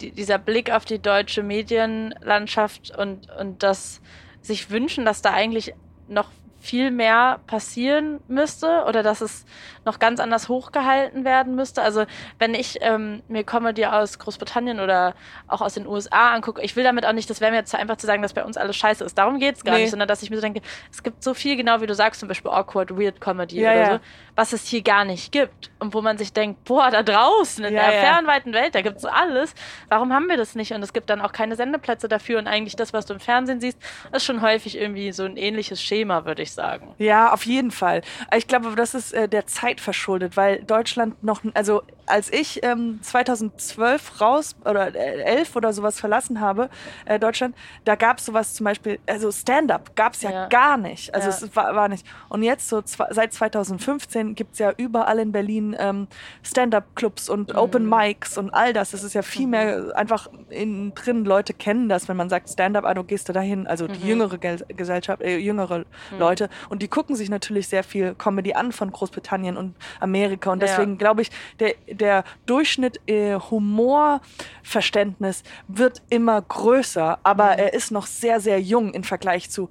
die, 0.00 0.12
dieser 0.12 0.38
Blick 0.38 0.70
auf 0.70 0.84
die 0.84 0.98
deutsche 0.98 1.42
Medienlandschaft 1.42 2.96
und, 2.96 3.30
und 3.38 3.62
das 3.62 4.00
sich 4.42 4.70
wünschen, 4.70 5.04
dass 5.04 5.22
da 5.22 5.32
eigentlich 5.32 5.74
noch 6.08 6.30
viel 6.66 6.90
mehr 6.90 7.38
passieren 7.46 8.20
müsste 8.26 8.84
oder 8.88 9.02
dass 9.04 9.20
es 9.20 9.44
noch 9.84 10.00
ganz 10.00 10.18
anders 10.18 10.48
hochgehalten 10.48 11.24
werden 11.24 11.54
müsste. 11.54 11.80
Also 11.80 12.06
wenn 12.40 12.54
ich 12.54 12.78
ähm, 12.80 13.22
mir 13.28 13.44
Comedy 13.44 13.86
aus 13.86 14.18
Großbritannien 14.18 14.80
oder 14.80 15.14
auch 15.46 15.60
aus 15.60 15.74
den 15.74 15.86
USA 15.86 16.34
angucke, 16.34 16.60
ich 16.62 16.74
will 16.74 16.82
damit 16.82 17.06
auch 17.06 17.12
nicht, 17.12 17.30
das 17.30 17.40
wäre 17.40 17.52
mir 17.52 17.58
jetzt 17.58 17.74
einfach 17.74 17.96
zu 17.96 18.06
sagen, 18.06 18.20
dass 18.20 18.34
bei 18.34 18.44
uns 18.44 18.56
alles 18.56 18.74
scheiße 18.76 19.04
ist. 19.04 19.16
Darum 19.16 19.38
geht 19.38 19.56
es 19.56 19.64
gar 19.64 19.74
nee. 19.74 19.82
nicht, 19.82 19.90
sondern 19.90 20.08
dass 20.08 20.22
ich 20.22 20.30
mir 20.30 20.36
so 20.36 20.42
denke, 20.42 20.60
es 20.90 21.02
gibt 21.04 21.22
so 21.22 21.34
viel, 21.34 21.56
genau 21.56 21.80
wie 21.80 21.86
du 21.86 21.94
sagst, 21.94 22.18
zum 22.18 22.28
Beispiel 22.28 22.50
awkward, 22.50 22.90
weird 22.98 23.20
Comedy 23.20 23.60
ja, 23.60 23.70
oder 23.70 23.80
ja. 23.80 23.92
so, 23.94 24.00
was 24.34 24.52
es 24.52 24.66
hier 24.66 24.82
gar 24.82 25.04
nicht 25.04 25.30
gibt. 25.30 25.70
Und 25.78 25.94
wo 25.94 26.02
man 26.02 26.18
sich 26.18 26.32
denkt, 26.32 26.64
boah, 26.64 26.90
da 26.90 27.02
draußen 27.02 27.64
in 27.64 27.74
ja, 27.74 27.82
der 27.82 28.00
fernweiten 28.00 28.52
Welt, 28.52 28.74
da 28.74 28.82
gibt 28.82 28.96
es 28.96 29.02
so 29.02 29.08
alles. 29.08 29.54
Warum 29.88 30.12
haben 30.12 30.28
wir 30.28 30.36
das 30.36 30.54
nicht? 30.54 30.72
Und 30.72 30.82
es 30.82 30.92
gibt 30.92 31.10
dann 31.10 31.20
auch 31.20 31.32
keine 31.32 31.54
Sendeplätze 31.54 32.08
dafür. 32.08 32.38
Und 32.38 32.48
eigentlich 32.48 32.76
das, 32.76 32.92
was 32.92 33.06
du 33.06 33.14
im 33.14 33.20
Fernsehen 33.20 33.60
siehst, 33.60 33.78
ist 34.12 34.24
schon 34.24 34.42
häufig 34.42 34.76
irgendwie 34.76 35.12
so 35.12 35.24
ein 35.24 35.36
ähnliches 35.36 35.80
Schema, 35.82 36.24
würde 36.24 36.42
ich 36.42 36.52
sagen. 36.56 36.94
Ja, 36.98 37.32
auf 37.32 37.46
jeden 37.46 37.70
Fall. 37.70 38.02
Ich 38.36 38.48
glaube, 38.48 38.74
das 38.74 38.94
ist 38.94 39.12
äh, 39.12 39.28
der 39.28 39.46
Zeit 39.46 39.80
verschuldet, 39.80 40.36
weil 40.36 40.62
Deutschland 40.64 41.22
noch, 41.22 41.42
also 41.54 41.82
als 42.06 42.32
ich 42.32 42.62
ähm, 42.62 43.00
2012 43.02 44.20
raus 44.20 44.56
oder 44.64 44.94
äh, 44.94 45.22
11 45.22 45.56
oder 45.56 45.72
sowas 45.72 45.98
verlassen 45.98 46.40
habe, 46.40 46.70
äh, 47.04 47.18
Deutschland, 47.18 47.54
da 47.84 47.96
gab 47.96 48.18
es 48.18 48.26
sowas 48.26 48.54
zum 48.54 48.64
Beispiel, 48.64 48.98
also 49.06 49.30
Stand-up 49.32 49.94
gab 49.96 50.14
es 50.14 50.22
ja, 50.22 50.30
ja, 50.30 50.46
gar 50.48 50.76
nicht. 50.76 51.14
Also 51.14 51.28
ja. 51.28 51.34
es 51.34 51.56
war, 51.56 51.74
war, 51.74 51.88
nicht. 51.88 52.06
Und 52.28 52.42
jetzt 52.42 52.68
so 52.68 52.82
seit 52.84 53.32
2015 53.32 54.34
gibt 54.34 54.52
es 54.54 54.58
ja 54.58 54.72
überall 54.76 55.18
in 55.18 55.32
Berlin 55.32 55.76
ähm, 55.78 56.06
Stand-up-Clubs 56.42 57.28
und 57.28 57.52
mhm. 57.52 57.58
Open 57.58 57.88
Mics 57.88 58.38
und 58.38 58.50
all 58.50 58.72
das. 58.72 58.94
Es 58.94 59.02
ist 59.02 59.14
ja 59.14 59.22
viel 59.22 59.46
mehr 59.46 59.78
mhm. 59.78 59.92
einfach 59.92 60.28
innen 60.48 60.94
drin. 60.94 61.24
Leute 61.24 61.54
kennen 61.54 61.88
das, 61.88 62.08
wenn 62.08 62.16
man 62.16 62.28
sagt 62.28 62.48
Stand-up, 62.48 62.84
ah, 62.84 62.94
du 62.94 63.04
gehst 63.04 63.28
du 63.28 63.32
dahin. 63.32 63.66
Also 63.66 63.86
die 63.88 63.98
mhm. 63.98 64.08
jüngere 64.08 64.38
Gesellschaft, 64.38 65.22
äh, 65.22 65.38
jüngere 65.38 65.78
mhm. 65.78 65.84
Leute. 66.18 66.48
Und 66.68 66.82
die 66.82 66.88
gucken 66.88 67.16
sich 67.16 67.30
natürlich 67.30 67.68
sehr 67.68 67.82
viel 67.82 68.14
Comedy 68.14 68.54
an 68.54 68.72
von 68.72 68.92
Großbritannien 68.92 69.56
und 69.56 69.74
Amerika. 70.00 70.52
Und 70.52 70.62
deswegen 70.62 70.92
ja. 70.92 70.98
glaube 70.98 71.22
ich, 71.22 71.30
der 71.58 71.74
der 71.96 72.24
Durchschnitt 72.46 73.00
äh, 73.06 73.34
Humorverständnis 73.34 75.42
wird 75.68 76.02
immer 76.08 76.40
größer, 76.42 77.18
aber 77.22 77.52
mhm. 77.52 77.58
er 77.58 77.74
ist 77.74 77.90
noch 77.90 78.06
sehr, 78.06 78.40
sehr 78.40 78.60
jung 78.60 78.94
im 78.94 79.04
Vergleich 79.04 79.50
zu 79.50 79.68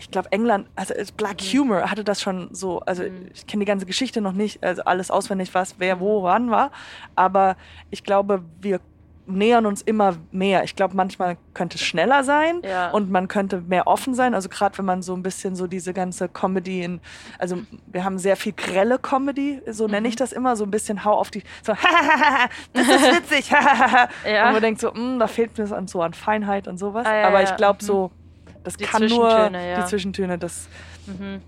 ich 0.00 0.12
glaube, 0.12 0.30
England, 0.30 0.68
also 0.76 0.94
Black 1.16 1.42
mhm. 1.42 1.58
Humor 1.58 1.90
hatte 1.90 2.04
das 2.04 2.22
schon 2.22 2.54
so, 2.54 2.80
also 2.80 3.02
mhm. 3.02 3.30
ich 3.34 3.46
kenne 3.46 3.64
die 3.64 3.68
ganze 3.68 3.84
Geschichte 3.84 4.20
noch 4.20 4.32
nicht, 4.32 4.62
also 4.62 4.82
alles 4.84 5.10
auswendig, 5.10 5.52
was, 5.54 5.74
wer, 5.78 6.00
wo, 6.00 6.22
wann 6.22 6.50
war, 6.50 6.70
aber 7.16 7.56
ich 7.90 8.04
glaube, 8.04 8.44
wir 8.60 8.80
nähern 9.28 9.66
uns 9.66 9.82
immer 9.82 10.16
mehr. 10.30 10.64
Ich 10.64 10.74
glaube, 10.74 10.96
manchmal 10.96 11.36
könnte 11.54 11.76
es 11.76 11.82
schneller 11.82 12.24
sein 12.24 12.62
ja. 12.64 12.90
und 12.90 13.10
man 13.10 13.28
könnte 13.28 13.60
mehr 13.60 13.86
offen 13.86 14.14
sein. 14.14 14.34
Also 14.34 14.48
gerade 14.48 14.76
wenn 14.78 14.84
man 14.84 15.02
so 15.02 15.14
ein 15.14 15.22
bisschen 15.22 15.54
so 15.54 15.66
diese 15.66 15.92
ganze 15.92 16.28
Comedy 16.28 16.82
in, 16.82 17.00
also 17.38 17.58
wir 17.86 18.04
haben 18.04 18.18
sehr 18.18 18.36
viel 18.36 18.52
grelle 18.52 18.98
Comedy, 18.98 19.60
so 19.66 19.84
mhm. 19.84 19.92
nenne 19.92 20.08
ich 20.08 20.16
das 20.16 20.32
immer, 20.32 20.56
so 20.56 20.64
ein 20.64 20.70
bisschen 20.70 21.04
hau 21.04 21.12
auf 21.12 21.30
die, 21.30 21.42
so 21.62 21.74
das 22.72 22.88
ist 22.88 23.16
witzig, 23.16 23.50
ja. 23.50 24.46
und 24.46 24.52
man 24.52 24.62
denkt 24.62 24.80
so, 24.80 24.92
mm, 24.92 25.18
da 25.18 25.26
fehlt 25.26 25.56
mir 25.58 25.70
an 25.72 25.86
so 25.86 26.02
an 26.02 26.14
Feinheit 26.14 26.66
und 26.66 26.78
sowas. 26.78 27.06
Ah, 27.06 27.16
ja, 27.16 27.28
Aber 27.28 27.42
ich 27.42 27.54
glaube 27.56 27.84
so, 27.84 28.08
mhm. 28.08 28.62
das 28.64 28.76
die 28.76 28.84
kann 28.84 29.06
nur 29.06 29.50
die 29.50 29.84
Zwischentöne, 29.84 30.38
das 30.38 30.68
mhm. 31.06 31.42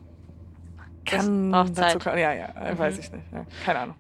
kann 1.07 1.53
das 1.53 1.73
dazu, 1.73 2.09
ja, 2.11 2.33
ja, 2.33 2.49
mhm. 2.49 2.79
weiß 2.79 2.99
ich 2.99 3.11
nicht, 3.11 3.25
keine 3.65 3.79
Ahnung. 3.79 3.97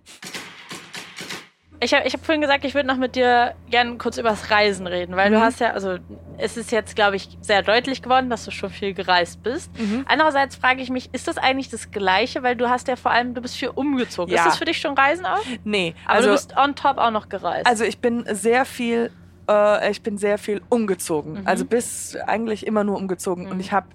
Ich 1.82 1.94
habe 1.94 2.06
ich 2.06 2.12
hab 2.12 2.24
vorhin 2.24 2.42
gesagt, 2.42 2.64
ich 2.64 2.74
würde 2.74 2.86
noch 2.86 2.98
mit 2.98 3.16
dir 3.16 3.54
gerne 3.70 3.96
kurz 3.96 4.18
über 4.18 4.30
das 4.30 4.50
Reisen 4.50 4.86
reden, 4.86 5.16
weil 5.16 5.30
mhm. 5.30 5.34
du 5.34 5.40
hast 5.40 5.60
ja, 5.60 5.70
also 5.70 5.96
es 6.36 6.56
ist 6.56 6.70
jetzt, 6.72 6.94
glaube 6.94 7.16
ich, 7.16 7.38
sehr 7.40 7.62
deutlich 7.62 8.02
geworden, 8.02 8.28
dass 8.28 8.44
du 8.44 8.50
schon 8.50 8.70
viel 8.70 8.92
gereist 8.92 9.42
bist. 9.42 9.70
Mhm. 9.78 10.04
Andererseits 10.06 10.56
frage 10.56 10.82
ich 10.82 10.90
mich, 10.90 11.08
ist 11.12 11.26
das 11.26 11.38
eigentlich 11.38 11.70
das 11.70 11.90
Gleiche, 11.90 12.42
weil 12.42 12.54
du 12.54 12.68
hast 12.68 12.88
ja 12.88 12.96
vor 12.96 13.10
allem, 13.10 13.34
du 13.34 13.40
bist 13.40 13.56
viel 13.56 13.70
umgezogen. 13.70 14.32
Ja. 14.32 14.40
Ist 14.40 14.46
das 14.46 14.58
für 14.58 14.66
dich 14.66 14.78
schon 14.78 14.94
Reisen 14.94 15.24
auch? 15.24 15.44
Nee. 15.64 15.94
Aber 16.04 16.16
also, 16.16 16.28
du 16.28 16.34
bist 16.34 16.56
on 16.56 16.74
top 16.74 16.98
auch 16.98 17.10
noch 17.10 17.28
gereist. 17.30 17.66
Also 17.66 17.84
ich 17.84 17.98
bin 17.98 18.24
sehr 18.30 18.66
viel, 18.66 19.10
äh, 19.48 19.90
ich 19.90 20.02
bin 20.02 20.18
sehr 20.18 20.36
viel 20.36 20.60
umgezogen. 20.68 21.40
Mhm. 21.40 21.46
Also 21.46 21.64
bis 21.64 22.16
eigentlich 22.26 22.66
immer 22.66 22.84
nur 22.84 22.96
umgezogen. 22.96 23.46
Und 23.46 23.54
mhm. 23.54 23.60
ich 23.60 23.72
habe 23.72 23.86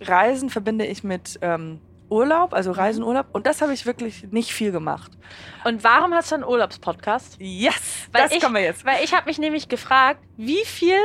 Reisen 0.00 0.50
verbinde 0.50 0.86
ich 0.86 1.04
mit 1.04 1.38
ähm, 1.42 1.80
Urlaub, 2.08 2.52
also 2.52 2.70
mhm. 2.70 2.76
Reisen, 2.76 3.02
Urlaub. 3.02 3.26
Und 3.32 3.46
das 3.46 3.62
habe 3.62 3.72
ich 3.72 3.86
wirklich 3.86 4.24
nicht 4.30 4.52
viel 4.52 4.72
gemacht. 4.72 5.12
Und 5.64 5.82
warum 5.84 6.14
hast 6.14 6.30
du 6.30 6.36
einen 6.36 6.44
Urlaubspodcast? 6.44 7.36
Yes, 7.40 8.08
weil 8.12 8.24
das 8.24 8.32
ich, 8.32 8.42
kommen 8.42 8.54
wir 8.54 8.62
jetzt. 8.62 8.84
Weil 8.84 9.02
ich 9.04 9.14
habe 9.14 9.26
mich 9.26 9.38
nämlich 9.38 9.68
gefragt, 9.68 10.20
wie 10.36 10.64
viel, 10.64 10.98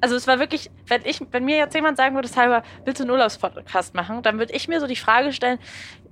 also 0.00 0.16
es 0.16 0.26
war 0.26 0.38
wirklich, 0.38 0.70
wenn 0.86 1.04
ich, 1.04 1.20
wenn 1.30 1.44
mir 1.44 1.56
jetzt 1.56 1.74
jemand 1.74 1.96
sagen 1.96 2.14
würde, 2.14 2.28
Salva, 2.28 2.62
willst 2.84 3.00
du 3.00 3.04
einen 3.04 3.12
Urlaubspodcast 3.12 3.94
machen, 3.94 4.22
dann 4.22 4.38
würde 4.38 4.52
ich 4.52 4.68
mir 4.68 4.80
so 4.80 4.86
die 4.86 4.96
Frage 4.96 5.32
stellen, 5.32 5.58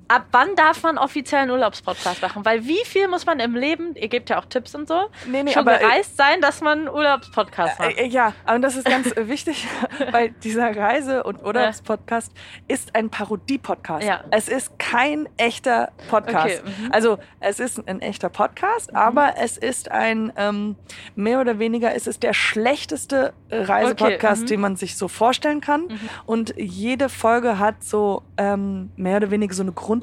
ab 0.09 0.27
wann 0.33 0.55
darf 0.57 0.83
man 0.83 0.99
offiziell 0.99 1.43
einen 1.43 1.51
Urlaubspodcast 1.51 2.23
machen? 2.23 2.45
Weil 2.45 2.65
wie 2.65 2.85
viel 2.85 3.09
muss 3.09 3.27
man 3.27 3.41
im 3.41 3.55
Leben, 3.55 3.95
ihr 3.95 4.09
gebt 4.09 4.31
ja 4.31 4.39
auch 4.39 4.45
Tipps 4.45 4.75
und 4.75 4.89
so, 4.89 5.09
nee, 5.27 5.43
nee, 5.43 5.53
schon 5.53 5.67
äh, 5.67 5.79
gereist 5.79 6.17
sein, 6.17 6.41
dass 6.41 6.61
man 6.61 6.81
einen 6.81 6.89
Urlaubspodcast 6.89 7.79
macht? 7.79 7.99
Äh, 7.99 8.07
ja, 8.07 8.33
und 8.53 8.63
das 8.63 8.77
ist 8.77 8.87
ganz 8.87 9.17
äh, 9.17 9.29
wichtig, 9.29 9.67
weil 10.13 10.31
dieser 10.31 10.77
Reise- 10.77 11.25
und 11.25 11.43
Urlaubspodcast 11.43 12.33
ja. 12.35 12.75
ist 12.75 12.95
ein 12.95 13.11
Parodie-Podcast. 13.11 14.07
Ja. 14.07 14.25
Es 14.31 14.49
ist 14.49 14.79
kein 14.79 15.29
echter 15.37 15.93
Podcast. 16.09 16.63
Okay, 16.63 16.73
mhm. 16.83 16.93
Also 16.93 17.19
es 17.41 17.61
ist 17.61 17.87
ein 17.89 18.01
echter 18.01 18.29
Podcast, 18.29 18.93
mhm. 18.93 18.99
aber 18.99 19.35
es 19.39 19.57
ist 19.57 19.91
ein, 19.91 20.33
ähm, 20.37 20.77
mehr 21.15 21.41
oder 21.41 21.59
weniger, 21.59 21.95
es 21.95 22.07
ist 22.07 22.23
der 22.23 22.33
schlechteste 22.33 23.33
Reisepodcast, 23.51 24.43
okay, 24.43 24.43
mhm. 24.43 24.47
den 24.47 24.61
man 24.61 24.77
sich 24.77 24.97
so 24.97 25.09
vorstellen 25.09 25.61
kann. 25.61 25.83
Mhm. 25.83 26.01
Und 26.27 26.55
jede 26.57 27.09
Folge 27.09 27.59
hat 27.59 27.83
so 27.83 28.23
ähm, 28.37 28.91
mehr 28.97 29.17
oder 29.17 29.31
weniger 29.31 29.55
so 29.55 29.63
eine 29.63 29.73
Grund 29.73 29.96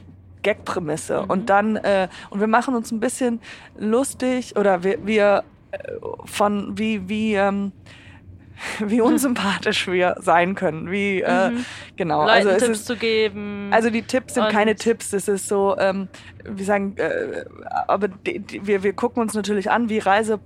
Gag-Prämisse. 0.43 1.23
Mhm. 1.23 1.29
Und 1.29 1.49
dann, 1.49 1.75
äh, 1.77 2.07
und 2.29 2.39
wir 2.39 2.47
machen 2.47 2.75
uns 2.75 2.91
ein 2.91 2.99
bisschen 2.99 3.39
lustig 3.77 4.55
oder 4.55 4.83
wir, 4.83 5.05
wir 5.05 5.43
äh, 5.71 5.77
von 6.25 6.77
wie, 6.77 7.09
wie, 7.09 7.33
ähm, 7.33 7.71
wie 8.79 9.01
unsympathisch 9.01 9.87
wir 9.87 10.15
sein 10.19 10.55
können, 10.55 10.91
wie 10.91 11.21
äh, 11.21 11.49
mhm. 11.49 11.65
genau. 11.95 12.21
Leuten 12.21 12.47
also 12.47 12.49
Tipps 12.51 12.79
ist, 12.79 12.85
zu 12.85 12.95
geben. 12.95 13.69
Also 13.71 13.89
die 13.89 14.03
Tipps 14.03 14.35
sind 14.35 14.49
keine 14.49 14.75
Tipps, 14.75 15.13
es 15.13 15.27
ist 15.27 15.47
so, 15.47 15.75
ähm, 15.79 16.07
wir 16.43 16.65
sagen, 16.65 16.95
äh, 16.97 17.45
aber 17.87 18.07
die, 18.07 18.39
die, 18.39 18.67
wir, 18.67 18.83
wir 18.83 18.93
gucken 18.93 19.21
uns 19.21 19.33
natürlich 19.33 19.71
an, 19.71 19.89
wie 19.89 19.99
Reise 19.99 20.39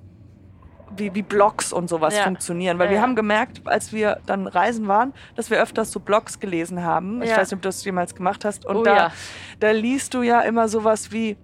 wie, 0.95 1.13
wie 1.13 1.21
Blogs 1.21 1.73
und 1.73 1.89
sowas 1.89 2.15
ja. 2.15 2.23
funktionieren. 2.23 2.79
Weil 2.79 2.87
ja, 2.87 2.93
wir 2.93 3.01
haben 3.01 3.15
gemerkt, 3.15 3.61
als 3.65 3.93
wir 3.93 4.19
dann 4.25 4.47
reisen 4.47 4.87
waren, 4.87 5.13
dass 5.35 5.49
wir 5.49 5.61
öfters 5.61 5.91
so 5.91 5.99
Blogs 5.99 6.39
gelesen 6.39 6.83
haben. 6.83 7.21
Ich 7.21 7.29
weiß 7.29 7.51
nicht, 7.51 7.57
ob 7.57 7.61
du 7.61 7.67
das 7.67 7.83
jemals 7.83 8.15
gemacht 8.15 8.45
hast. 8.45 8.65
Und 8.65 8.77
oh, 8.77 8.83
da, 8.83 9.11
da 9.59 9.71
liest 9.71 10.13
du 10.13 10.21
ja 10.21 10.41
immer 10.41 10.67
sowas 10.67 11.11
wie 11.11 11.37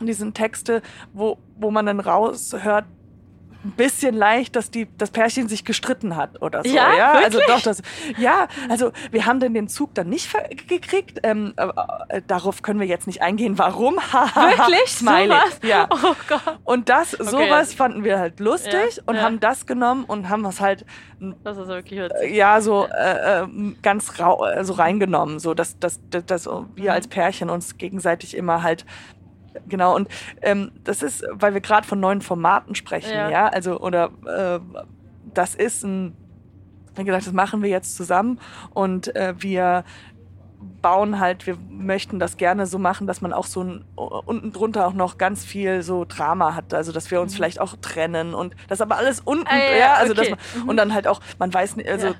diesen 0.00 0.34
Texte, 0.34 0.82
wo, 1.12 1.38
wo 1.56 1.70
man 1.70 1.86
dann 1.86 2.00
raushört, 2.00 2.86
ein 3.64 3.72
bisschen 3.72 4.14
leicht, 4.14 4.56
dass 4.56 4.70
die, 4.70 4.86
das 4.98 5.10
Pärchen 5.10 5.48
sich 5.48 5.64
gestritten 5.64 6.16
hat 6.16 6.42
oder 6.42 6.62
so. 6.62 6.74
Ja, 6.74 6.94
ja? 6.94 7.12
also 7.12 7.40
doch, 7.46 7.62
das, 7.62 7.82
ja, 8.18 8.48
also 8.68 8.92
wir 9.10 9.26
haben 9.26 9.40
denn 9.40 9.54
den 9.54 9.68
Zug 9.68 9.94
dann 9.94 10.08
nicht 10.08 10.30
gekriegt. 10.68 11.20
Ähm, 11.22 11.54
äh, 11.56 12.22
darauf 12.26 12.62
können 12.62 12.80
wir 12.80 12.86
jetzt 12.86 13.06
nicht 13.06 13.22
eingehen, 13.22 13.58
warum. 13.58 13.94
Wirklich? 14.34 14.90
Smiley. 14.90 15.28
Sowas? 15.28 15.60
Ja. 15.62 15.88
Oh 15.90 16.14
Gott. 16.28 16.58
Und 16.64 16.88
das, 16.88 17.18
okay. 17.18 17.30
sowas 17.30 17.74
fanden 17.74 18.04
wir 18.04 18.18
halt 18.18 18.40
lustig 18.40 18.96
ja, 18.96 19.02
und 19.06 19.16
ja. 19.16 19.22
haben 19.22 19.40
das 19.40 19.66
genommen 19.66 20.04
und 20.04 20.28
haben 20.28 20.44
es 20.44 20.60
halt, 20.60 20.84
das 21.42 21.56
ist 21.56 21.68
wirklich 21.68 22.00
witzig. 22.00 22.34
ja, 22.34 22.60
so 22.60 22.86
äh, 22.86 23.42
äh 23.42 23.46
ganz 23.82 24.18
rau, 24.20 24.44
äh, 24.44 24.64
so 24.64 24.74
reingenommen, 24.74 25.38
so 25.38 25.54
dass, 25.54 25.78
dass, 25.78 26.00
dass, 26.10 26.24
dass 26.26 26.46
wir 26.46 26.64
mhm. 26.76 26.88
als 26.90 27.08
Pärchen 27.08 27.50
uns 27.50 27.78
gegenseitig 27.78 28.36
immer 28.36 28.62
halt 28.62 28.84
genau. 29.68 29.94
Und 29.94 30.08
ähm, 30.42 30.72
das 30.84 31.02
ist, 31.02 31.24
weil 31.30 31.54
wir 31.54 31.60
gerade 31.60 31.86
von 31.86 32.00
neuen 32.00 32.20
Formaten 32.20 32.74
sprechen, 32.74 33.12
ja. 33.12 33.30
ja? 33.30 33.48
Also, 33.48 33.78
oder 33.80 34.10
äh, 34.26 34.60
das 35.32 35.54
ist 35.54 35.84
ein, 35.84 36.16
wie 36.96 37.04
gesagt, 37.04 37.26
das 37.26 37.32
machen 37.32 37.62
wir 37.62 37.70
jetzt 37.70 37.96
zusammen 37.96 38.38
und 38.72 39.14
äh, 39.16 39.34
wir 39.38 39.84
bauen 40.80 41.20
halt, 41.20 41.46
wir 41.46 41.56
möchten 41.68 42.18
das 42.18 42.36
gerne 42.36 42.66
so 42.66 42.78
machen, 42.78 43.06
dass 43.06 43.20
man 43.20 43.32
auch 43.32 43.46
so 43.46 43.62
ein, 43.62 43.84
unten 43.96 44.52
drunter 44.52 44.86
auch 44.86 44.94
noch 44.94 45.18
ganz 45.18 45.44
viel 45.44 45.82
so 45.82 46.04
Drama 46.06 46.54
hat, 46.54 46.72
also 46.72 46.92
dass 46.92 47.10
wir 47.10 47.20
uns 47.20 47.32
mhm. 47.32 47.36
vielleicht 47.36 47.60
auch 47.60 47.76
trennen 47.80 48.34
und 48.34 48.54
das 48.68 48.80
aber 48.80 48.96
alles 48.96 49.20
unten, 49.20 49.46
ah, 49.46 49.58
ja, 49.58 49.76
ja, 49.76 49.92
also 49.94 50.12
okay. 50.12 50.20
dass 50.20 50.30
man, 50.30 50.62
mhm. 50.62 50.68
und 50.70 50.76
dann 50.76 50.94
halt 50.94 51.06
auch, 51.06 51.20
man 51.38 51.52
weiß 51.52 51.76
nicht, 51.76 51.88
also 51.88 52.08
ja 52.08 52.14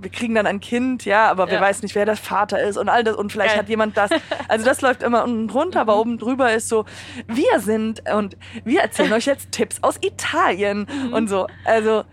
wir 0.00 0.10
kriegen 0.10 0.34
dann 0.34 0.46
ein 0.46 0.60
Kind, 0.60 1.04
ja, 1.04 1.30
aber 1.30 1.46
wir 1.46 1.54
ja. 1.54 1.60
weiß 1.60 1.82
nicht, 1.82 1.94
wer 1.94 2.04
der 2.04 2.16
Vater 2.16 2.62
ist 2.62 2.76
und 2.76 2.88
all 2.88 3.04
das 3.04 3.16
und 3.16 3.32
vielleicht 3.32 3.54
Geil. 3.54 3.60
hat 3.60 3.68
jemand 3.68 3.96
das. 3.96 4.10
Also 4.48 4.64
das 4.64 4.82
läuft 4.82 5.02
immer 5.02 5.24
unten 5.24 5.48
drunter, 5.48 5.80
aber 5.80 5.94
mhm. 5.94 6.00
oben 6.00 6.18
drüber 6.18 6.52
ist 6.52 6.68
so, 6.68 6.84
wir 7.26 7.60
sind 7.60 8.02
und 8.12 8.36
wir 8.64 8.80
erzählen 8.80 9.12
euch 9.12 9.26
jetzt 9.26 9.52
Tipps 9.52 9.78
aus 9.82 9.98
Italien 10.02 10.86
mhm. 11.06 11.12
und 11.14 11.28
so. 11.28 11.46
Also 11.64 12.04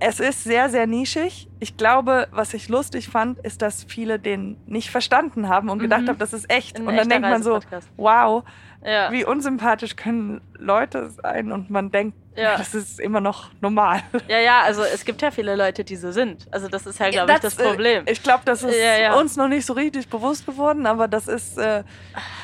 es 0.00 0.20
ist 0.20 0.44
sehr, 0.44 0.68
sehr 0.68 0.86
nischig. 0.86 1.48
Ich 1.60 1.76
glaube, 1.76 2.28
was 2.30 2.54
ich 2.54 2.68
lustig 2.68 3.08
fand, 3.08 3.38
ist, 3.40 3.62
dass 3.62 3.84
viele 3.84 4.18
den 4.18 4.56
nicht 4.66 4.90
verstanden 4.90 5.48
haben 5.48 5.68
und 5.68 5.78
gedacht 5.78 6.02
mhm. 6.02 6.08
haben, 6.08 6.18
das 6.18 6.32
ist 6.32 6.50
echt. 6.50 6.78
Ein 6.78 6.86
und 6.86 6.96
dann 6.96 7.08
denkt 7.08 7.28
man 7.28 7.42
so, 7.42 7.60
wow, 7.96 8.44
ja. 8.84 9.10
wie 9.12 9.24
unsympathisch 9.24 9.96
können 9.96 10.40
Leute 10.58 11.10
sein 11.10 11.52
und 11.52 11.70
man 11.70 11.90
denkt, 11.90 12.16
ja. 12.36 12.56
das 12.56 12.74
ist 12.74 13.00
immer 13.00 13.20
noch 13.20 13.50
normal. 13.60 14.02
Ja, 14.28 14.38
ja, 14.38 14.60
also 14.62 14.82
es 14.82 15.04
gibt 15.04 15.22
ja 15.22 15.30
viele 15.30 15.56
Leute, 15.56 15.84
die 15.84 15.96
so 15.96 16.12
sind. 16.12 16.46
Also 16.50 16.68
das 16.68 16.86
ist 16.86 17.00
ja, 17.00 17.10
glaube 17.10 17.32
ich, 17.32 17.38
das 17.38 17.58
äh, 17.58 17.64
Problem. 17.64 18.04
Ich 18.06 18.22
glaube, 18.22 18.42
das 18.44 18.62
ist 18.62 18.76
ja, 18.76 18.98
ja. 18.98 19.14
uns 19.14 19.36
noch 19.36 19.48
nicht 19.48 19.66
so 19.66 19.72
richtig 19.72 20.08
bewusst 20.08 20.46
geworden, 20.46 20.86
aber 20.86 21.08
das 21.08 21.28
ist. 21.28 21.58
Äh, 21.58 21.82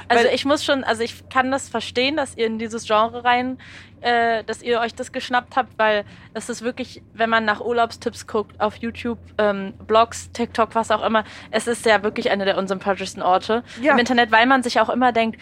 also 0.08 0.28
ich 0.28 0.44
muss 0.44 0.64
schon, 0.64 0.84
also 0.84 1.02
ich 1.02 1.28
kann 1.28 1.50
das 1.50 1.68
verstehen, 1.68 2.16
dass 2.16 2.36
ihr 2.36 2.46
in 2.46 2.58
dieses 2.58 2.86
Genre 2.86 3.24
rein, 3.24 3.58
äh, 4.00 4.44
dass 4.44 4.62
ihr 4.62 4.80
euch 4.80 4.94
das 4.94 5.12
geschnappt 5.12 5.56
habt, 5.56 5.78
weil 5.78 6.04
es 6.34 6.48
ist 6.48 6.62
wirklich, 6.62 7.02
wenn 7.12 7.30
man 7.30 7.44
nach 7.44 7.60
Urlaubstipps 7.60 8.26
guckt 8.26 8.60
auf 8.60 8.76
YouTube, 8.76 9.18
ähm, 9.38 9.74
Blogs, 9.86 10.30
TikTok, 10.32 10.74
was 10.74 10.90
auch 10.90 11.04
immer, 11.04 11.24
es 11.50 11.66
ist 11.66 11.86
ja 11.86 12.02
wirklich 12.02 12.30
einer 12.30 12.44
der 12.44 12.58
unsympathischsten 12.58 13.22
Orte 13.22 13.62
im 13.80 13.98
Internet, 13.98 14.30
weil 14.30 14.46
man 14.46 14.62
sich 14.62 14.80
auch 14.80 14.88
immer 14.88 15.12
denkt, 15.12 15.40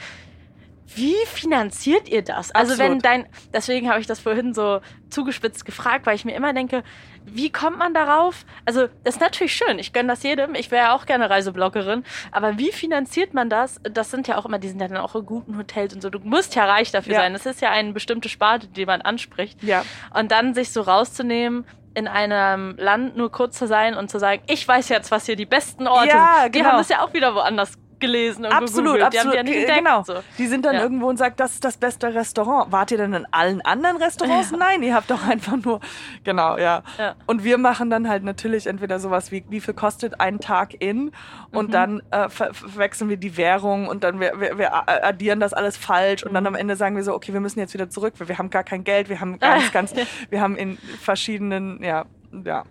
wie 0.95 1.16
finanziert 1.26 2.09
ihr 2.09 2.22
das? 2.22 2.51
Also 2.53 2.72
Absolut. 2.72 2.93
wenn 2.93 2.99
dein, 3.01 3.26
deswegen 3.53 3.88
habe 3.88 4.01
ich 4.01 4.07
das 4.07 4.20
vorhin 4.20 4.55
so 4.55 4.80
zugespitzt 5.11 5.64
gefragt, 5.64 6.07
weil 6.07 6.14
ich 6.14 6.24
mir 6.24 6.34
immer 6.34 6.53
denke, 6.53 6.82
wie 7.24 7.51
kommt 7.51 7.78
man 7.78 7.95
darauf? 7.95 8.45
Also 8.64 8.88
das 9.05 9.16
ist 9.16 9.20
natürlich 9.20 9.55
schön, 9.55 9.78
ich 9.78 9.93
gönne 9.93 10.09
das 10.09 10.22
jedem, 10.22 10.55
ich 10.55 10.70
wäre 10.70 10.93
auch 10.93 11.07
gerne 11.07 11.30
Reisebloggerin, 11.30 12.05
aber 12.30 12.59
wie 12.59 12.72
finanziert 12.72 13.34
man 13.34 13.49
das? 13.49 13.80
Das 13.82 14.11
sind 14.11 14.26
ja 14.28 14.38
auch 14.38 14.47
immer, 14.47 14.59
die 14.59 14.68
sind 14.68 14.80
ja 14.80 14.88
dann 14.88 14.99
auch 14.99 15.14
in 15.14 15.26
guten 15.26 15.57
Hotels 15.59 15.95
und 15.95 16.01
so, 16.01 16.11
du 16.11 16.18
musst 16.20 16.55
ja 16.55 16.64
reich 16.64 16.90
dafür 16.90 17.14
ja. 17.14 17.20
sein, 17.20 17.32
das 17.32 17.47
ist 17.47 17.61
ja 17.61 17.70
eine 17.70 17.93
bestimmte 17.93 18.28
Sparte, 18.28 18.68
die 18.68 18.86
man 18.86 19.03
anspricht. 19.03 19.62
Ja. 19.62 19.84
Und 20.14 20.32
dann 20.32 20.55
sich 20.55 20.72
so 20.72 20.80
rauszunehmen, 20.80 21.64
in 21.95 22.09
einem 22.09 22.76
Land 22.78 23.16
nur 23.16 23.30
kurz 23.30 23.59
zu 23.59 23.66
sein 23.66 23.95
und 23.95 24.11
zu 24.11 24.18
sagen, 24.18 24.43
ich 24.47 24.66
weiß 24.66 24.88
jetzt, 24.88 25.11
was 25.11 25.26
hier 25.26 25.36
die 25.36 25.47
besten 25.47 25.86
Orte 25.86 26.09
ja, 26.09 26.38
sind. 26.43 26.55
Die 26.55 26.59
genau. 26.59 26.70
haben 26.70 26.78
das 26.78 26.88
ja 26.88 27.03
auch 27.03 27.12
wieder 27.12 27.34
woanders 27.34 27.78
gelesen 28.03 28.44
und 28.44 28.53
absolut, 28.53 28.96
gegoogelt. 28.96 29.14
Die 29.14 29.18
absolut, 29.18 29.38
haben 29.38 29.46
die 29.46 29.53
ja 29.53 29.61
nicht 29.61 29.68
entdeckt, 29.68 29.78
genau. 29.78 30.03
So. 30.03 30.22
Die 30.36 30.46
sind 30.46 30.66
dann 30.66 30.74
ja. 30.74 30.82
irgendwo 30.82 31.09
und 31.09 31.16
sagen, 31.16 31.34
das 31.38 31.55
ist 31.55 31.64
das 31.64 31.78
beste 31.78 32.14
Restaurant. 32.14 32.70
Wart 32.70 32.90
ihr 32.90 32.98
denn 32.98 33.14
in 33.14 33.26
allen 33.30 33.62
anderen 33.62 33.96
Restaurants? 33.96 34.50
Ja. 34.50 34.59
Nein, 34.59 34.82
ihr 34.82 34.94
habt 34.94 35.11
doch 35.11 35.26
einfach 35.26 35.57
nur, 35.57 35.80
genau, 36.24 36.59
ja. 36.59 36.82
ja. 36.98 37.14
Und 37.26 37.44
wir 37.44 37.57
machen 37.57 37.88
dann 37.88 38.09
halt 38.09 38.24
natürlich 38.24 38.66
entweder 38.66 38.98
sowas 38.98 39.32
wie, 39.32 39.44
wie 39.48 39.61
viel 39.61 39.72
kostet 39.72 40.20
ein 40.20 40.40
Tag 40.40 40.74
in 40.78 41.12
und 41.53 41.68
mhm. 41.68 41.72
dann 41.72 42.03
äh, 42.11 42.28
ver 42.28 42.53
verwechseln 42.53 43.09
wir 43.09 43.16
die 43.16 43.36
Währung 43.36 43.88
und 43.88 44.05
dann 44.05 44.20
wir, 44.20 44.38
wir, 44.38 44.59
wir 44.59 44.88
addieren 44.88 45.40
das 45.40 45.55
alles 45.55 45.76
falsch 45.76 46.22
und 46.24 46.34
dann 46.34 46.46
am 46.46 46.53
mhm. 46.53 46.59
Ende 46.59 46.76
sagen 46.76 46.96
wir 46.96 47.05
so, 47.05 47.14
okay, 47.14 47.32
wir 47.32 47.40
müssen 47.40 47.61
jetzt 47.61 47.72
wieder 47.72 47.88
zurück, 47.88 48.14
weil 48.18 48.28
wir 48.28 48.38
haben 48.38 48.50
gar 48.50 48.64
kein 48.64 48.84
Geld, 48.84 49.09
wir 49.09 49.20
haben 49.20 49.38
ganz, 49.40 49.72
ganz, 49.72 49.94
wir 50.28 50.40
haben 50.40 50.57
in 50.57 50.76
verschiedenen, 51.00 51.82
ja, 51.82 52.05
ja, 52.44 52.64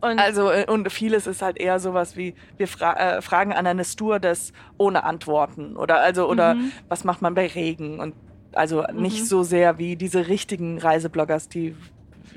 und 0.00 0.18
also, 0.18 0.50
äh, 0.50 0.66
und 0.68 0.90
vieles 0.92 1.26
ist 1.26 1.42
halt 1.42 1.58
eher 1.58 1.78
sowas 1.78 2.16
wie, 2.16 2.34
wir 2.56 2.68
fra 2.68 2.94
äh, 2.94 3.22
fragen 3.22 3.52
an 3.52 3.66
eine 3.66 3.84
Stewardess 3.84 4.52
ohne 4.76 5.04
Antworten. 5.04 5.76
Oder 5.76 6.00
also, 6.00 6.28
oder 6.28 6.54
mhm. 6.54 6.72
was 6.88 7.04
macht 7.04 7.22
man 7.22 7.34
bei 7.34 7.46
Regen? 7.46 8.00
Und 8.00 8.14
also 8.52 8.82
mhm. 8.82 9.02
nicht 9.02 9.26
so 9.26 9.42
sehr 9.42 9.78
wie 9.78 9.96
diese 9.96 10.28
richtigen 10.28 10.78
Reisebloggers, 10.78 11.48
die, 11.48 11.74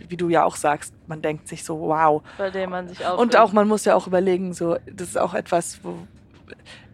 wie 0.07 0.17
du 0.17 0.29
ja 0.29 0.43
auch 0.45 0.55
sagst, 0.55 0.93
man 1.07 1.21
denkt 1.21 1.47
sich 1.47 1.63
so, 1.63 1.79
wow. 1.79 2.21
Bei 2.37 2.49
dem 2.49 2.69
man 2.69 2.87
sich 2.87 3.05
auch. 3.05 3.17
Und 3.17 3.35
auch, 3.35 3.51
man 3.51 3.67
muss 3.67 3.85
ja 3.85 3.95
auch 3.95 4.07
überlegen, 4.07 4.53
so, 4.53 4.77
das 4.91 5.09
ist 5.09 5.17
auch 5.17 5.33
etwas, 5.33 5.79
wo 5.83 5.95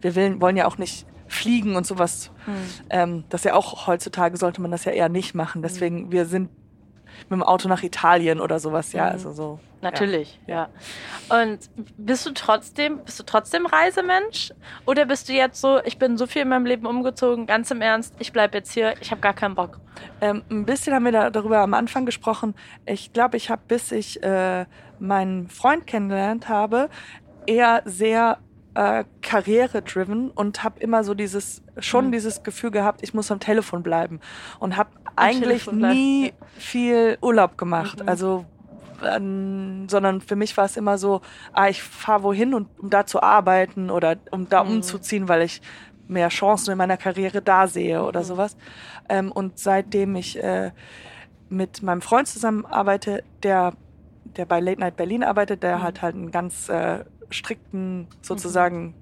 wir 0.01 0.16
will, 0.16 0.41
wollen 0.41 0.57
ja 0.57 0.66
auch 0.68 0.78
nicht 0.78 1.05
fliegen 1.28 1.76
und 1.76 1.86
sowas. 1.86 2.32
Mhm. 2.45 2.53
Ähm, 2.89 3.24
das 3.30 3.43
ja 3.43 3.53
auch 3.53 3.88
heutzutage 3.88 4.38
sollte 4.38 4.61
man 4.61 4.72
das 4.72 4.86
ja 4.86 4.91
eher 4.91 5.09
nicht 5.09 5.36
machen. 5.36 5.61
Deswegen, 5.61 6.11
wir 6.11 6.26
sind 6.26 6.49
mit 7.24 7.32
dem 7.32 7.43
Auto 7.43 7.68
nach 7.68 7.84
Italien 7.84 8.39
oder 8.39 8.59
sowas, 8.59 8.93
ja, 8.93 9.05
mhm. 9.05 9.11
also 9.11 9.32
so. 9.32 9.59
Natürlich, 9.82 10.39
ja. 10.47 10.70
ja. 11.30 11.43
Und 11.43 11.59
bist 11.97 12.26
du 12.26 12.32
trotzdem, 12.32 13.03
bist 13.03 13.20
du 13.20 13.24
trotzdem 13.24 13.66
Reisemensch? 13.66 14.51
Oder 14.86 15.05
bist 15.05 15.30
du 15.30 15.34
jetzt 15.34 15.61
so, 15.61 15.80
ich 15.84 15.99
bin 15.99 16.18
so 16.18 16.26
viel 16.26 16.41
in 16.41 16.49
meinem 16.49 16.66
Leben 16.66 16.88
umgezogen, 16.88 17.45
ganz 17.45 17.70
im 17.72 17.82
Ernst, 17.82 18.16
ich 18.20 18.34
bleibe 18.34 18.57
jetzt 18.57 18.72
hier, 18.72 18.95
ich 19.01 19.11
habe 19.11 19.22
gar 19.22 19.34
keinen 19.34 19.53
Bock? 19.53 19.80
Ähm, 20.22 20.43
ein 20.49 20.66
bisschen 20.66 20.93
haben 20.93 21.05
wir 21.05 21.11
da, 21.11 21.30
darüber 21.30 21.59
am 21.59 21.74
Anfang 21.74 22.05
gesprochen. 22.05 22.55
Ich 22.86 23.13
glaube, 23.13 23.38
ich 23.38 23.49
habe, 23.49 23.61
bis 23.68 23.91
ich 23.91 24.22
äh, 24.24 24.66
meinen 24.99 25.49
Freund 25.49 25.86
kennengelernt 25.88 26.49
habe, 26.49 26.89
eher 27.45 27.82
sehr 27.86 28.39
äh, 28.76 29.05
karriere-driven 29.21 30.30
und 30.30 30.63
habe 30.63 30.80
immer 30.80 31.03
so 31.03 31.13
dieses 31.13 31.63
schon 31.80 32.07
mhm. 32.07 32.11
dieses 32.11 32.43
Gefühl 32.43 32.71
gehabt, 32.71 33.01
ich 33.03 33.13
muss 33.13 33.32
am 33.32 33.39
Telefon 33.39 33.84
bleiben 33.84 34.19
und 34.59 34.78
habe 34.78 34.89
eigentlich 35.15 35.71
nie 35.71 36.34
viel 36.57 37.17
Urlaub 37.21 37.57
gemacht. 37.57 38.01
Mhm. 38.03 38.09
Also 38.09 38.45
ähm, 39.03 39.88
sondern 39.89 40.21
für 40.21 40.36
mich 40.36 40.55
war 40.57 40.65
es 40.65 40.78
immer 40.78 40.97
so, 40.97 41.21
ah, 41.53 41.67
ich 41.67 41.84
fahre 41.84 42.23
wohin 42.23 42.53
und 42.53 42.67
um 42.80 42.89
da 42.89 43.05
zu 43.05 43.21
arbeiten 43.21 43.89
oder 43.89 44.17
um 44.32 44.47
da 44.49 44.63
mhm. 44.63 44.71
umzuziehen, 44.71 45.28
weil 45.28 45.41
ich 45.41 45.61
mehr 46.07 46.30
Chancen 46.30 46.71
in 46.71 46.78
meiner 46.78 46.97
Karriere 46.97 47.41
da 47.41 47.67
sehe 47.67 48.03
oder 48.03 48.21
mhm. 48.21 48.26
sowas. 48.26 48.57
Ähm, 49.09 49.32
und 49.32 49.59
seitdem 49.59 50.15
ich 50.15 50.41
äh, 50.41 50.71
mit 51.49 51.82
meinem 51.82 52.01
Freund 52.01 52.28
zusammenarbeite, 52.28 53.23
der 53.43 53.73
der 54.38 54.45
bei 54.45 54.59
Late 54.59 54.80
Night 54.80 54.97
Berlin 54.97 55.23
arbeitet, 55.23 55.63
der 55.63 55.78
mhm. 55.78 55.84
hat 55.84 56.01
halt 56.01 56.15
einen 56.15 56.32
ganz 56.32 56.69
äh, 56.69 57.05
strikten 57.30 58.07
sozusagen 58.21 58.88
mhm. 58.88 58.93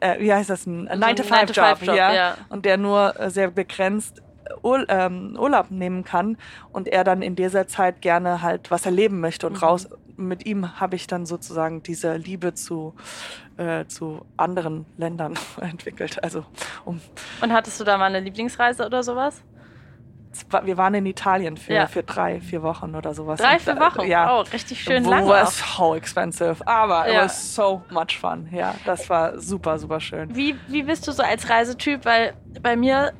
äh, 0.00 0.20
wie 0.20 0.32
heißt 0.32 0.50
das, 0.50 0.66
ein 0.66 0.88
9-to-5-Job, 0.88 1.82
ja? 1.94 2.12
ja? 2.12 2.36
Und 2.48 2.64
der 2.64 2.76
nur 2.76 3.18
äh, 3.18 3.30
sehr 3.30 3.50
begrenzt 3.50 4.22
Ur 4.62 4.88
ähm, 4.88 5.36
Urlaub 5.38 5.70
nehmen 5.70 6.04
kann 6.04 6.36
und 6.72 6.88
er 6.88 7.04
dann 7.04 7.22
in 7.22 7.36
dieser 7.36 7.66
Zeit 7.66 8.00
gerne 8.00 8.42
halt 8.42 8.70
was 8.70 8.86
erleben 8.86 9.20
möchte 9.20 9.46
und 9.46 9.54
mhm. 9.54 9.58
raus. 9.58 9.88
Mit 10.16 10.46
ihm 10.46 10.80
habe 10.80 10.96
ich 10.96 11.06
dann 11.06 11.26
sozusagen 11.26 11.82
diese 11.82 12.16
Liebe 12.16 12.54
zu, 12.54 12.94
äh, 13.58 13.84
zu 13.86 14.24
anderen 14.36 14.86
Ländern 14.96 15.34
entwickelt. 15.60 16.22
Also, 16.24 16.44
um 16.84 17.00
und 17.42 17.52
hattest 17.52 17.78
du 17.80 17.84
da 17.84 17.98
mal 17.98 18.06
eine 18.06 18.20
Lieblingsreise 18.20 18.86
oder 18.86 19.02
sowas? 19.02 19.42
Wir 20.64 20.76
waren 20.76 20.94
in 20.94 21.06
Italien 21.06 21.56
für, 21.56 21.74
ja. 21.74 21.86
für 21.86 22.02
drei, 22.02 22.40
vier 22.40 22.62
Wochen 22.62 22.94
oder 22.94 23.14
sowas. 23.14 23.40
Drei, 23.40 23.58
vier 23.58 23.78
Wochen? 23.78 24.06
Ja. 24.06 24.38
Oh, 24.38 24.40
richtig 24.40 24.82
schön 24.82 25.04
lang. 25.04 25.26
Was 25.26 25.62
so 25.76 25.94
expensive. 25.94 26.56
Aber 26.66 27.08
ja. 27.08 27.20
it 27.20 27.24
was 27.24 27.54
so 27.54 27.82
much 27.90 28.18
fun. 28.20 28.48
Ja, 28.52 28.74
das 28.84 29.08
war 29.08 29.38
super, 29.38 29.78
super 29.78 30.00
schön. 30.00 30.34
Wie, 30.34 30.56
wie 30.68 30.82
bist 30.82 31.06
du 31.06 31.12
so 31.12 31.22
als 31.22 31.48
Reisetyp? 31.48 32.04
Weil 32.04 32.34
bei 32.60 32.76
mir 32.76 33.12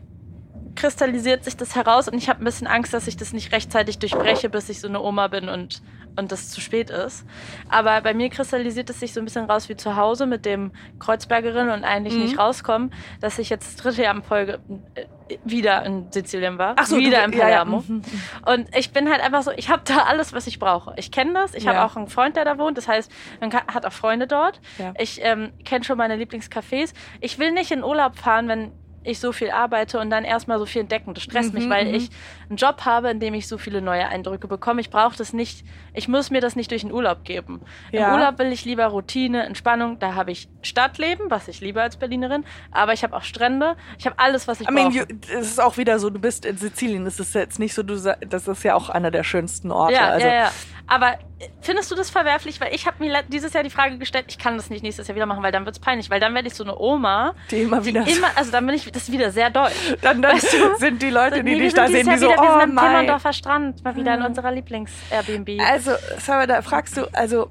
kristallisiert 0.74 1.44
sich 1.44 1.56
das 1.56 1.74
heraus 1.74 2.08
und 2.08 2.18
ich 2.18 2.28
habe 2.28 2.42
ein 2.42 2.44
bisschen 2.44 2.66
Angst, 2.66 2.94
dass 2.94 3.06
ich 3.06 3.16
das 3.16 3.32
nicht 3.32 3.52
rechtzeitig 3.52 3.98
durchbreche, 3.98 4.48
bis 4.48 4.68
ich 4.68 4.80
so 4.80 4.88
eine 4.88 5.00
Oma 5.00 5.28
bin 5.28 5.48
und 5.48 5.82
und 6.16 6.32
das 6.32 6.50
zu 6.50 6.60
spät 6.60 6.90
ist. 6.90 7.24
Aber 7.68 8.00
bei 8.00 8.14
mir 8.14 8.30
kristallisiert 8.30 8.90
es 8.90 9.00
sich 9.00 9.12
so 9.12 9.20
ein 9.20 9.24
bisschen 9.24 9.44
raus 9.44 9.68
wie 9.68 9.76
zu 9.76 9.96
Hause 9.96 10.26
mit 10.26 10.44
dem 10.44 10.72
Kreuzbergerin 10.98 11.68
und 11.70 11.84
eigentlich 11.84 12.14
mhm. 12.14 12.22
nicht 12.22 12.38
rauskommen, 12.38 12.92
dass 13.20 13.38
ich 13.38 13.50
jetzt 13.50 13.66
das 13.66 13.76
dritte 13.82 14.02
Jahr 14.02 14.14
in 14.14 14.22
Folge 14.22 14.58
äh, 14.94 15.06
wieder 15.44 15.84
in 15.84 16.10
Sizilien 16.12 16.58
war, 16.58 16.74
Ach 16.76 16.86
so, 16.86 16.96
wieder 16.96 17.18
du, 17.18 17.24
in 17.24 17.30
Palermo. 17.38 17.84
Ja, 17.88 17.94
ja. 17.94 18.52
Und 18.54 18.76
ich 18.76 18.92
bin 18.92 19.10
halt 19.10 19.20
einfach 19.20 19.42
so, 19.42 19.50
ich 19.52 19.70
habe 19.70 19.82
da 19.84 20.04
alles, 20.04 20.32
was 20.32 20.46
ich 20.46 20.58
brauche. 20.58 20.94
Ich 20.96 21.10
kenne 21.10 21.32
das, 21.34 21.54
ich 21.54 21.64
ja. 21.64 21.74
habe 21.74 21.90
auch 21.90 21.96
einen 21.96 22.08
Freund, 22.08 22.36
der 22.36 22.44
da 22.44 22.58
wohnt, 22.58 22.78
das 22.78 22.88
heißt, 22.88 23.10
man 23.40 23.52
hat 23.52 23.84
auch 23.84 23.92
Freunde 23.92 24.26
dort. 24.26 24.60
Ich 24.98 25.20
ähm, 25.22 25.52
kenne 25.64 25.84
schon 25.84 25.98
meine 25.98 26.16
Lieblingscafés. 26.16 26.92
Ich 27.20 27.38
will 27.38 27.50
nicht 27.50 27.70
in 27.70 27.82
Urlaub 27.82 28.16
fahren, 28.16 28.48
wenn 28.48 28.72
ich 29.06 29.20
so 29.20 29.32
viel 29.32 29.50
arbeite 29.50 29.98
und 30.00 30.10
dann 30.10 30.24
erstmal 30.24 30.58
so 30.58 30.66
viel 30.66 30.82
entdecken. 30.82 31.14
Das 31.14 31.22
stresst 31.22 31.52
mhm, 31.52 31.60
mich, 31.60 31.70
weil 31.70 31.86
mhm. 31.86 31.94
ich 31.94 32.10
einen 32.48 32.56
Job 32.56 32.84
habe, 32.84 33.10
in 33.10 33.20
dem 33.20 33.34
ich 33.34 33.48
so 33.48 33.58
viele 33.58 33.80
neue 33.80 34.08
Eindrücke 34.08 34.48
bekomme. 34.48 34.80
Ich 34.80 34.90
brauche 34.90 35.16
das 35.16 35.32
nicht, 35.32 35.64
ich 35.94 36.08
muss 36.08 36.30
mir 36.30 36.40
das 36.40 36.56
nicht 36.56 36.70
durch 36.70 36.82
den 36.82 36.92
Urlaub 36.92 37.24
geben. 37.24 37.60
Ja. 37.92 38.08
Im 38.08 38.14
Urlaub 38.14 38.38
will 38.38 38.52
ich 38.52 38.64
lieber 38.64 38.86
Routine, 38.86 39.44
Entspannung. 39.44 39.98
Da 39.98 40.14
habe 40.14 40.32
ich 40.32 40.48
Stadtleben, 40.62 41.30
was 41.30 41.48
ich 41.48 41.60
liebe 41.60 41.80
als 41.80 41.96
Berlinerin, 41.96 42.44
aber 42.70 42.92
ich 42.92 43.02
habe 43.02 43.16
auch 43.16 43.22
Strände. 43.22 43.76
Ich 43.98 44.06
habe 44.06 44.18
alles, 44.18 44.48
was 44.48 44.60
ich 44.60 44.68
I 44.68 44.72
brauche. 44.72 44.90
Mean, 44.90 45.20
es 45.32 45.48
ist 45.48 45.60
auch 45.60 45.76
wieder 45.76 45.98
so, 45.98 46.10
du 46.10 46.18
bist 46.18 46.44
in 46.44 46.56
Sizilien, 46.56 47.04
das 47.04 47.20
ist 47.20 47.34
jetzt 47.34 47.58
nicht 47.58 47.74
so, 47.74 47.82
du, 47.82 47.94
das 47.94 48.48
ist 48.48 48.62
ja 48.64 48.74
auch 48.74 48.88
einer 48.88 49.10
der 49.10 49.24
schönsten 49.24 49.70
Orte. 49.70 49.94
Ja, 49.94 50.08
also. 50.08 50.26
ja, 50.26 50.34
ja. 50.34 50.50
Aber 50.86 51.14
äh, 51.14 51.48
findest 51.60 51.90
du 51.90 51.94
das 51.94 52.10
verwerflich? 52.10 52.60
Weil 52.60 52.74
ich 52.74 52.86
habe 52.86 53.04
mir 53.04 53.22
dieses 53.28 53.52
Jahr 53.52 53.64
die 53.64 53.70
Frage 53.70 53.98
gestellt, 53.98 54.26
ich 54.28 54.38
kann 54.38 54.56
das 54.56 54.70
nicht 54.70 54.82
nächstes 54.82 55.08
Jahr 55.08 55.16
wieder 55.16 55.26
machen, 55.26 55.42
weil 55.42 55.52
dann 55.52 55.64
wird 55.64 55.76
es 55.76 55.80
peinlich, 55.80 56.10
weil 56.10 56.20
dann 56.20 56.34
werde 56.34 56.48
ich 56.48 56.54
so 56.54 56.64
eine 56.64 56.78
Oma, 56.78 57.34
die 57.50 57.62
immer 57.62 57.84
wieder, 57.84 58.04
die 58.04 58.12
immer, 58.12 58.28
also 58.34 58.50
dann 58.50 58.66
bin 58.66 58.74
ich 58.74 58.90
das 58.90 59.04
ist 59.04 59.12
wieder 59.12 59.30
sehr 59.30 59.50
deutsch. 59.50 59.96
Dann, 60.02 60.22
dann 60.22 60.34
weißt 60.34 60.52
du? 60.52 60.76
sind 60.78 61.02
die 61.02 61.10
Leute, 61.10 61.42
die 61.42 61.54
dich 61.58 61.74
da 61.74 61.88
sehen, 61.88 62.08
die 62.08 62.16
so, 62.16 62.28
wieder, 62.28 62.36
oh 62.38 62.42
wir 62.42 62.66
sind 62.66 62.78
am 62.78 62.86
Timmendorfer 62.86 63.32
Strand, 63.32 63.84
mal 63.84 63.96
wieder 63.96 64.14
in 64.14 64.20
hm. 64.20 64.26
unserer 64.26 64.52
Lieblings-Airbnb. 64.52 65.60
Also, 65.60 65.92
Sarah, 66.18 66.46
da 66.46 66.62
fragst 66.62 66.96
du, 66.96 67.06
also 67.12 67.50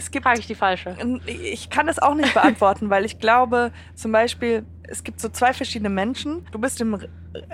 es 0.00 0.10
gibt. 0.10 0.24
Frage 0.24 0.40
ich 0.40 0.46
die 0.46 0.54
falsche. 0.54 0.96
Ich 1.26 1.70
kann 1.70 1.86
das 1.86 1.98
auch 1.98 2.14
nicht 2.14 2.32
beantworten, 2.34 2.90
weil 2.90 3.04
ich 3.04 3.18
glaube, 3.18 3.72
zum 3.94 4.12
Beispiel, 4.12 4.64
es 4.88 5.04
gibt 5.04 5.20
so 5.20 5.28
zwei 5.28 5.52
verschiedene 5.52 5.90
Menschen. 5.90 6.46
Du 6.52 6.58
bist 6.58 6.80
im, 6.80 6.98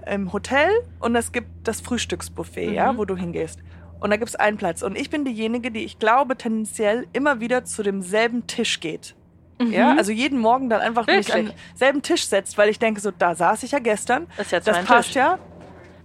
im 0.07 0.33
Hotel 0.33 0.71
und 1.01 1.17
es 1.17 1.33
gibt 1.33 1.49
das 1.65 1.81
Frühstücksbuffet, 1.81 2.69
mhm. 2.69 2.75
ja, 2.75 2.97
wo 2.97 3.05
du 3.05 3.17
hingehst. 3.17 3.61
Und 4.07 4.11
da 4.11 4.19
gibt 4.19 4.29
es 4.29 4.37
einen 4.37 4.57
Platz. 4.57 4.83
Und 4.83 4.97
ich 4.97 5.11
bin 5.11 5.25
diejenige, 5.25 5.73
die 5.73 5.85
ich 5.85 5.99
glaube 5.99 6.37
tendenziell 6.37 7.09
immer 7.13 7.41
wieder 7.41 7.65
zu 7.65 7.83
demselben 7.83 8.47
Tisch 8.47 8.79
geht. 8.79 9.17
Mhm. 9.61 9.73
Ja, 9.73 9.97
also 9.97 10.13
jeden 10.13 10.39
Morgen 10.39 10.71
dann 10.71 10.81
einfach 10.81 11.09
Wirklich? 11.09 11.27
mich 11.27 11.35
an 11.35 11.53
denselben 11.71 12.03
Tisch 12.03 12.25
setzt, 12.29 12.57
weil 12.57 12.69
ich 12.69 12.79
denke, 12.79 13.01
so, 13.01 13.11
da 13.11 13.35
saß 13.35 13.65
ich 13.65 13.73
ja 13.73 13.81
gestern. 13.81 14.29
Das, 14.37 14.47
ist 14.47 14.53
jetzt 14.53 14.69
das 14.69 14.85
passt 14.85 15.09
Tisch. 15.09 15.17
ja. 15.17 15.41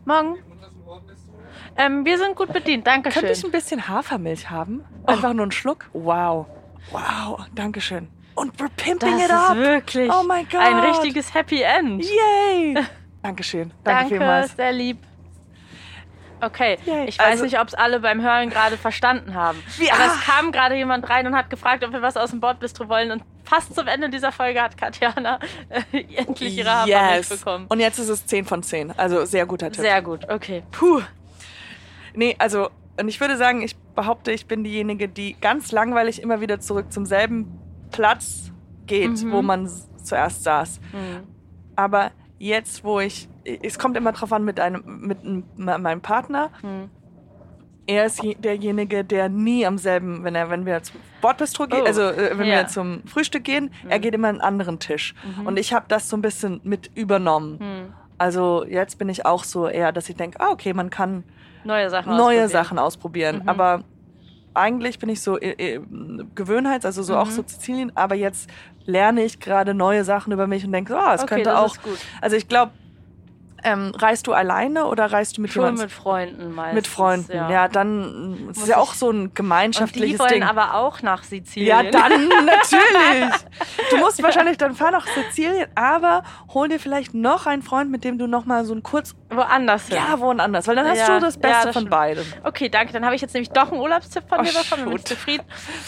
Morgen. 0.05 0.37
Ähm, 1.77 2.03
wir 2.03 2.17
sind 2.17 2.35
gut 2.35 2.51
bedient, 2.51 2.87
danke 2.87 3.11
schön. 3.11 3.21
Könnte 3.21 3.37
ich 3.37 3.45
ein 3.45 3.51
bisschen 3.51 3.87
Hafermilch 3.87 4.49
haben? 4.49 4.83
Einfach 5.05 5.29
oh. 5.29 5.33
nur 5.33 5.43
einen 5.43 5.51
Schluck? 5.51 5.87
Wow. 5.93 6.47
Wow, 6.89 7.45
danke 7.53 7.81
schön. 7.81 8.07
Und 8.33 8.55
we're 8.57 8.67
pimping 8.77 9.11
das 9.11 9.25
it 9.25 9.31
up. 9.31 9.49
Das 9.49 9.57
ist 9.57 9.63
wirklich 9.63 10.11
oh 10.11 10.23
my 10.23 10.43
God. 10.45 10.59
ein 10.59 10.79
richtiges 10.79 11.35
Happy 11.35 11.61
End. 11.61 12.03
Yay. 12.03 12.83
Dankeschön. 13.21 13.71
Danke, 13.83 13.99
danke 13.99 14.09
vielmals. 14.15 14.55
sehr 14.55 14.71
lieb. 14.71 14.97
Okay, 16.41 16.77
Yay. 16.85 17.05
ich 17.07 17.19
weiß 17.19 17.27
also, 17.27 17.43
nicht, 17.43 17.59
ob 17.59 17.67
es 17.67 17.73
alle 17.73 17.99
beim 17.99 18.21
Hören 18.21 18.49
gerade 18.49 18.77
verstanden 18.77 19.35
haben. 19.35 19.61
Wie, 19.77 19.91
Aber 19.91 20.05
es 20.05 20.21
kam 20.21 20.51
gerade 20.51 20.75
jemand 20.75 21.09
rein 21.09 21.27
und 21.27 21.35
hat 21.35 21.49
gefragt, 21.49 21.83
ob 21.83 21.93
wir 21.93 22.01
was 22.01 22.17
aus 22.17 22.31
dem 22.31 22.39
Bordbistro 22.39 22.89
wollen. 22.89 23.11
Und 23.11 23.23
fast 23.43 23.75
zum 23.75 23.87
Ende 23.87 24.09
dieser 24.09 24.31
Folge 24.31 24.61
hat 24.61 24.77
Katjana 24.77 25.39
äh, 25.69 26.03
endlich 26.15 26.57
ihre 26.57 26.85
yes. 26.87 27.29
bekommen. 27.29 27.67
Und 27.69 27.79
jetzt 27.79 27.99
ist 27.99 28.09
es 28.09 28.25
10 28.25 28.45
von 28.45 28.63
10. 28.63 28.97
Also 28.97 29.25
sehr 29.25 29.45
guter 29.45 29.71
Tipp. 29.71 29.81
Sehr 29.81 30.01
gut, 30.01 30.27
okay. 30.29 30.63
Puh. 30.71 31.01
Nee, 32.13 32.35
also, 32.39 32.69
und 32.99 33.07
ich 33.07 33.19
würde 33.19 33.37
sagen, 33.37 33.61
ich 33.61 33.75
behaupte, 33.95 34.31
ich 34.31 34.47
bin 34.47 34.63
diejenige, 34.63 35.07
die 35.07 35.35
ganz 35.39 35.71
langweilig 35.71 36.21
immer 36.21 36.41
wieder 36.41 36.59
zurück 36.59 36.91
zum 36.91 37.05
selben 37.05 37.59
Platz 37.91 38.51
geht, 38.85 39.23
mhm. 39.23 39.31
wo 39.31 39.41
man 39.41 39.69
zuerst 40.03 40.43
saß. 40.43 40.79
Mhm. 40.91 41.27
Aber 41.75 42.11
jetzt, 42.37 42.83
wo 42.83 42.99
ich, 42.99 43.29
es 43.43 43.79
kommt 43.79 43.97
immer 43.97 44.11
drauf 44.11 44.31
an 44.33 44.43
mit 44.43 44.59
einem, 44.59 44.83
mit 44.85 45.23
meinem 45.57 46.01
Partner. 46.01 46.49
Mhm. 46.61 46.89
Er 47.87 48.05
ist 48.05 48.21
derjenige, 48.39 49.03
der 49.03 49.27
nie 49.27 49.65
am 49.65 49.77
selben, 49.77 50.23
wenn 50.23 50.35
er, 50.35 50.49
wenn 50.49 50.65
wir 50.65 50.81
zum 50.83 51.01
Bordbistro 51.19 51.65
gehen, 51.67 51.81
oh. 51.81 51.87
also 51.87 52.03
äh, 52.03 52.37
wenn 52.37 52.47
yeah. 52.47 52.61
wir 52.61 52.67
zum 52.67 53.03
Frühstück 53.05 53.43
gehen, 53.43 53.71
er 53.89 53.97
mhm. 53.97 54.01
geht 54.01 54.13
immer 54.13 54.29
an 54.29 54.35
einen 54.35 54.41
anderen 54.41 54.79
Tisch. 54.79 55.15
Mhm. 55.37 55.47
Und 55.47 55.59
ich 55.59 55.73
habe 55.73 55.85
das 55.87 56.07
so 56.07 56.15
ein 56.15 56.21
bisschen 56.21 56.61
mit 56.63 56.91
übernommen. 56.95 57.57
Mhm. 57.59 57.93
Also 58.17 58.63
jetzt 58.65 58.99
bin 58.99 59.09
ich 59.09 59.25
auch 59.25 59.43
so 59.43 59.67
eher, 59.67 59.91
dass 59.91 60.07
ich 60.07 60.15
denke, 60.15 60.39
ah, 60.39 60.51
okay, 60.51 60.73
man 60.73 60.91
kann 60.91 61.23
neue 61.63 61.89
Sachen 61.89 62.11
neue 62.11 62.19
ausprobieren. 62.19 62.49
Sachen 62.49 62.79
ausprobieren. 62.79 63.39
Mhm. 63.41 63.49
Aber 63.49 63.83
eigentlich 64.53 64.99
bin 64.99 65.09
ich 65.09 65.21
so 65.21 65.39
äh, 65.39 65.75
äh, 65.75 65.81
Gewöhnheits, 66.35 66.85
also 66.85 67.03
so 67.03 67.13
mhm. 67.13 67.19
auch 67.19 67.27
so 67.27 67.43
Sizilien, 67.45 67.91
aber 67.95 68.15
jetzt 68.15 68.49
lerne 68.85 69.23
ich 69.23 69.39
gerade 69.39 69.73
neue 69.73 70.03
Sachen 70.03 70.33
über 70.33 70.47
mich 70.47 70.65
und 70.65 70.71
denke, 70.71 70.93
oh, 70.95 71.13
es 71.13 71.23
okay, 71.23 71.35
könnte 71.35 71.57
auch. 71.57 71.75
Also 72.19 72.35
ich 72.35 72.47
glaube, 72.47 72.73
ähm, 73.63 73.93
reist 73.95 74.27
du 74.27 74.33
alleine 74.33 74.85
oder 74.85 75.11
reist 75.11 75.37
du 75.37 75.41
mit 75.41 75.51
Schon 75.51 75.63
jemandem? 75.63 75.85
mit 75.85 75.91
Freunden 75.91 76.53
meistens. 76.53 76.75
Mit 76.75 76.87
Freunden, 76.87 77.35
ja. 77.35 77.49
ja 77.49 77.67
dann 77.67 78.49
ist 78.49 78.67
ja 78.67 78.77
auch 78.77 78.93
so 78.93 79.09
ein 79.09 79.33
gemeinschaftliches 79.33 80.19
und 80.19 80.29
die 80.29 80.33
wollen 80.33 80.41
Ding. 80.41 80.43
aber 80.43 80.75
auch 80.75 81.01
nach 81.01 81.23
Sizilien. 81.23 81.67
Ja, 81.67 81.83
dann 81.91 82.27
natürlich. 82.45 83.33
Du 83.89 83.97
musst 83.97 84.21
wahrscheinlich 84.21 84.57
dann 84.57 84.75
fahren 84.75 84.93
nach 84.93 85.07
Sizilien, 85.07 85.67
aber 85.75 86.23
hol 86.53 86.67
dir 86.67 86.79
vielleicht 86.79 87.13
noch 87.13 87.45
einen 87.45 87.61
Freund, 87.61 87.91
mit 87.91 88.03
dem 88.03 88.17
du 88.17 88.27
noch 88.27 88.45
mal 88.45 88.65
so 88.65 88.73
ein 88.73 88.83
kurz 88.83 89.15
woanders 89.29 89.87
hin. 89.87 89.97
Ja, 89.97 90.19
woanders, 90.19 90.67
weil 90.67 90.75
dann 90.75 90.87
hast 90.87 90.99
ja. 90.99 91.19
du 91.19 91.25
das 91.25 91.37
Beste 91.37 91.57
ja, 91.57 91.65
das 91.65 91.73
von 91.73 91.89
beidem. 91.89 92.25
Okay, 92.43 92.69
danke. 92.69 92.93
Dann 92.93 93.05
habe 93.05 93.15
ich 93.15 93.21
jetzt 93.21 93.33
nämlich 93.33 93.51
doch 93.51 93.71
einen 93.71 93.81
Urlaubstipp 93.81 94.27
von 94.27 94.39
oh, 94.39 94.43
dir 94.43 94.53
bekommen. 94.53 94.85
Bin 94.85 94.97
ich 94.97 95.05
zufrieden. 95.05 95.43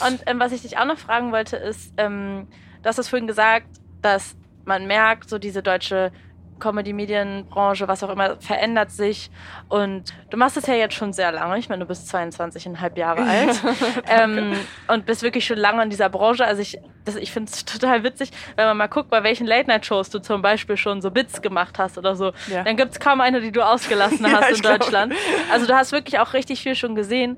Und 0.08 0.22
ähm, 0.26 0.40
was 0.40 0.52
ich 0.52 0.62
dich 0.62 0.78
auch 0.78 0.86
noch 0.86 0.98
fragen 0.98 1.32
wollte, 1.32 1.58
ist, 1.58 1.94
ähm, 1.98 2.48
du 2.82 2.90
hast 2.90 3.00
es 3.00 3.10
vorhin 3.10 3.28
gesagt, 3.28 3.68
dass 4.02 4.36
man 4.66 4.88
merkt, 4.88 5.30
so 5.30 5.38
diese 5.38 5.62
deutsche 5.62 6.12
Comedy-Medienbranche, 6.60 7.88
was 7.88 8.04
auch 8.04 8.10
immer, 8.10 8.38
verändert 8.40 8.92
sich. 8.92 9.30
Und 9.70 10.14
du 10.30 10.38
machst 10.38 10.58
es 10.58 10.68
ja 10.68 10.76
jetzt 10.76 10.96
schon 10.96 11.14
sehr 11.14 11.32
lange. 11.32 11.58
Ich 11.58 11.70
meine, 11.70 11.82
du 11.82 11.88
bist 11.88 12.14
22,5 12.14 12.98
Jahre 12.98 13.24
alt 13.24 13.62
ähm, 14.08 14.54
und 14.88 15.06
bist 15.06 15.24
wirklich 15.24 15.46
schon 15.46 15.58
lange 15.58 15.84
in 15.84 15.90
dieser 15.90 16.10
Branche. 16.10 16.46
Also 16.46 16.62
ich, 16.62 16.80
ich 17.20 17.32
finde 17.32 17.52
es 17.52 17.66
total 17.66 18.04
witzig, 18.04 18.32
wenn 18.56 18.66
man 18.66 18.78
mal 18.78 18.88
guckt, 18.88 19.10
bei 19.10 19.24
welchen 19.24 19.48
Late-Night-Shows 19.48 20.10
du 20.10 20.20
zum 20.20 20.42
Beispiel 20.42 20.78
schon 20.78 21.02
so 21.02 21.12
Bits 21.12 21.42
gemacht 21.42 21.80
hast 21.80 21.98
oder 21.98 22.16
so. 22.16 22.32
Ja. 22.48 22.64
Dann 22.64 22.78
gibt 22.78 22.94
es 22.94 23.00
kaum 23.00 23.22
eine, 23.22 23.42
die 23.42 23.52
du 23.52 23.62
ausgelassen 23.62 24.26
hast 24.32 24.50
ja, 24.50 24.56
in 24.56 24.62
Deutschland. 24.62 25.14
Also 25.52 25.68
du 25.68 25.76
hast 25.76 25.92
wirklich 25.92 26.20
auch 26.20 26.34
richtig 26.34 26.62
viel 26.62 26.76
schon 26.76 26.96
gesehen. 26.96 27.38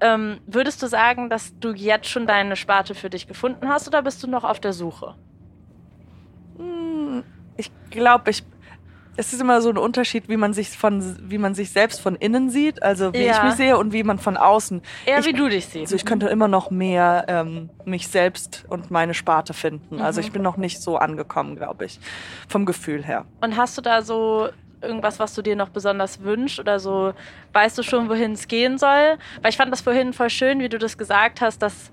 Ähm, 0.00 0.40
würdest 0.46 0.82
du 0.82 0.86
sagen, 0.86 1.30
dass 1.30 1.58
du 1.58 1.72
jetzt 1.72 2.08
schon 2.08 2.26
deine 2.26 2.56
Sparte 2.56 2.94
für 2.94 3.10
dich 3.10 3.26
gefunden 3.26 3.68
hast 3.68 3.88
oder 3.88 4.02
bist 4.02 4.22
du 4.22 4.26
noch 4.26 4.44
auf 4.44 4.60
der 4.60 4.72
Suche? 4.72 5.14
Hm, 6.58 7.24
ich 7.56 7.70
glaube, 7.90 8.30
ich 8.30 8.42
es 9.16 9.32
ist 9.32 9.40
immer 9.40 9.60
so 9.60 9.70
ein 9.70 9.78
Unterschied, 9.78 10.28
wie 10.28 10.36
man 10.36 10.52
sich 10.52 10.70
von, 10.70 11.16
wie 11.30 11.38
man 11.38 11.54
sich 11.54 11.70
selbst 11.70 12.00
von 12.00 12.16
innen 12.16 12.50
sieht, 12.50 12.82
also 12.82 13.12
wie 13.12 13.24
ja. 13.24 13.36
ich 13.36 13.42
mich 13.42 13.54
sehe 13.54 13.78
und 13.78 13.92
wie 13.92 14.02
man 14.02 14.18
von 14.18 14.36
außen. 14.36 14.82
Eher 15.06 15.18
ich, 15.18 15.26
wie 15.26 15.32
du 15.32 15.48
dich 15.48 15.66
siehst. 15.66 15.86
Also 15.86 15.96
ich 15.96 16.04
könnte 16.04 16.28
immer 16.28 16.48
noch 16.48 16.70
mehr 16.70 17.24
ähm, 17.28 17.70
mich 17.84 18.08
selbst 18.08 18.64
und 18.68 18.90
meine 18.90 19.14
Sparte 19.14 19.54
finden. 19.54 19.94
Also 19.94 19.96
mhm. 19.96 20.16
Also 20.16 20.20
ich 20.20 20.32
bin 20.32 20.40
noch 20.40 20.56
nicht 20.56 20.80
so 20.80 20.96
angekommen, 20.96 21.56
glaube 21.56 21.84
ich, 21.84 22.00
vom 22.48 22.64
Gefühl 22.64 23.04
her. 23.04 23.26
Und 23.42 23.56
hast 23.58 23.76
du 23.76 23.82
da 23.82 24.00
so 24.00 24.48
irgendwas, 24.80 25.18
was 25.18 25.34
du 25.34 25.42
dir 25.42 25.56
noch 25.56 25.68
besonders 25.68 26.22
wünschst 26.22 26.58
oder 26.58 26.78
so, 26.80 27.12
weißt 27.52 27.76
du 27.76 27.82
schon, 27.82 28.08
wohin 28.08 28.32
es 28.32 28.48
gehen 28.48 28.78
soll? 28.78 29.18
Weil 29.42 29.50
ich 29.50 29.56
fand 29.56 29.72
das 29.72 29.82
vorhin 29.82 30.12
voll 30.12 30.30
schön, 30.30 30.60
wie 30.60 30.68
du 30.68 30.78
das 30.78 30.96
gesagt 30.96 31.40
hast, 31.40 31.60
dass 31.60 31.90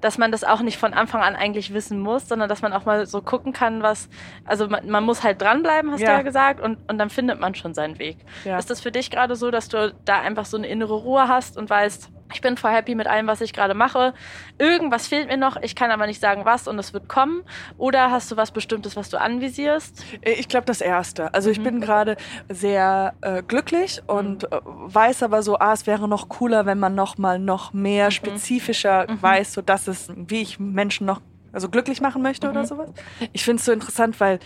dass 0.00 0.18
man 0.18 0.30
das 0.30 0.44
auch 0.44 0.60
nicht 0.60 0.78
von 0.78 0.94
Anfang 0.94 1.22
an 1.22 1.34
eigentlich 1.34 1.74
wissen 1.74 1.98
muss, 1.98 2.28
sondern 2.28 2.48
dass 2.48 2.62
man 2.62 2.72
auch 2.72 2.84
mal 2.84 3.06
so 3.06 3.20
gucken 3.20 3.52
kann, 3.52 3.82
was, 3.82 4.08
also 4.44 4.68
man, 4.68 4.88
man 4.88 5.04
muss 5.04 5.22
halt 5.22 5.40
dranbleiben, 5.40 5.90
hast 5.90 6.00
ja. 6.00 6.10
du 6.10 6.12
ja 6.14 6.22
gesagt, 6.22 6.60
und, 6.60 6.78
und 6.88 6.98
dann 6.98 7.10
findet 7.10 7.40
man 7.40 7.54
schon 7.54 7.74
seinen 7.74 7.98
Weg. 7.98 8.18
Ja. 8.44 8.58
Ist 8.58 8.70
das 8.70 8.80
für 8.80 8.92
dich 8.92 9.10
gerade 9.10 9.36
so, 9.36 9.50
dass 9.50 9.68
du 9.68 9.94
da 10.04 10.20
einfach 10.20 10.44
so 10.44 10.56
eine 10.56 10.68
innere 10.68 10.94
Ruhe 10.94 11.28
hast 11.28 11.56
und 11.56 11.68
weißt, 11.68 12.10
ich 12.32 12.40
bin 12.40 12.56
voll 12.56 12.72
happy 12.72 12.94
mit 12.94 13.06
allem, 13.06 13.26
was 13.26 13.40
ich 13.40 13.52
gerade 13.52 13.74
mache. 13.74 14.14
Irgendwas 14.58 15.06
fehlt 15.06 15.28
mir 15.28 15.36
noch, 15.36 15.56
ich 15.56 15.74
kann 15.74 15.90
aber 15.90 16.06
nicht 16.06 16.20
sagen, 16.20 16.44
was 16.44 16.68
und 16.68 16.78
es 16.78 16.92
wird 16.92 17.08
kommen. 17.08 17.42
Oder 17.76 18.10
hast 18.10 18.30
du 18.30 18.36
was 18.36 18.50
Bestimmtes, 18.50 18.96
was 18.96 19.08
du 19.08 19.20
anvisierst? 19.20 20.04
Äh, 20.20 20.32
ich 20.32 20.48
glaube, 20.48 20.66
das 20.66 20.80
Erste. 20.80 21.32
Also 21.34 21.50
ich 21.50 21.58
mhm. 21.58 21.64
bin 21.64 21.80
gerade 21.80 22.16
sehr 22.48 23.14
äh, 23.20 23.42
glücklich 23.42 24.02
und 24.06 24.42
mhm. 24.42 24.56
äh, 24.56 24.60
weiß 24.64 25.22
aber 25.22 25.42
so, 25.42 25.58
ah, 25.58 25.72
es 25.72 25.86
wäre 25.86 26.08
noch 26.08 26.28
cooler, 26.28 26.66
wenn 26.66 26.78
man 26.78 26.94
noch 26.94 27.18
mal 27.18 27.38
noch 27.38 27.72
mehr 27.72 28.06
mhm. 28.06 28.12
spezifischer 28.12 29.06
mhm. 29.08 29.22
weiß, 29.22 29.54
so 29.54 29.62
dass 29.62 29.88
es, 29.88 30.12
wie 30.14 30.42
ich 30.42 30.58
Menschen 30.58 31.06
noch 31.06 31.20
also 31.52 31.68
glücklich 31.68 32.00
machen 32.00 32.22
möchte 32.22 32.50
oder 32.50 32.62
mhm. 32.62 32.66
sowas. 32.66 32.90
Ich 33.32 33.44
finde 33.44 33.60
es 33.60 33.64
so 33.64 33.72
interessant, 33.72 34.20
weil 34.20 34.38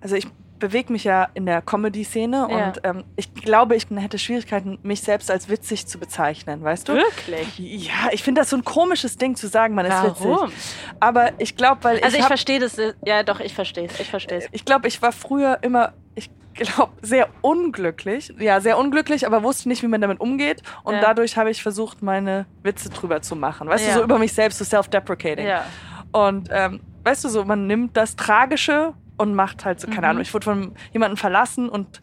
also 0.00 0.14
ich 0.14 0.28
bewege 0.58 0.92
mich 0.92 1.04
ja 1.04 1.28
in 1.34 1.46
der 1.46 1.62
Comedy-Szene 1.62 2.48
ja. 2.50 2.66
und 2.66 2.80
ähm, 2.84 3.04
ich 3.16 3.34
glaube, 3.34 3.76
ich 3.76 3.86
hätte 3.90 4.18
Schwierigkeiten, 4.18 4.78
mich 4.82 5.02
selbst 5.02 5.30
als 5.30 5.48
witzig 5.48 5.86
zu 5.86 5.98
bezeichnen, 5.98 6.62
weißt 6.62 6.88
du? 6.88 6.94
Wirklich? 6.94 7.58
Ja, 7.58 8.10
ich 8.12 8.22
finde 8.22 8.40
das 8.40 8.50
so 8.50 8.56
ein 8.56 8.64
komisches 8.64 9.16
Ding 9.16 9.36
zu 9.36 9.48
sagen, 9.48 9.74
man 9.74 9.86
ist 9.86 9.92
Warum? 9.92 10.48
witzig. 10.48 10.58
Aber 11.00 11.32
ich 11.38 11.56
glaube, 11.56 11.84
weil 11.84 12.00
also 12.00 12.16
ich, 12.16 12.22
ich 12.22 12.26
verstehe 12.26 12.60
das, 12.60 12.76
ja 13.04 13.22
doch, 13.22 13.40
ich 13.40 13.54
verstehe 13.54 13.86
es, 13.86 14.00
ich 14.00 14.10
verstehe 14.10 14.38
es. 14.38 14.46
Ich 14.52 14.64
glaube, 14.64 14.88
ich 14.88 15.00
war 15.02 15.12
früher 15.12 15.58
immer, 15.62 15.92
ich 16.14 16.30
glaube, 16.54 16.92
sehr 17.02 17.28
unglücklich, 17.40 18.32
ja, 18.38 18.60
sehr 18.60 18.78
unglücklich, 18.78 19.26
aber 19.26 19.42
wusste 19.42 19.68
nicht, 19.68 19.82
wie 19.82 19.88
man 19.88 20.00
damit 20.00 20.20
umgeht 20.20 20.62
und 20.82 20.94
ja. 20.94 21.00
dadurch 21.00 21.36
habe 21.36 21.50
ich 21.50 21.62
versucht, 21.62 22.02
meine 22.02 22.46
Witze 22.62 22.90
drüber 22.90 23.22
zu 23.22 23.36
machen, 23.36 23.68
weißt 23.68 23.86
ja. 23.86 23.92
du, 23.92 23.98
so 23.98 24.04
über 24.04 24.18
mich 24.18 24.32
selbst, 24.32 24.58
so 24.58 24.64
self-deprecating. 24.64 25.46
Ja. 25.46 25.64
Und 26.12 26.48
ähm, 26.50 26.80
weißt 27.04 27.24
du, 27.24 27.28
so 27.28 27.44
man 27.44 27.66
nimmt 27.66 27.96
das 27.96 28.16
Tragische 28.16 28.94
und 29.18 29.34
macht 29.34 29.64
halt 29.64 29.80
so, 29.80 29.86
keine 29.86 30.00
mhm. 30.00 30.04
Ahnung, 30.04 30.22
ich 30.22 30.32
wurde 30.32 30.44
von 30.44 30.74
jemandem 30.92 31.16
verlassen 31.16 31.68
und 31.68 32.00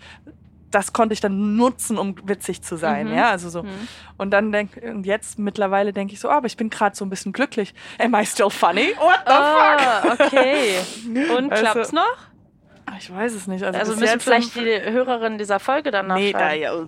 das 0.71 0.91
konnte 0.93 1.13
ich 1.13 1.21
dann 1.21 1.55
nutzen, 1.55 1.97
um 1.97 2.15
witzig 2.27 2.61
zu 2.61 2.75
sein, 2.75 3.07
mhm. 3.07 3.15
ja, 3.15 3.29
also 3.29 3.49
so. 3.49 3.63
Mhm. 3.63 3.87
Und 4.17 4.31
dann 4.31 4.51
denk, 4.51 4.71
und 4.83 5.05
jetzt 5.05 5.39
mittlerweile 5.39 5.93
denke 5.93 6.13
ich 6.13 6.19
so, 6.19 6.27
oh, 6.27 6.31
aber 6.31 6.47
ich 6.47 6.57
bin 6.57 6.69
gerade 6.69 6.95
so 6.95 7.05
ein 7.05 7.09
bisschen 7.09 7.31
glücklich. 7.31 7.73
Am 7.97 8.13
I 8.13 8.25
still 8.25 8.49
funny? 8.49 8.93
What 8.97 9.21
the 9.25 9.33
oh, 9.33 10.09
fuck? 10.09 10.19
okay. 10.19 10.79
Und 11.37 11.51
also, 11.51 11.63
klappt's 11.63 11.91
noch? 11.93 12.17
Ich 12.97 13.13
weiß 13.13 13.33
es 13.33 13.47
nicht. 13.47 13.63
Also, 13.63 13.79
also 13.79 13.95
müssen 13.95 14.19
vielleicht 14.19 14.55
die 14.55 14.81
Hörerin 14.91 15.37
dieser 15.37 15.59
Folge 15.59 15.91
dann 15.91 16.07
nachschauen. 16.07 16.25
Nee, 16.25 16.33
da, 16.33 16.53
ja. 16.53 16.71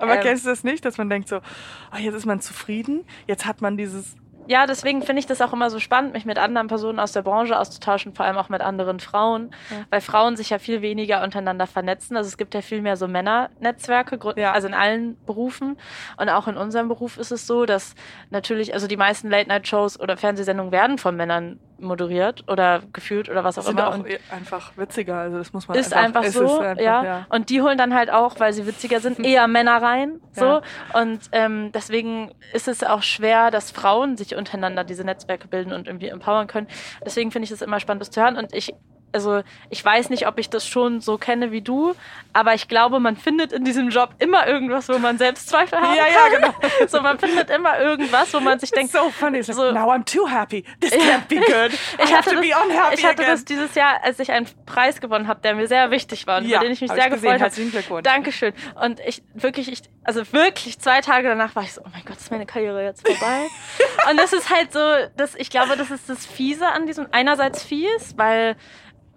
aber 0.00 0.14
ähm, 0.14 0.20
kennst 0.22 0.44
du 0.44 0.50
das 0.50 0.64
nicht, 0.64 0.84
dass 0.84 0.98
man 0.98 1.08
denkt 1.08 1.28
so, 1.28 1.36
oh, 1.36 1.98
jetzt 1.98 2.14
ist 2.14 2.26
man 2.26 2.40
zufrieden, 2.40 3.04
jetzt 3.26 3.46
hat 3.46 3.60
man 3.60 3.76
dieses 3.76 4.16
ja, 4.48 4.66
deswegen 4.66 5.02
finde 5.02 5.20
ich 5.20 5.26
das 5.26 5.42
auch 5.42 5.52
immer 5.52 5.68
so 5.68 5.78
spannend, 5.78 6.14
mich 6.14 6.24
mit 6.24 6.38
anderen 6.38 6.68
Personen 6.68 6.98
aus 6.98 7.12
der 7.12 7.20
Branche 7.20 7.58
auszutauschen, 7.58 8.14
vor 8.14 8.24
allem 8.24 8.38
auch 8.38 8.48
mit 8.48 8.62
anderen 8.62 8.98
Frauen, 8.98 9.50
ja. 9.70 9.84
weil 9.90 10.00
Frauen 10.00 10.36
sich 10.36 10.48
ja 10.48 10.58
viel 10.58 10.80
weniger 10.80 11.22
untereinander 11.22 11.66
vernetzen. 11.66 12.16
Also 12.16 12.28
es 12.28 12.38
gibt 12.38 12.54
ja 12.54 12.62
viel 12.62 12.80
mehr 12.80 12.96
so 12.96 13.06
Männernetzwerke, 13.06 14.18
ja. 14.36 14.52
also 14.52 14.66
in 14.66 14.74
allen 14.74 15.22
Berufen. 15.26 15.76
Und 16.16 16.30
auch 16.30 16.48
in 16.48 16.56
unserem 16.56 16.88
Beruf 16.88 17.18
ist 17.18 17.30
es 17.30 17.46
so, 17.46 17.66
dass 17.66 17.94
natürlich, 18.30 18.72
also 18.72 18.86
die 18.86 18.96
meisten 18.96 19.28
Late-Night-Shows 19.28 20.00
oder 20.00 20.16
Fernsehsendungen 20.16 20.72
werden 20.72 20.96
von 20.96 21.14
Männern 21.14 21.60
moderiert 21.78 22.44
oder 22.48 22.82
gefühlt 22.92 23.28
oder 23.28 23.44
was 23.44 23.58
auch 23.58 23.64
Sind 23.64 23.78
immer. 23.78 23.88
Auch 23.88 23.94
und 23.94 24.06
einfach 24.30 24.76
witziger, 24.76 25.16
also 25.16 25.38
das 25.38 25.52
muss 25.52 25.68
man 25.68 25.76
ist 25.76 25.92
einfach, 25.92 26.22
einfach 26.22 26.40
so, 26.40 26.58
einfach, 26.58 26.82
ja. 26.82 27.04
ja. 27.04 27.26
Und 27.28 27.50
die 27.50 27.62
holen 27.62 27.78
dann 27.78 27.94
halt 27.94 28.10
auch, 28.10 28.38
weil 28.40 28.52
sie 28.52 28.66
witziger 28.66 29.00
sind, 29.00 29.20
eher 29.24 29.46
Männer 29.48 29.80
rein, 29.82 30.20
so. 30.32 30.44
Ja. 30.44 30.62
Und 30.94 31.20
ähm, 31.32 31.70
deswegen 31.72 32.32
ist 32.52 32.68
es 32.68 32.82
auch 32.82 33.02
schwer, 33.02 33.50
dass 33.50 33.70
Frauen 33.70 34.16
sich 34.16 34.34
untereinander 34.34 34.84
diese 34.84 35.04
Netzwerke 35.04 35.48
bilden 35.48 35.72
und 35.72 35.86
irgendwie 35.86 36.08
empowern 36.08 36.46
können. 36.46 36.68
Deswegen 37.04 37.30
finde 37.30 37.44
ich 37.44 37.50
es 37.50 37.62
immer 37.62 37.80
spannend, 37.80 38.02
das 38.02 38.10
zu 38.10 38.20
hören. 38.20 38.36
Und 38.36 38.54
ich 38.54 38.74
also 39.12 39.42
ich 39.70 39.84
weiß 39.84 40.10
nicht, 40.10 40.26
ob 40.26 40.38
ich 40.38 40.50
das 40.50 40.66
schon 40.66 41.00
so 41.00 41.18
kenne 41.18 41.50
wie 41.52 41.62
du, 41.62 41.94
aber 42.32 42.54
ich 42.54 42.68
glaube, 42.68 43.00
man 43.00 43.16
findet 43.16 43.52
in 43.52 43.64
diesem 43.64 43.88
Job 43.88 44.10
immer 44.18 44.46
irgendwas, 44.46 44.88
wo 44.88 44.98
man 44.98 45.18
Selbstzweifel 45.18 45.80
hat. 45.80 45.96
Ja, 45.96 46.06
ja, 46.06 46.28
genau. 46.28 46.54
So, 46.88 47.00
man 47.00 47.18
findet 47.18 47.50
immer 47.50 47.78
irgendwas, 47.78 48.32
wo 48.32 48.40
man 48.40 48.58
sich 48.58 48.70
denkt, 48.70 48.92
so 48.92 49.10
funny. 49.10 49.42
So, 49.42 49.64
like, 49.64 49.74
now 49.74 49.90
I'm 49.90 50.04
too 50.04 50.28
happy. 50.28 50.64
This 50.80 50.92
can't 50.92 51.26
be 51.28 51.36
good. 51.36 51.72
I 51.98 52.04
ich 52.04 52.14
hatte, 52.14 52.34
das, 52.34 52.98
ich 52.98 53.04
hatte 53.04 53.22
das 53.22 53.44
dieses 53.44 53.74
Jahr, 53.74 54.00
als 54.02 54.18
ich 54.18 54.30
einen 54.30 54.46
Preis 54.66 55.00
gewonnen 55.00 55.26
habe, 55.26 55.40
der 55.40 55.54
mir 55.54 55.66
sehr 55.66 55.90
wichtig 55.90 56.26
war 56.26 56.38
und 56.38 56.46
ja, 56.46 56.58
über 56.58 56.66
den 56.66 56.72
ich 56.72 56.80
mich 56.80 56.90
sehr 56.90 57.06
ich 57.06 57.20
gefreut 57.20 57.40
habe. 57.40 58.02
Dankeschön. 58.02 58.52
Und 58.80 59.00
ich 59.00 59.22
wirklich, 59.34 59.70
ich, 59.70 59.82
also 60.04 60.22
wirklich 60.32 60.78
zwei 60.78 61.00
Tage 61.00 61.28
danach 61.28 61.56
war 61.56 61.62
ich 61.62 61.72
so, 61.72 61.82
oh 61.82 61.88
mein 61.92 62.04
Gott, 62.04 62.16
ist 62.16 62.30
meine 62.30 62.46
Karriere 62.46 62.84
jetzt 62.84 63.06
vorbei? 63.06 63.46
und 64.10 64.16
das 64.16 64.32
ist 64.32 64.50
halt 64.50 64.72
so, 64.72 64.80
dass 65.16 65.34
ich 65.34 65.50
glaube, 65.50 65.76
das 65.76 65.90
ist 65.90 66.08
das 66.08 66.26
Fiese 66.26 66.68
an 66.68 66.86
diesem 66.86 67.08
einerseits 67.10 67.62
fies, 67.62 68.14
weil 68.16 68.56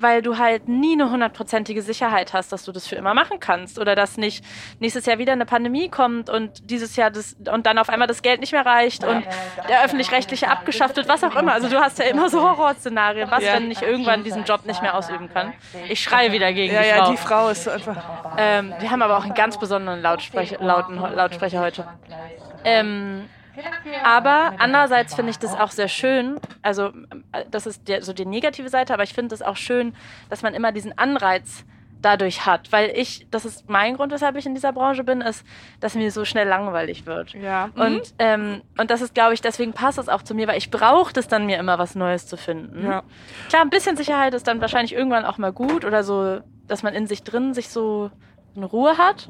weil 0.02 0.22
du 0.22 0.38
halt 0.38 0.68
nie 0.68 0.94
eine 0.94 1.10
hundertprozentige 1.12 1.82
Sicherheit 1.82 2.34
hast, 2.34 2.52
dass 2.52 2.64
du 2.64 2.72
das 2.72 2.88
für 2.88 2.96
immer 2.96 3.14
machen 3.14 3.40
kannst 3.40 3.80
oder 3.80 3.96
dass 3.96 4.18
nicht 4.18 4.44
nächstes 4.80 5.06
Jahr 5.06 5.18
wieder 5.18 5.34
eine 5.34 5.46
Pandemie 5.46 5.90
kommt 5.90 6.30
und 6.30 6.70
dieses 6.70 6.96
Jahr 6.96 7.12
das 7.12 7.36
und 7.52 7.66
dann 7.66 7.78
auf 7.78 7.90
einmal 7.90 8.08
das 8.08 8.22
Geld 8.22 8.40
nicht 8.42 8.52
mehr 8.52 8.66
reicht 8.66 9.04
und 9.04 9.26
der 9.70 9.84
öffentlich-rechtliche 9.84 10.50
abgeschafft 10.50 10.96
wird, 10.96 11.08
was 11.08 11.24
auch 11.24 11.36
immer. 11.36 11.54
Also 11.54 11.70
du 11.70 11.80
hast 11.80 12.00
ja 12.00 12.06
immer 12.06 12.30
so 12.30 12.42
Horrorszenarien. 12.42 13.30
Was, 13.32 13.44
ja. 13.44 13.54
wenn 13.54 13.70
ich 13.70 13.82
irgendwann 13.82 14.24
diesen 14.24 14.44
Job 14.44 14.66
nicht 14.66 14.82
mehr 14.82 14.96
ausüben 14.96 15.30
kann? 15.34 15.54
Ich 15.90 16.02
schreie 16.02 16.32
wieder 16.32 16.52
gegen 16.54 16.74
ja, 16.74 16.82
die 16.82 16.88
Frau. 16.90 16.98
Ja, 16.98 17.12
die 17.12 17.18
Frau 17.18 17.50
ist 17.50 17.68
einfach... 17.68 18.38
Ähm, 18.38 18.74
wir 18.80 18.92
haben 18.92 19.02
aber 19.02 19.18
auch 19.18 19.26
einen 19.26 19.34
ganz 19.34 19.58
besonderen 19.58 20.02
Lautsprecher, 20.02 20.58
lauten 20.64 20.96
Lautsprecher 20.96 21.60
heute. 21.62 21.88
Ähm, 22.64 23.30
aber 24.04 24.54
andererseits 24.58 25.16
finde 25.16 25.32
ich 25.32 25.40
das 25.40 25.54
auch 25.54 25.72
sehr 25.72 25.88
schön. 25.88 26.40
Also, 26.62 26.92
das 27.50 27.66
ist 27.66 27.88
der, 27.88 28.02
so 28.02 28.14
die 28.14 28.26
negative 28.26 28.70
Seite, 28.70 28.94
aber 28.94 29.04
ich 29.04 29.14
finde 29.14 29.36
es 29.36 29.42
auch 29.42 29.58
schön, 29.58 29.94
dass 30.30 30.42
man 30.42 30.54
immer 30.54 30.72
diesen 30.72 30.98
Anreiz 30.98 31.66
dadurch 32.02 32.46
hat. 32.46 32.72
Weil 32.72 32.92
ich, 32.96 33.28
das 33.32 33.46
ist 33.46 33.70
mein 33.70 33.96
Grund, 33.96 34.12
weshalb 34.12 34.36
ich 34.36 34.46
in 34.46 34.56
dieser 34.56 34.74
Branche 34.74 35.04
bin, 35.04 35.22
ist, 35.22 35.46
dass 35.80 35.96
mir 35.96 36.12
so 36.12 36.26
schnell 36.26 36.48
langweilig 36.48 37.06
wird. 37.06 37.34
Ja. 37.34 37.70
Mhm. 37.76 37.82
Und, 37.82 38.14
ähm, 38.20 38.62
und 38.78 38.92
das 38.92 39.02
ist, 39.02 39.14
glaube 39.14 39.34
ich, 39.34 39.42
deswegen 39.42 39.74
passt 39.74 39.98
es 39.98 40.10
auch 40.10 40.24
zu 40.24 40.34
mir, 40.34 40.48
weil 40.48 40.58
ich 40.58 40.72
brauche 40.72 41.14
das 41.14 41.28
dann 41.28 41.46
mir 41.46 41.58
immer 41.58 41.80
was 41.80 41.96
Neues 41.96 42.28
zu 42.28 42.38
finden. 42.38 42.86
Ja. 42.86 43.04
Klar, 43.50 43.62
ein 43.62 43.70
bisschen 43.70 43.98
Sicherheit 43.98 44.34
ist 44.34 44.48
dann 44.48 44.62
wahrscheinlich 44.62 44.94
irgendwann 44.94 45.26
auch 45.26 45.38
mal 45.38 45.54
gut 45.54 45.86
oder 45.86 46.04
so, 46.04 46.42
dass 46.68 46.84
man 46.84 46.94
in 46.94 47.08
sich 47.08 47.24
drin 47.24 47.54
sich 47.54 47.70
so 47.70 48.12
eine 48.56 48.66
Ruhe 48.66 48.98
hat. 48.98 49.30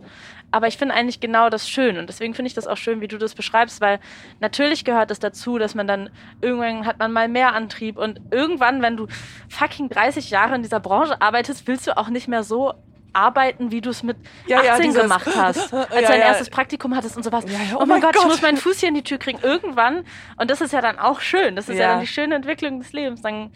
Aber 0.52 0.68
ich 0.68 0.78
finde 0.78 0.96
eigentlich 0.96 1.20
genau 1.20 1.50
das 1.50 1.70
schön. 1.70 1.98
Und 1.98 2.08
deswegen 2.08 2.34
finde 2.34 2.48
ich 2.48 2.54
das 2.54 2.68
auch 2.68 2.78
schön, 2.78 3.02
wie 3.02 3.08
du 3.08 3.18
das 3.18 3.36
beschreibst, 3.36 3.82
weil 3.82 4.00
natürlich 4.40 4.86
gehört 4.86 5.12
es 5.12 5.20
dazu, 5.20 5.58
dass 5.58 5.76
man 5.76 5.88
dann 5.88 6.10
irgendwann 6.42 6.86
hat 6.86 7.00
man 7.00 7.12
mal 7.12 7.28
mehr 7.28 7.54
Antrieb 7.54 7.98
und 7.98 8.20
irgendwann, 8.32 8.82
wenn 8.82 8.98
du 8.98 9.08
fucking 9.50 9.90
30 9.90 10.30
Jahre 10.30 10.56
in 10.56 10.62
dieser 10.62 10.80
Branche 10.80 11.22
arbeitest, 11.22 11.68
willst 11.68 11.88
du 11.88 11.98
auch 11.98 12.10
nicht 12.10 12.28
mehr 12.28 12.44
so 12.44 12.74
arbeiten, 13.14 13.72
wie 13.72 13.82
du 13.82 13.90
es 13.90 14.04
mit 14.04 14.18
ja, 14.48 14.60
18 14.60 14.94
ja, 14.94 15.02
gemacht 15.02 15.28
hast, 15.36 15.74
als 15.74 15.90
ja, 15.94 16.02
du 16.02 16.08
dein 16.08 16.22
erstes 16.22 16.50
Praktikum 16.50 16.96
hattest 16.96 17.18
und 17.18 17.24
sowas. 17.24 17.44
Ja, 17.48 17.78
oh, 17.78 17.86
mein 17.86 18.02
Gott, 18.02 18.16
ich 18.16 18.26
muss 18.26 18.42
meinen 18.42 18.58
Fuß 18.58 18.80
hier 18.80 18.90
in 18.90 18.96
die 18.96 19.04
Tür 19.04 19.18
kriegen. 19.18 19.40
Irgendwann, 19.42 20.06
und 20.38 20.50
das 20.50 20.62
ist 20.62 20.72
ja 20.72 20.82
dann 20.82 20.98
auch 21.00 21.20
schön, 21.20 21.56
das 21.56 21.68
ist 21.70 21.76
ja, 21.76 21.82
Ja. 21.82 21.88
dann 21.90 22.02
die 22.02 22.08
schöne 22.08 22.36
Entwicklung 22.36 22.80
des 22.80 22.94
Lebens, 22.94 23.22
dann 23.22 23.52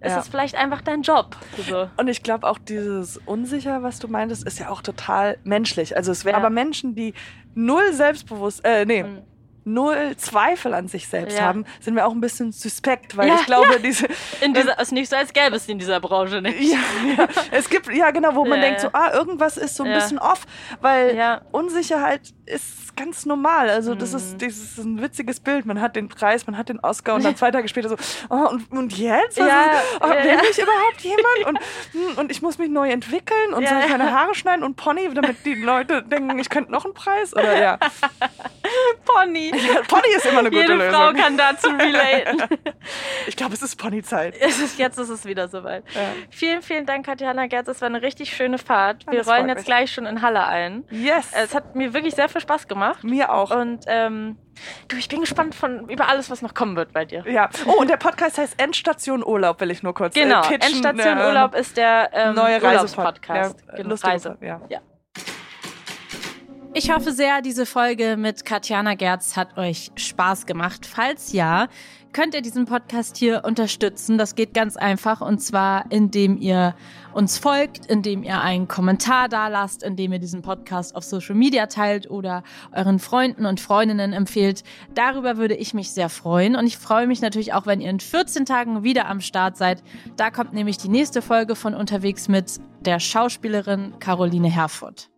ist 0.00 0.12
Ja. 0.12 0.20
es 0.20 0.28
vielleicht 0.28 0.54
einfach 0.56 0.80
dein 0.82 1.02
Job. 1.02 1.36
So. 1.68 1.88
Und 1.96 2.08
ich 2.08 2.22
glaube 2.22 2.46
auch 2.48 2.58
dieses 2.58 3.16
Unsicher, 3.26 3.82
was 3.82 3.98
du 3.98 4.08
meintest, 4.08 4.44
ist 4.46 4.58
ja 4.58 4.70
auch 4.70 4.82
total 4.82 5.38
menschlich. 5.44 5.96
Also 5.96 6.12
es 6.12 6.24
wäre 6.24 6.34
Ja. 6.34 6.38
aber 6.38 6.50
Menschen, 6.50 6.94
die 6.94 7.14
null 7.54 7.92
Selbstbewusst, 7.92 8.64
äh, 8.64 8.84
nee, 8.84 9.02
Mhm. 9.02 9.22
null 9.64 10.14
Zweifel 10.16 10.72
an 10.72 10.88
sich 10.88 11.08
selbst 11.08 11.36
Ja. 11.38 11.44
haben, 11.44 11.64
sind 11.80 11.94
wir 11.94 12.06
auch 12.06 12.12
ein 12.12 12.20
bisschen 12.22 12.52
suspekt, 12.52 13.16
weil 13.16 13.28
Ja, 13.28 13.34
ich 13.40 13.46
glaube, 13.46 13.72
ja. 13.74 13.78
diese 13.78 14.06
In 14.40 14.54
dieser, 14.54 14.78
ist 14.80 14.92
nicht 14.92 15.10
so, 15.10 15.16
als 15.16 15.32
gäbe 15.32 15.56
es 15.56 15.68
in 15.68 15.78
dieser 15.78 16.00
Branche 16.00 16.40
nicht. 16.40 16.58
ja, 16.72 16.78
ja, 17.18 17.28
es 17.50 17.68
gibt 17.68 17.92
ja 17.92 18.10
genau, 18.10 18.34
wo 18.34 18.44
man 18.46 18.60
denkt 18.60 18.80
so, 18.80 18.88
ah, 18.92 19.12
irgendwas 19.12 19.56
ist 19.58 19.76
so 19.76 19.84
ein 19.84 19.92
bisschen 19.92 20.18
off, 20.18 20.46
weil. 20.80 21.40
Unsicherheit 21.52 22.20
ist 22.46 22.87
ganz 22.98 23.24
normal. 23.26 23.70
Also 23.70 23.94
das 23.94 24.10
Mhm. 24.12 24.16
ist, 24.18 24.42
das 24.42 24.48
ist 24.56 24.78
ein 24.78 25.00
witziges 25.00 25.40
Bild. 25.40 25.64
Man 25.66 25.80
hat 25.80 25.96
den 25.96 26.08
Preis, 26.08 26.46
man 26.46 26.56
hat 26.58 26.68
den 26.68 26.80
Oscar 26.80 27.14
und 27.14 27.24
dann 27.24 27.36
zwei 27.36 27.50
Tage 27.50 27.68
später 27.68 27.88
so, 27.88 27.96
oh, 28.28 28.48
und, 28.50 28.70
und 28.72 28.98
jetzt? 28.98 29.38
Was 29.38 29.46
Ja, 29.46 29.80
oh, 30.00 30.06
ja, 30.08 30.24
will 30.24 30.30
ja. 30.30 30.36
mich 30.42 30.58
überhaupt 30.58 31.00
jemand? 31.00 31.46
Und, 31.46 31.58
hm, 31.92 32.18
und 32.18 32.30
ich 32.30 32.42
muss 32.42 32.58
mich 32.58 32.68
neu 32.70 32.90
entwickeln 32.90 33.54
und 33.54 33.62
Ja, 33.62 33.68
soll 33.70 33.78
ich 33.84 33.88
meine 33.90 34.12
Haare 34.12 34.34
schneiden 34.34 34.64
und 34.64 34.76
Pony, 34.76 35.08
damit 35.14 35.44
die 35.44 35.54
Leute 35.54 36.02
denken, 36.02 36.38
ich 36.38 36.50
könnte 36.50 36.72
noch 36.72 36.84
einen 36.84 36.94
Preis? 36.94 37.32
Oder 37.34 37.58
ja. 37.60 37.78
Pony. 39.04 39.50
Pony 39.88 40.08
ist 40.16 40.26
immer 40.26 40.40
eine 40.40 40.50
gute 40.50 40.62
Jede 40.62 40.74
Lösung. 40.74 40.92
Frau 40.92 41.12
kann 41.12 41.36
dazu 41.36 41.68
relaten. 41.70 42.58
ich 43.26 43.36
glaube, 43.36 43.54
es 43.54 43.62
ist 43.62 43.76
Ponyzeit. 43.76 44.34
Jetzt 44.76 44.98
ist 44.98 45.08
es 45.08 45.24
wieder 45.24 45.48
soweit. 45.48 45.84
Vielen, 46.30 46.62
vielen 46.62 46.86
Dank, 46.86 47.06
Katjana 47.06 47.46
Gerz. 47.46 47.68
Es 47.68 47.80
war 47.80 47.86
eine 47.86 48.02
richtig 48.02 48.34
schöne 48.34 48.58
Fahrt. 48.58 49.06
Wir 49.10 49.26
rollen 49.26 49.48
jetzt 49.48 49.58
mich. 49.58 49.66
gleich 49.66 49.92
schon 49.92 50.06
in 50.06 50.22
Halle 50.22 50.46
ein. 50.46 50.84
Yes. 50.90 51.28
Es 51.32 51.54
hat 51.54 51.74
mir 51.74 51.92
wirklich 51.94 52.14
sehr 52.14 52.28
viel 52.28 52.40
Spaß 52.40 52.68
gemacht. 52.68 52.87
Mir 53.02 53.32
auch. 53.32 53.50
Und 53.50 53.80
ähm, 53.86 54.36
du, 54.88 54.96
ich 54.96 55.08
bin 55.08 55.20
gespannt 55.20 55.54
von 55.54 55.88
über 55.88 56.08
alles, 56.08 56.30
was 56.30 56.42
noch 56.42 56.54
kommen 56.54 56.76
wird 56.76 56.92
bei 56.92 57.04
dir. 57.04 57.24
Ja. 57.28 57.48
Oh, 57.66 57.80
und 57.80 57.88
der 57.90 57.96
Podcast 57.96 58.38
heißt 58.38 58.60
Endstation 58.60 59.24
Urlaub, 59.24 59.60
will 59.60 59.70
ich 59.70 59.82
nur 59.82 59.94
kurz 59.94 60.14
Genau. 60.14 60.40
äh, 60.40 60.48
pitchen. 60.58 60.74
Endstation 60.84 61.18
Ähm, 61.18 61.24
Urlaub 61.26 61.54
ist 61.54 61.76
der 61.76 62.10
ähm, 62.12 62.34
neue 62.34 62.62
Urlaubspodcast. 62.62 63.64
Ja, 63.68 63.74
Genau, 63.76 63.94
Reise. 63.94 64.36
Ja. 64.40 64.60
Ja. 64.68 64.80
Ich 66.74 66.92
hoffe 66.92 67.12
sehr, 67.12 67.40
diese 67.42 67.66
Folge 67.66 68.16
mit 68.16 68.44
Katjana 68.44 68.94
Gerz 68.94 69.36
hat 69.36 69.56
euch 69.56 69.90
Spaß 69.96 70.46
gemacht. 70.46 70.86
Falls 70.86 71.32
ja, 71.32 71.66
könnt 72.12 72.34
ihr 72.34 72.42
diesen 72.42 72.64
Podcast 72.64 73.16
hier 73.16 73.42
unterstützen. 73.44 74.18
Das 74.18 74.34
geht 74.34 74.54
ganz 74.54 74.76
einfach 74.76 75.20
und 75.20 75.40
zwar, 75.40 75.90
indem 75.90 76.36
ihr 76.38 76.74
uns 77.12 77.38
folgt, 77.38 77.86
indem 77.86 78.22
ihr 78.22 78.40
einen 78.40 78.68
Kommentar 78.68 79.28
da 79.28 79.48
lasst, 79.48 79.82
indem 79.82 80.12
ihr 80.12 80.18
diesen 80.18 80.42
Podcast 80.42 80.94
auf 80.94 81.04
Social 81.04 81.34
Media 81.34 81.66
teilt 81.66 82.10
oder 82.10 82.42
euren 82.72 82.98
Freunden 82.98 83.46
und 83.46 83.60
Freundinnen 83.60 84.12
empfehlt. 84.12 84.62
Darüber 84.94 85.36
würde 85.36 85.54
ich 85.54 85.74
mich 85.74 85.90
sehr 85.90 86.08
freuen 86.08 86.56
und 86.56 86.66
ich 86.66 86.78
freue 86.78 87.06
mich 87.06 87.20
natürlich 87.20 87.52
auch, 87.52 87.66
wenn 87.66 87.80
ihr 87.80 87.90
in 87.90 88.00
14 88.00 88.46
Tagen 88.46 88.82
wieder 88.82 89.08
am 89.08 89.20
Start 89.20 89.56
seid. 89.56 89.82
Da 90.16 90.30
kommt 90.30 90.52
nämlich 90.52 90.78
die 90.78 90.88
nächste 90.88 91.22
Folge 91.22 91.56
von 91.56 91.74
Unterwegs 91.74 92.28
mit 92.28 92.60
der 92.80 93.00
Schauspielerin 93.00 93.98
Caroline 93.98 94.48
Herfurth. 94.48 95.10